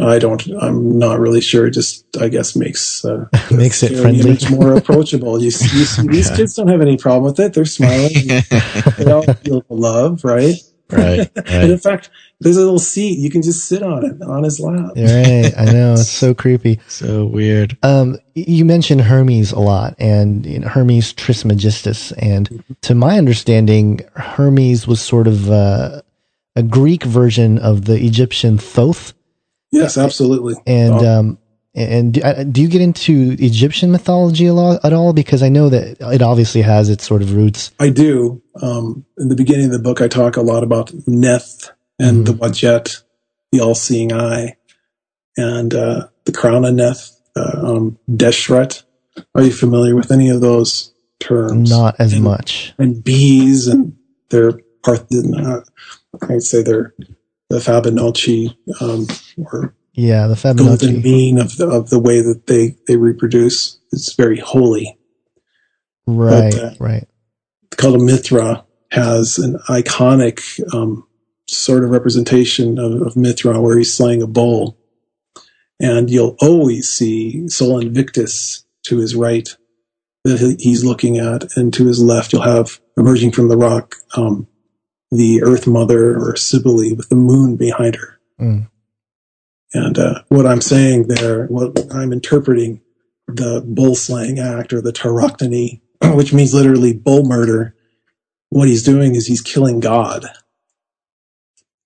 [0.00, 0.42] I don't.
[0.58, 1.66] I'm not really sure.
[1.66, 4.20] It just, I guess, makes uh, Makes it scary friendly.
[4.22, 5.42] image more approachable.
[5.42, 7.52] You, see- you see, these kids don't have any problem with it.
[7.52, 8.10] They're smiling.
[8.96, 10.54] they all feel the love, right?
[10.92, 11.30] Right.
[11.48, 12.10] And in fact,
[12.40, 14.92] there's a little seat you can just sit on it on his lap.
[14.96, 16.78] Right, I know it's so creepy.
[16.88, 17.76] So weird.
[17.82, 24.00] Um, you mentioned Hermes a lot, and you know, Hermes Trismegistus, and to my understanding,
[24.14, 26.02] Hermes was sort of uh,
[26.56, 29.14] a Greek version of the Egyptian Thoth.
[29.70, 30.54] Yes, absolutely.
[30.66, 31.18] And Oh.
[31.20, 31.38] um,
[31.74, 35.12] and do, uh, you get into Egyptian mythology a lot at all?
[35.12, 37.70] Because I know that it obviously has its sort of roots.
[37.80, 38.42] I do.
[38.60, 42.32] Um, in the beginning of the book, I talk a lot about Neith and the
[42.34, 43.02] Wajet,
[43.52, 44.56] the all-seeing eye,
[45.36, 48.82] and uh, the crown of Neith, uh, um, Deshret.
[49.34, 51.70] Are you familiar with any of those terms?
[51.70, 52.74] Not as And- much.
[52.78, 53.94] And bees and
[54.30, 55.06] their part.
[55.12, 55.60] Uh,
[56.28, 56.94] I'd say they're
[57.48, 59.06] the Fibonacci um,
[59.38, 63.78] or Yeah, the golden mean of the, of the way that they they reproduce.
[63.92, 64.98] It's very holy.
[66.06, 67.08] Right, but, uh, right.
[67.76, 71.06] called a Mithra has an iconic um,
[71.48, 74.78] sort of representation of, of Mithra where he's slaying a bull.
[75.80, 79.48] And you'll always see Sol Invictus to his right
[80.24, 84.46] that he's looking at, and to his left you'll have emerging from the rock um,
[85.10, 88.20] the Earth Mother or Cybele with the moon behind her.
[88.40, 88.68] Mm.
[89.74, 92.80] And uh, what I'm saying there, what I'm interpreting
[93.26, 95.80] the bull slaying act or the tauroctony,
[96.14, 97.74] which means literally bull murder.
[98.50, 100.26] What he's doing is he's killing God.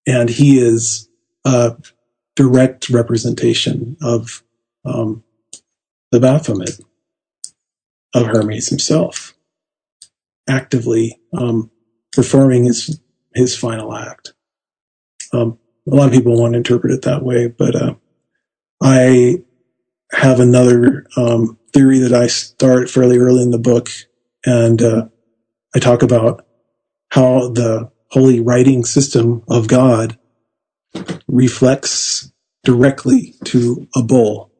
[0.06, 1.08] And he is
[1.44, 1.76] a
[2.34, 4.42] direct representation of
[4.84, 5.22] um,
[6.10, 6.78] the Baphomet,
[8.14, 9.34] of Hermes himself,
[10.48, 11.70] actively um,
[12.12, 13.00] performing his,
[13.34, 14.32] his final act.
[15.32, 15.58] Um,
[15.90, 17.94] a lot of people want to interpret it that way, but uh,
[18.82, 19.44] I
[20.12, 23.88] have another um, theory that I start fairly early in the book,
[24.44, 25.08] and uh,
[25.74, 26.46] I talk about
[27.10, 30.18] how the holy writing system of God
[31.28, 32.32] reflects
[32.64, 34.50] directly to a bull,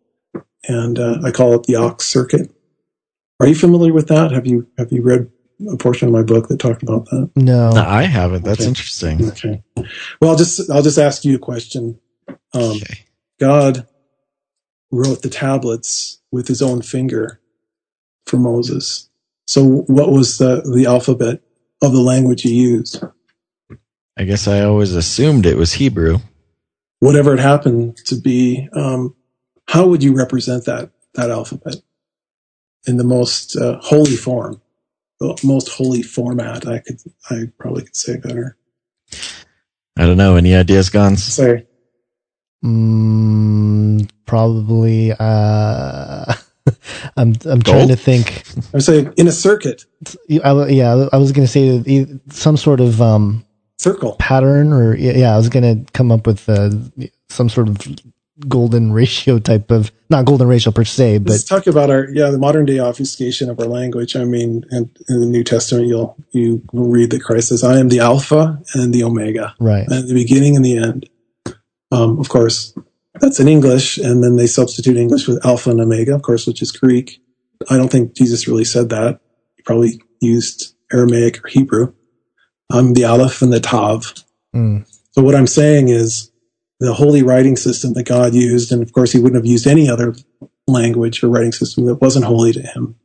[0.68, 2.50] and uh, I call it the ox circuit.
[3.40, 4.30] Are you familiar with that?
[4.32, 5.30] Have you have you read
[5.72, 7.30] a portion of my book that talked about that?
[7.36, 7.70] No.
[7.70, 8.44] No, I haven't.
[8.44, 8.68] That's Okay.
[8.68, 9.28] interesting.
[9.30, 9.62] Okay.
[10.20, 11.98] Well, I'll just I'll just ask you a question.
[12.54, 13.04] Um, Okay.
[13.40, 13.86] God
[14.90, 17.40] wrote the tablets with his own finger
[18.26, 19.08] for Moses.
[19.46, 21.42] So, what was the the alphabet
[21.82, 23.02] of the language he used?
[24.16, 26.18] I guess I always assumed it was Hebrew.
[27.00, 29.14] Whatever it happened to be, um,
[29.68, 31.76] how would you represent that that alphabet
[32.86, 34.65] in the most uh, holy form, the
[35.42, 36.66] most holy format?
[36.66, 38.56] I could I probably could say better.
[39.98, 40.36] I don't know.
[40.36, 41.22] Any ideas, Gons?
[41.22, 41.66] Sorry.
[42.64, 45.12] Mm, probably.
[45.12, 46.34] Uh,
[47.16, 48.42] I'm I'm trying to think.
[48.56, 49.84] I would say in a circuit
[50.44, 53.44] I, yeah, I was going to say some sort of um,
[53.78, 54.16] circle.
[54.18, 56.70] pattern, or yeah, I was going to come up with uh,
[57.28, 57.78] some sort of
[58.48, 62.30] golden ratio type of not golden ratio per se, Let's but talk about our yeah
[62.30, 64.16] the modern day obfuscation of our language.
[64.16, 67.78] I mean, in, in the New Testament, you'll you will read that Christ says, "I
[67.78, 69.86] am the Alpha and the Omega, right.
[69.88, 71.08] and the beginning and the end."
[71.92, 72.76] Um, of course,
[73.20, 76.62] that's in English, and then they substitute English with Alpha and Omega, of course, which
[76.62, 77.22] is Greek.
[77.70, 79.20] I don't think Jesus really said that.
[79.56, 81.94] He probably used Aramaic or Hebrew.
[82.70, 84.12] I'm the Aleph and the Tav.
[84.54, 86.30] Mm, So what I'm saying is
[86.80, 89.88] the holy writing system that God used, and of course he wouldn't have used any
[89.88, 90.14] other
[90.66, 92.96] language or writing system that wasn't holy to him,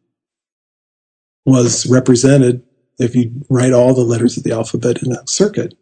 [1.46, 2.64] was represented
[3.00, 5.74] if you write all the letters of the alphabet in a circuit.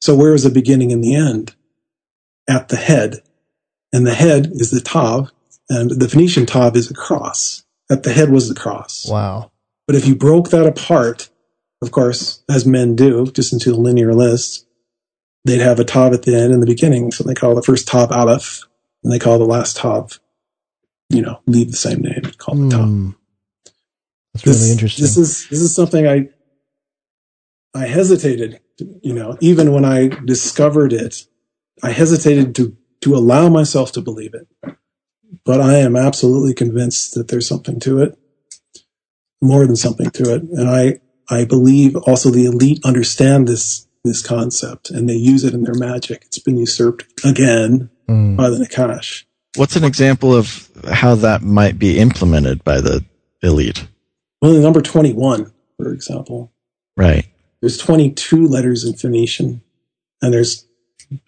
[0.00, 1.54] So where is the beginning and the end?
[2.48, 3.22] At the head.
[3.92, 5.30] And the head is the Tav,
[5.70, 7.64] and the Phoenician Tav is a cross.
[7.90, 9.06] At the head was the cross.
[9.08, 9.50] wow.
[9.86, 11.30] But if you broke that apart,
[11.80, 14.65] of course, as men do, just into a linear list,
[15.46, 17.12] they'd have a tav at the end and the beginning.
[17.12, 18.62] So they call the first tav aleph,
[19.02, 20.18] and they call the last tav,
[21.08, 22.88] you know, leave the same name, call it tav.
[22.88, 23.14] Mm.
[24.34, 25.02] That's This, really interesting.
[25.04, 26.28] this is this is something I
[27.74, 28.60] I hesitated,
[29.02, 31.26] you know, even when I discovered it,
[31.82, 34.48] I hesitated to to allow myself to believe it.
[35.44, 38.18] But I am absolutely convinced that there's something to it,
[39.40, 41.00] more than something to it, and I
[41.30, 45.74] I believe also the elite understand this this concept and they use it in their
[45.74, 46.22] magic.
[46.26, 48.36] It's been usurped again Mm.
[48.36, 49.24] by the Nachash.
[49.56, 53.04] What's an example of how that might be implemented by the
[53.42, 53.84] elite?
[54.40, 56.52] Well, the number 21, for example,
[56.96, 57.26] Right.
[57.60, 59.60] There's 22 letters in Phoenician,
[60.22, 60.66] and there's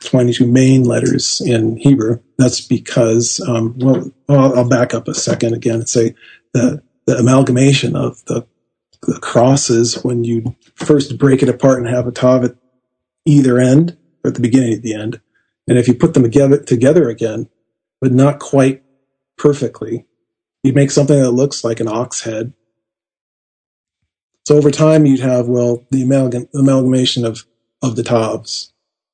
[0.04, 2.20] 22 main letters in Hebrew.
[2.38, 6.14] That's because, um, well, I'll, I'll back up a second again and say
[6.54, 8.46] that the amalgamation of the,
[9.02, 12.54] the crosses when you first break it apart and have a tav at
[13.26, 15.20] either end, or at the beginning at the end,
[15.68, 17.48] and if you put them together, together again,
[18.00, 18.82] but not quite
[19.36, 20.06] perfectly,
[20.62, 22.52] you'd make something that looks like an ox head.
[24.46, 27.44] So over time, you'd have, well, the amalgam- amalgamation of,
[27.82, 28.72] of the tavs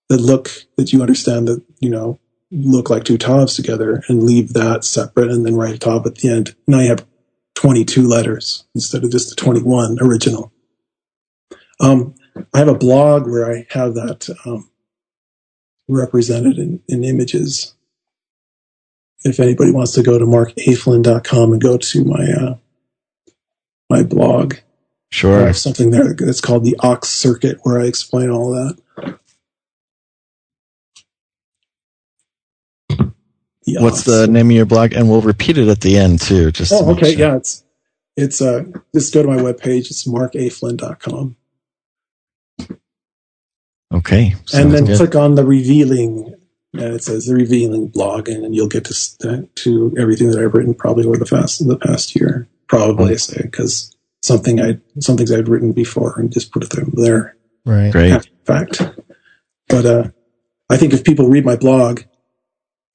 [0.08, 2.20] that look, that you understand that, you know,
[2.52, 6.16] look like two tavs together and leave that separate and then write a tav at
[6.16, 6.54] the end.
[6.68, 7.04] Now you have
[7.56, 10.52] 22 letters instead of just the 21 original.
[11.80, 14.70] Um, I have a blog where I have that um,
[15.88, 17.74] represented in, in images
[19.24, 22.54] if anybody wants to go to markaflin.com and go to my uh,
[23.88, 24.54] my blog.
[25.10, 25.42] Sure.
[25.42, 28.78] I have something there that's called the Ox Circuit where I explain all that.
[33.62, 34.04] The What's Ox.
[34.04, 34.92] the name of your blog?
[34.92, 36.50] And we'll repeat it at the end too.
[36.50, 37.20] Just oh, okay, sure.
[37.20, 37.36] yeah.
[37.36, 37.64] It's
[38.16, 39.90] it's uh just go to my webpage.
[39.90, 41.36] It's markaflin.com.
[43.94, 44.34] Okay.
[44.52, 44.96] And then good.
[44.96, 46.34] click on the revealing
[46.74, 50.54] and it says the revealing blog, and then you'll get to to everything that I've
[50.54, 52.48] written probably over the past the past year.
[52.66, 56.92] Probably I say because something I some things I'd written before and just put them
[56.94, 57.36] there.
[57.64, 57.92] Right.
[57.92, 58.28] Great.
[58.44, 58.82] fact,
[59.68, 60.08] but uh,
[60.68, 62.02] I think if people read my blog,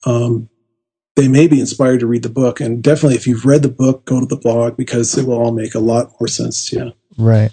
[0.05, 0.49] um,
[1.15, 4.05] they may be inspired to read the book, and definitely if you've read the book,
[4.05, 6.93] go to the blog because it will all make a lot more sense to you.
[7.17, 7.51] Right.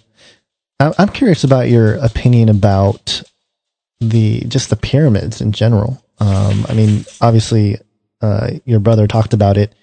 [0.78, 3.22] I'm curious about your opinion about
[4.00, 6.02] the just the pyramids in general.
[6.18, 7.78] Um, I mean, obviously,
[8.20, 9.74] uh, your brother talked about it.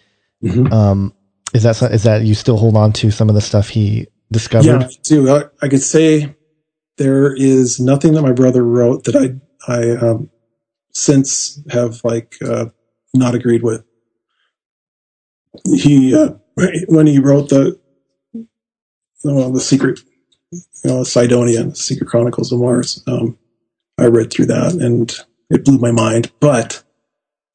[0.44, 0.72] Mm-hmm.
[0.74, 1.14] Um,
[1.54, 4.82] is that is that you still hold on to some of the stuff he discovered?
[4.82, 5.30] Yeah, I do.
[5.30, 6.36] I, I could say
[6.98, 10.30] there is nothing that my brother wrote that I I um,
[10.92, 12.66] since have like uh,
[13.14, 13.84] not agreed with.
[15.66, 16.34] He uh,
[16.88, 17.80] when he wrote the
[19.24, 20.00] well, the secret
[20.52, 20.62] you
[20.92, 23.04] know, Cydonia, the Secret Chronicles of Mars.
[23.08, 23.38] Um,
[23.98, 25.14] I read through that and
[25.50, 26.32] it blew my mind.
[26.40, 26.84] But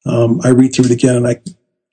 [0.05, 1.41] um, I read through it again, and I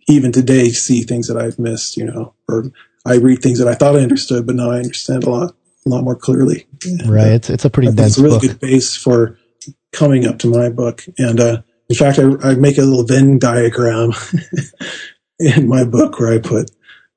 [0.09, 1.97] even today see things that I've missed.
[1.97, 2.67] You know, or
[3.05, 5.55] I read things that I thought I understood, but now I understand a lot,
[5.85, 6.67] a lot more clearly.
[7.07, 7.33] Right.
[7.33, 8.13] It's it's a pretty dense.
[8.13, 8.43] It's a really book.
[8.43, 9.39] good base for
[9.93, 11.05] coming up to my book.
[11.19, 14.13] And uh, in fact, I, I make a little Venn diagram
[15.39, 16.71] in my book where I put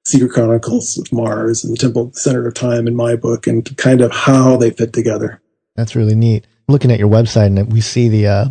[0.05, 4.01] Secret Chronicles of Mars and the Temple Center of Time in my book and kind
[4.01, 5.41] of how they fit together.
[5.75, 6.47] That's really neat.
[6.69, 8.45] Looking at your website, and we see the uh,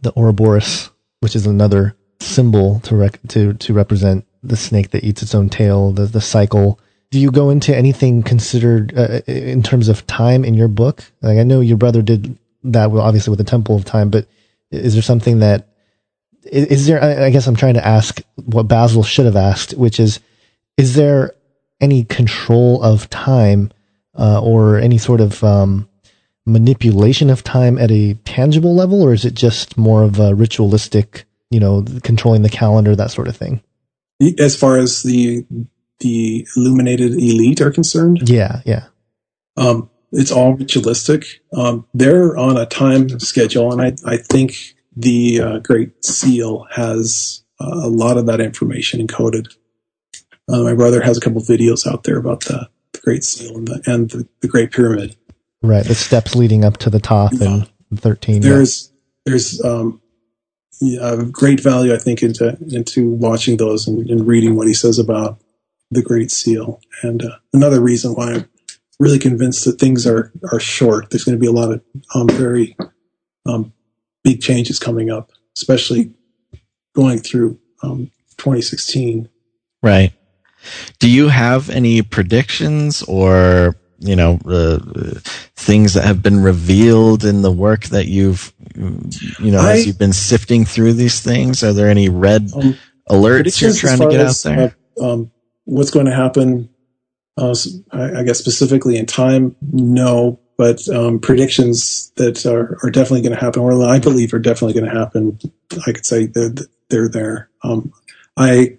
[0.00, 5.20] the Ouroboros, which is another symbol to rec- to to represent the snake that eats
[5.20, 6.78] its own tail, the the cycle.
[7.10, 11.02] Do you go into anything considered uh, in terms of time in your book?
[11.20, 14.28] Like I know your brother did that, obviously with the Temple of Time, but
[14.70, 15.66] is there something that
[16.44, 17.02] is, is there?
[17.02, 20.20] I guess I'm trying to ask what Basil should have asked, which is,
[20.76, 21.34] is there
[21.80, 23.72] any control of time
[24.16, 25.88] uh, or any sort of um,
[26.50, 31.24] manipulation of time at a tangible level, or is it just more of a ritualistic,
[31.50, 33.62] you know, controlling the calendar, that sort of thing?
[34.38, 35.46] As far as the
[36.00, 38.86] the illuminated elite are concerned, yeah, yeah.
[39.56, 41.24] Um, it's all ritualistic.
[41.52, 47.42] Um, they're on a time schedule, and I, I think the uh, Great Seal has
[47.60, 49.54] uh, a lot of that information encoded.
[50.48, 53.68] Uh, my brother has a couple videos out there about the, the Great Seal and
[53.68, 55.16] the, and the, the Great Pyramid.
[55.62, 57.64] Right, the steps leading up to the top yeah.
[57.90, 58.40] in thirteen.
[58.40, 58.96] There's yeah.
[59.26, 60.00] there's um,
[60.80, 64.98] yeah, great value, I think, into into watching those and, and, reading what he says
[64.98, 65.38] about
[65.90, 66.80] the Great Seal.
[67.02, 68.48] And uh, another reason why I'm
[68.98, 71.10] really convinced that things are are short.
[71.10, 71.82] There's going to be a lot of
[72.14, 72.76] um, very
[73.46, 73.74] um,
[74.24, 76.14] big changes coming up, especially
[76.94, 79.28] going through um, 2016.
[79.82, 80.12] Right.
[80.98, 84.78] Do you have any predictions or you know uh,
[85.56, 89.98] things that have been revealed in the work that you've you know I, as you've
[89.98, 91.62] been sifting through these things?
[91.62, 92.76] Are there any red um,
[93.08, 94.74] alerts you're trying to get out there?
[95.00, 95.30] uh, um,
[95.64, 96.68] what's going to happen
[97.36, 97.54] uh,
[97.92, 99.54] I, I, guess specifically in time?
[99.62, 104.38] No but um, predictions that are, are definitely going to happen or i believe are
[104.38, 105.38] definitely going to happen
[105.86, 106.52] i could say they're,
[106.90, 107.48] they're there.
[107.64, 107.92] Um,
[108.36, 108.76] i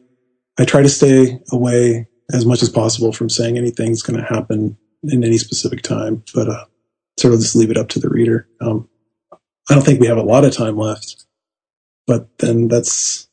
[0.60, 4.78] i try to stay away as much as possible from saying anything's going to happen
[5.04, 6.66] in any specific time, but uh,
[7.18, 8.48] sort of just leave it up to the reader.
[8.60, 8.90] Um,
[9.70, 11.26] I don't think we have a lot of time left,
[12.08, 13.30] but then that's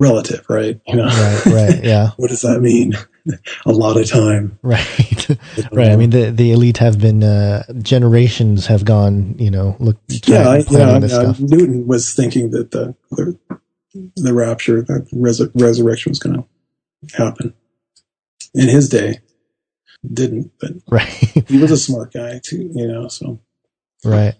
[0.00, 0.80] relative, right?
[0.86, 2.10] You know, right, right, yeah.
[2.16, 2.94] what does that mean?
[3.66, 5.28] a lot of time, right,
[5.72, 5.90] right.
[5.90, 9.96] I mean, the the elite have been uh, generations have gone, you know, look.
[10.26, 10.90] Yeah, I, yeah.
[10.90, 13.38] I, uh, Newton was thinking that the the,
[14.14, 17.52] the rapture, the res- resurrection was going to happen
[18.54, 19.20] in his day.
[20.12, 21.08] Didn't, but right.
[21.48, 23.08] he was a smart guy too, you know.
[23.08, 23.40] So
[24.04, 24.34] right.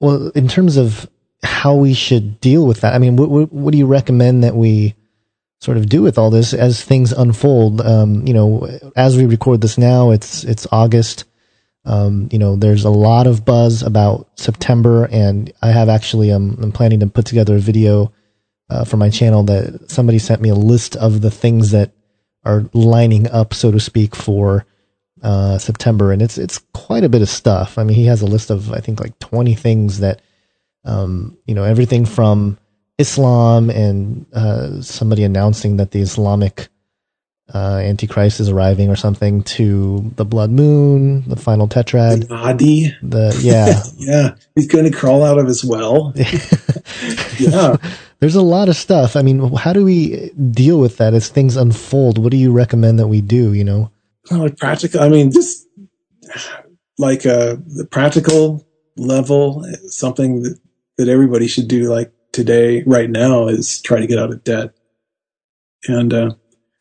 [0.00, 1.08] Well, in terms of
[1.42, 4.54] how we should deal with that, I mean, what, what, what do you recommend that
[4.54, 4.94] we
[5.60, 7.80] sort of do with all this as things unfold?
[7.80, 11.24] Um, you know, as we record this now, it's it's August.
[11.84, 16.58] Um, you know, there's a lot of buzz about September, and I have actually um,
[16.62, 18.12] I'm planning to put together a video
[18.70, 21.92] uh, for my channel that somebody sent me a list of the things that
[22.44, 24.64] are lining up, so to speak, for
[25.22, 27.78] uh, September, and it's it's quite a bit of stuff.
[27.78, 30.20] I mean, he has a list of I think like twenty things that,
[30.84, 32.58] um, you know, everything from
[32.98, 36.68] Islam and uh, somebody announcing that the Islamic
[37.54, 42.94] uh, Antichrist is arriving or something to the blood moon, the final tetrad, the Mahdi.
[43.02, 46.12] The yeah, yeah, he's going to crawl out of his well.
[47.38, 47.76] yeah,
[48.20, 49.16] there's a lot of stuff.
[49.16, 52.18] I mean, how do we deal with that as things unfold?
[52.18, 53.52] What do you recommend that we do?
[53.52, 53.91] You know,
[54.30, 55.00] like practical.
[55.00, 55.66] I mean, just
[56.98, 58.66] like uh, the practical
[58.96, 60.58] level, something that,
[60.98, 64.74] that everybody should do, like today, right now, is try to get out of debt.
[65.88, 66.34] And uh,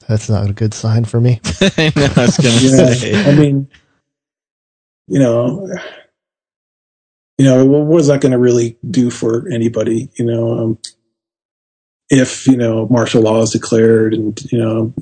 [0.08, 1.40] that's not a good sign for me.
[1.62, 2.10] I know.
[2.16, 3.32] I was going to yeah, say.
[3.32, 3.70] I mean,
[5.08, 5.68] you know,
[7.38, 10.10] you know, what is that going to really do for anybody?
[10.18, 10.80] You know, um,
[12.10, 14.94] if you know martial law is declared, and you know,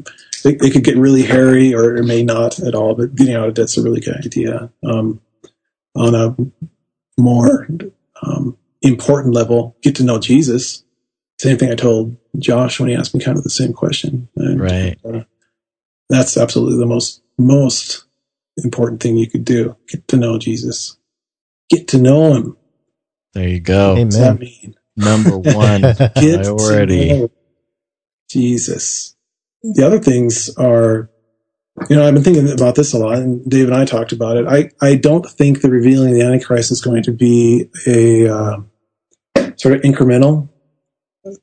[0.45, 2.95] it, it, could get really hairy, or it may not at all.
[2.95, 4.71] But getting out of debt's a really good idea.
[4.83, 5.21] Um,
[5.95, 6.35] on a
[7.19, 7.67] more
[8.21, 10.83] um, important level, get to know Jesus.
[11.39, 14.29] Same thing I told Josh when he asked me kind of the same question.
[14.35, 14.97] And, right.
[15.03, 15.23] Uh,
[16.09, 18.05] that's absolutely the most most
[18.57, 19.75] important thing you could do.
[19.87, 20.97] Get to know Jesus.
[21.69, 22.57] Get to know him.
[23.33, 23.93] There you go.
[23.93, 24.05] Amen.
[24.05, 24.75] What's that mean?
[24.97, 25.81] Number one
[26.15, 27.29] priority.
[28.29, 29.15] Jesus.
[29.63, 31.09] The other things are,
[31.89, 34.37] you know, I've been thinking about this a lot, and Dave and I talked about
[34.37, 34.47] it.
[34.47, 38.57] I, I don't think the revealing of the Antichrist is going to be a uh,
[39.57, 40.49] sort of incremental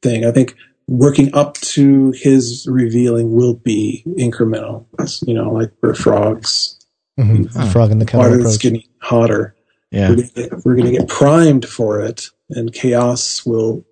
[0.03, 0.25] thing.
[0.25, 0.57] I think
[0.89, 4.87] working up to his revealing will be incremental.
[4.99, 6.79] It's, you know, like we're frogs.
[7.19, 7.71] Mm-hmm.
[7.71, 9.57] Frog in the kettle Water that's getting hotter.
[9.91, 10.11] Yeah.
[10.11, 13.86] We're we're gonna get primed for it, and chaos will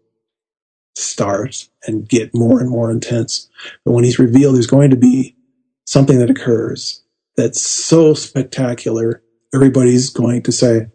[0.95, 3.49] start and get more and more intense.
[3.85, 5.37] But when he's revealed, there's going to be
[5.87, 7.03] something that occurs
[7.37, 9.23] that's so spectacular.
[9.55, 10.89] Everybody's going to say,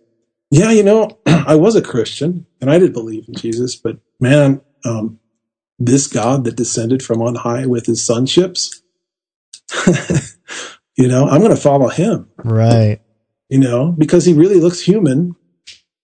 [0.52, 4.62] "Yeah, you know, I was a Christian and I did believe in Jesus, but man,
[4.86, 5.20] um,
[5.78, 8.82] this God that descended from on high with his sonships."
[10.98, 13.00] you know, I'm going to follow him Right.
[13.50, 15.36] you know, because he really looks human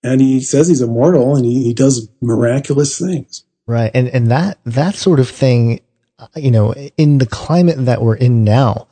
[0.04, 3.45] and he says he's immortal and he, he does miraculous things.
[3.68, 3.92] Right.
[3.94, 5.82] And and that that sort of thing,
[6.20, 8.88] uh, you know, in the climate that we're in now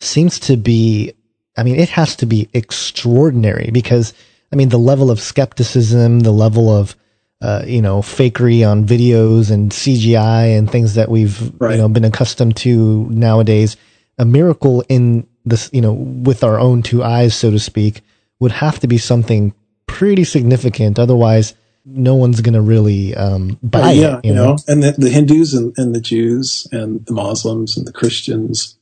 [0.00, 1.12] seems to be
[1.56, 4.14] I mean, it has to be extraordinary because
[4.52, 6.96] I mean, the level of skepticism, the level of
[7.42, 11.72] uh, you know, fakery on videos and CGI and things that we've Right.
[11.72, 13.76] you know been accustomed to nowadays.
[14.16, 18.00] A miracle in this, you know, with our own two eyes, so to speak,
[18.40, 19.52] would have to be something
[19.86, 20.98] pretty significant.
[20.98, 21.54] Otherwise,
[21.84, 24.24] no one's going to really um, buy yeah, it.
[24.24, 27.92] You know, and the, the Hindus and, and the Jews and the Muslims and the
[27.92, 28.78] Christians,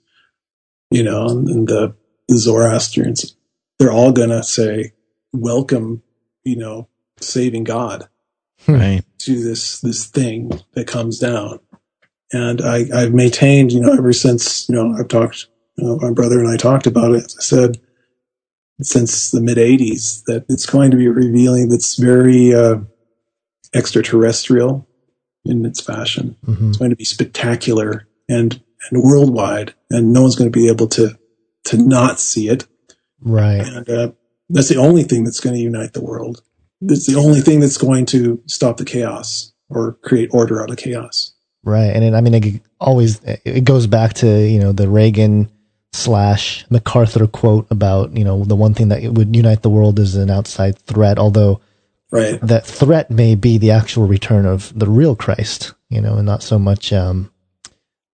[0.90, 1.94] you know, and, and the,
[2.28, 3.36] the Zoroastrians,
[3.78, 4.92] they're all going to say,
[5.32, 6.02] welcome,
[6.44, 6.88] you know,
[7.20, 8.08] saving God
[8.68, 9.02] Right.
[9.18, 11.58] to this, this thing that comes down.
[12.32, 16.12] And I, I've maintained, you know, ever since, you know, I've talked, you know, my
[16.12, 17.24] brother and I talked about it.
[17.24, 17.80] I said,
[18.80, 22.76] since the mid 80s that it's going to be revealing that's very uh,
[23.74, 24.86] extraterrestrial
[25.44, 26.36] in its fashion.
[26.46, 26.68] Mhm.
[26.68, 30.88] It's going to be spectacular and and worldwide, and no one's going to be able
[30.88, 31.16] to
[31.64, 32.66] to not see it.
[33.20, 33.60] right?
[33.64, 34.12] And uh,
[34.48, 36.42] that's the only thing that's going to unite the world.
[36.80, 40.76] It's the only thing that's going to stop the chaos or create order out of
[40.76, 41.32] chaos.
[41.62, 41.90] Right.
[41.94, 45.48] And it, I mean, it always, it goes back to, you know, the Reagan
[45.92, 50.16] slash MacArthur quote about, you know, the one thing that would unite the world is
[50.16, 51.60] an outside threat, although
[52.12, 52.38] Right.
[52.42, 56.42] that threat may be the actual return of the real Christ, you know, and not
[56.42, 57.32] so much, um,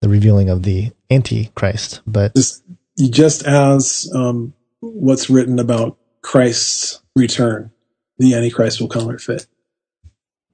[0.01, 2.63] the revealing of the antichrist, but Just
[3.09, 7.71] just as um, what's written about Christ's return,
[8.17, 9.47] the Antichrist will counterfeit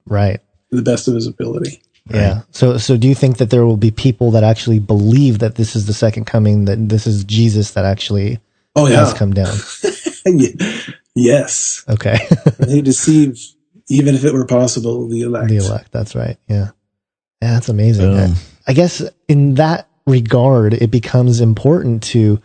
[0.06, 0.40] right.
[0.70, 1.82] to the best of his ability.
[2.08, 2.42] Yeah.
[2.52, 5.74] So, so do you think that there will be people that actually believe that this
[5.74, 8.38] is the second coming, that this is Jesus that actually
[8.76, 8.98] Oh yeah.
[8.98, 9.56] has come down?
[11.16, 11.84] yes.
[11.88, 12.18] Okay.
[12.58, 13.36] they deceive,
[13.88, 15.48] even if it were possible, the elect.
[15.48, 15.90] the elect.
[15.90, 16.36] That's right.
[16.48, 16.70] Yeah.
[17.42, 17.54] Yeah.
[17.54, 18.14] That's amazing.
[18.14, 18.34] Boom.
[18.68, 22.40] I guess in that regard, it becomes important to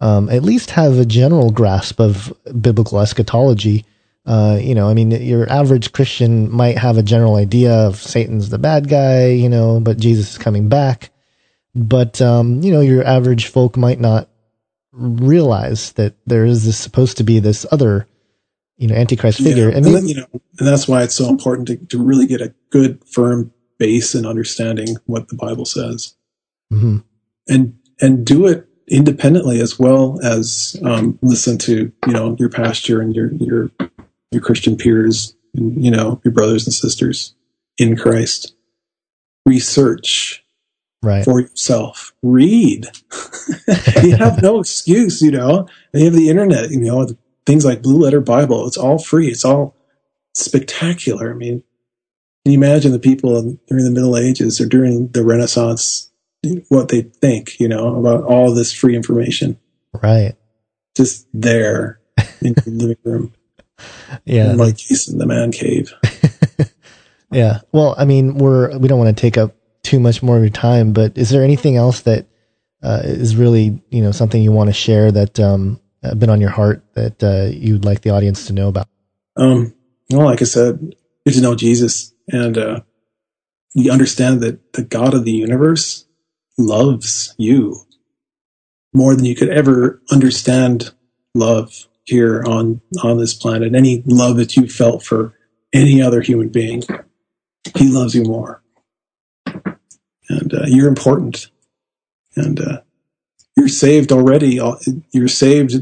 [0.00, 3.84] um, at least have a general grasp of biblical eschatology.
[4.26, 8.50] Uh, you know, I mean, your average Christian might have a general idea of Satan's
[8.50, 11.10] the bad guy, you know, but Jesus is coming back.
[11.74, 14.28] But, um, you know, your average folk might not
[14.92, 18.06] realize that there is this supposed to be this other,
[18.82, 19.70] you know, Antichrist figure.
[19.70, 19.76] Yeah.
[19.76, 22.40] And And, then, you know, and that's why it's so important to, to really get
[22.40, 26.14] a good, firm base in understanding what the Bible says,
[26.72, 27.04] Mhm.
[27.48, 33.00] and and do it independently as well as um, listen to you know your pastor
[33.00, 33.70] and your your
[34.30, 37.34] your Christian peers and you know your brothers and sisters
[37.78, 38.54] in Christ.
[39.46, 40.44] Research
[41.02, 41.24] right.
[41.24, 42.12] for yourself.
[42.22, 42.86] Read.
[44.02, 45.66] you have no excuse, you know.
[45.92, 47.08] And you have the internet, you know,
[47.46, 48.66] things like Blue Letter Bible.
[48.66, 49.28] It's all free.
[49.28, 49.74] It's all
[50.34, 51.30] spectacular.
[51.30, 51.62] I mean,
[52.44, 56.10] can you imagine the people in, during the Middle Ages or during the Renaissance,
[56.68, 59.58] what they think, you know, about all this free information
[60.02, 60.34] Right.
[60.96, 62.00] just there
[62.40, 63.32] in the living room,
[64.24, 64.52] Yeah.
[64.52, 65.92] like he's in the man cave.
[67.30, 67.60] Yeah.
[67.72, 70.50] Well, I mean, we're we don't want to take up too much more of your
[70.50, 72.26] time, but is there anything else that
[72.82, 75.80] uh, is really you know something you want to share that um
[76.18, 78.88] been on your heart that uh, you'd like the audience to know about?
[79.36, 79.74] Um,
[80.10, 82.80] well, like I said, get to know Jesus and uh,
[83.74, 86.06] you understand that the God of the universe
[86.58, 87.86] loves you
[88.92, 90.92] more than you could ever understand
[91.34, 93.74] love here on on this planet.
[93.74, 95.34] Any love that you felt for
[95.72, 96.82] any other human being,
[97.76, 98.62] He loves you more,
[100.28, 101.50] and uh, you're important,
[102.36, 102.80] and uh,
[103.56, 104.60] you're saved already.
[105.12, 105.74] You're saved.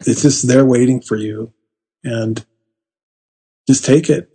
[0.00, 1.52] It's just there waiting for you,
[2.04, 2.44] and
[3.66, 4.30] just take it.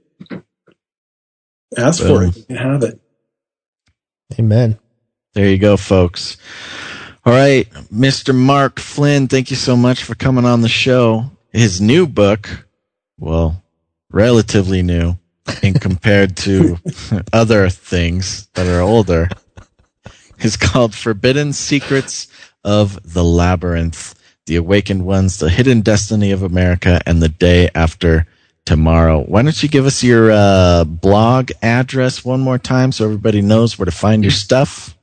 [1.77, 2.35] Ask for it.
[2.35, 2.99] You can have it.
[4.37, 4.77] Amen.
[5.33, 6.37] There you go, folks.
[7.25, 8.35] All right, Mr.
[8.35, 11.31] Mark Flynn, thank you so much for coming on the show.
[11.53, 12.67] His new book,
[13.17, 13.63] well,
[14.11, 15.17] relatively new
[15.61, 16.77] in compared to
[17.33, 19.29] other things that are older,
[20.39, 22.27] is called Forbidden Secrets
[22.63, 24.15] of the Labyrinth,
[24.45, 28.27] The Awakened Ones, The Hidden Destiny of America, and The Day After
[28.65, 29.23] Tomorrow.
[29.23, 33.77] Why don't you give us your uh, blog address one more time so everybody knows
[33.77, 34.97] where to find your stuff?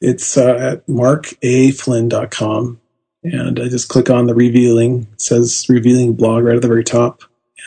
[0.00, 2.80] It's uh, at markaflynn.com.
[3.24, 5.08] And I just click on the revealing.
[5.12, 7.22] It says revealing blog right at the very top.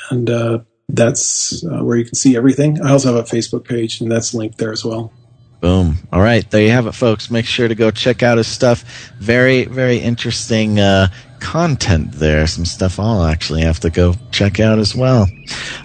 [0.10, 0.60] And uh,
[0.90, 2.82] that's uh, where you can see everything.
[2.82, 5.12] I also have a Facebook page, and that's linked there as well.
[5.62, 5.96] Boom.
[6.12, 6.50] All right.
[6.50, 7.30] There you have it, folks.
[7.30, 8.84] Make sure to go check out his stuff.
[9.20, 11.08] Very, very interesting uh,
[11.40, 12.48] content there.
[12.48, 15.28] Some stuff I'll actually have to go check out as well.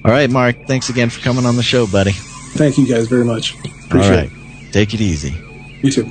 [0.04, 0.56] All right, Mark.
[0.66, 2.12] Thanks again for coming on the show, buddy.
[2.56, 3.54] Thank you guys very much.
[3.54, 4.72] All Appreciate right.
[4.72, 5.34] Take it easy.
[5.36, 5.84] it.
[5.84, 6.10] You too.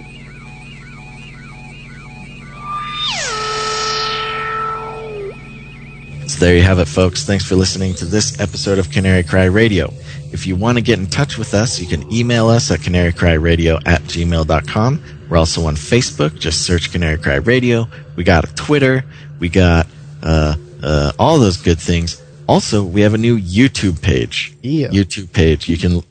[6.28, 7.24] So there you have it, folks.
[7.26, 9.94] Thanks for listening to this episode of Canary Cry Radio.
[10.36, 13.82] If you want to get in touch with us, you can email us at canarycryradio
[13.88, 15.04] at gmail.com.
[15.30, 16.38] We're also on Facebook.
[16.38, 17.88] Just search Canary Cry Radio.
[18.18, 19.06] We got a Twitter.
[19.40, 19.88] We got
[20.22, 22.22] uh, uh, all those good things.
[22.50, 24.58] Also, we have a new YouTube page.
[24.62, 24.90] Yeah.
[24.90, 25.70] YouTube page.
[25.70, 26.04] You can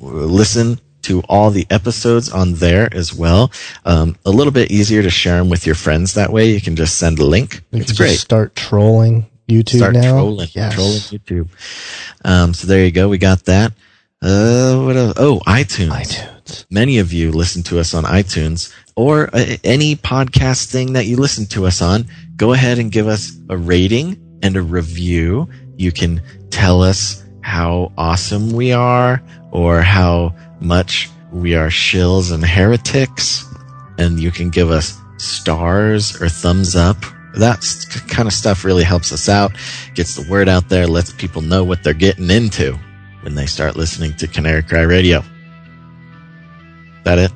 [0.00, 3.52] listen to all the episodes on there as well.
[3.84, 6.50] Um, a little bit easier to share them with your friends that way.
[6.50, 7.62] You can just send a link.
[7.70, 10.12] We It's great start trolling YouTube start now.
[10.12, 10.74] trolling, Yes.
[10.74, 11.48] trolling YouTube.
[12.24, 13.08] Um, so there you go.
[13.08, 13.72] We got that.
[14.20, 15.14] Uh, what else?
[15.16, 15.90] Oh, iTunes.
[15.90, 16.64] iTunes.
[16.70, 21.16] Many of you listen to us on iTunes or uh, any podcast thing that you
[21.16, 22.06] listen to us on.
[22.36, 25.48] Go ahead and give us a rating and a review.
[25.76, 26.20] You can
[26.50, 29.22] tell us how awesome we are
[29.52, 33.44] or how much we are shills and heretics.
[33.98, 36.96] And you can give us stars or thumbs up.
[37.34, 37.64] That
[38.08, 39.52] kind of stuff really helps us out,
[39.94, 42.78] gets the word out there, lets people know what they're getting into
[43.20, 45.22] when they start listening to Canary Cry Radio.
[47.04, 47.32] That it?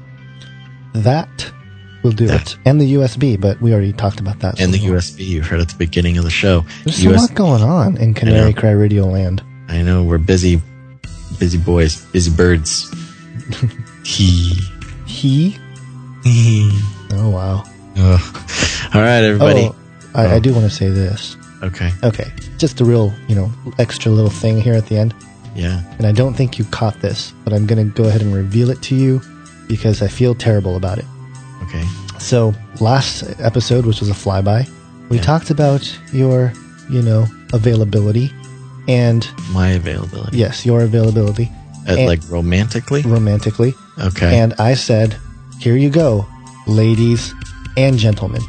[0.94, 1.52] That
[2.02, 2.52] will do That.
[2.52, 2.58] it.
[2.64, 4.60] And the USB, but we already talked about that.
[4.60, 6.64] And the USB you heard at the beginning of the show.
[6.84, 8.52] There's so US lot going on in Canary.
[8.52, 9.42] Cry Radio Land.
[9.68, 10.60] I know we're busy,
[11.38, 12.92] busy boys, busy birds.
[14.04, 14.58] he.
[15.06, 15.58] He?
[17.12, 17.64] Oh, wow.
[17.96, 18.36] Ugh.
[18.94, 19.62] All right, everybody.
[19.62, 19.76] Oh,
[20.14, 20.40] I, I Oh.
[20.40, 21.36] do want to say this.
[21.62, 21.92] Okay.
[22.02, 22.32] Okay.
[22.58, 25.14] Just a real, you know, extra little thing here at the end.
[25.54, 25.82] Yeah.
[25.98, 28.70] And I don't think you caught this, but I'm going to go ahead and reveal
[28.70, 29.20] it to you
[29.68, 31.04] because I feel terrible about it.
[31.64, 31.84] Okay.
[32.18, 34.68] So, last episode, which was a flyby,
[35.08, 35.22] we Yeah.
[35.22, 35.82] talked about
[36.12, 36.52] your,
[36.90, 38.32] you know, availability
[38.88, 40.38] and My availability.
[40.38, 41.50] yes, your availability
[41.88, 43.02] Uh, and- like romantically?
[43.02, 43.74] romantically.
[44.00, 44.38] Okay.
[44.40, 45.16] And I said,
[45.60, 46.26] here you go,
[46.66, 47.34] ladies
[47.76, 48.42] and gentlemen.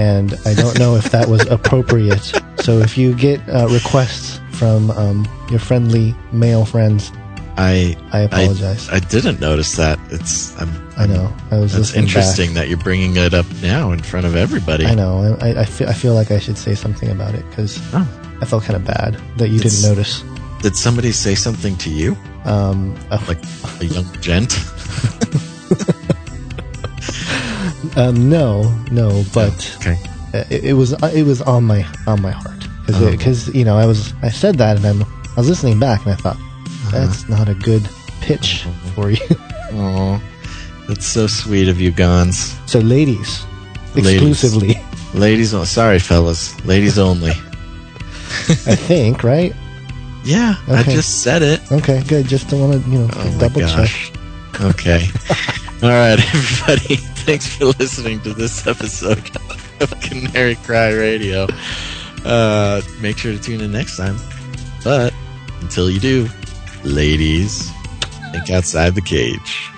[0.00, 2.24] And I don't know if that was appropriate.
[2.64, 7.12] So if you get uh, requests from um, your friendly male friends,
[7.58, 8.88] I I apologize.
[8.88, 9.98] I, didn't notice that.
[10.10, 11.28] It's I'm, I, know.
[11.50, 12.16] I was That's listening back.
[12.16, 14.86] interesting that you're bringing it up now in front of everybody.
[14.86, 15.36] I know.
[15.42, 18.06] I, I, feel, I feel like I should say something about it because Oh.
[18.40, 20.24] I felt kind of bad that you It's- didn't notice.
[20.62, 22.16] Did somebody say something to you?
[22.44, 23.42] Um, uh, Like
[23.80, 24.52] a young gent?
[27.96, 29.98] um, no, no, but Okay.
[30.34, 32.56] uh, it, it was it was on my on my heart
[32.92, 33.10] Oh.
[33.10, 35.02] because you know I was I said that and then
[35.36, 36.90] I was listening back and I thought Uh-huh.
[37.06, 37.88] that's not a good
[38.20, 39.18] pitch for you.
[39.72, 40.20] Oh,
[40.88, 42.58] that's so sweet of you, Gonz.
[42.68, 43.46] so ladies,
[43.94, 44.14] Ladies.
[44.14, 44.74] exclusively,
[45.14, 46.58] Ladies, o- sorry, fellas.
[46.66, 47.30] Ladies only.
[48.66, 49.54] I think, right?
[50.24, 51.60] Yeah, I just said it.
[51.70, 52.26] Okay, good.
[52.26, 53.90] Just don't want to you know Oh double check.
[54.60, 55.06] Okay.
[55.82, 56.98] All right, everybody.
[57.24, 59.30] Thanks for listening to this episode
[59.80, 61.46] of Canary Cry Radio.
[62.24, 64.16] Uh, make sure to tune in next time.
[64.82, 65.12] But
[65.60, 66.28] until you do,
[66.82, 67.70] ladies,
[68.32, 69.69] think outside the cage.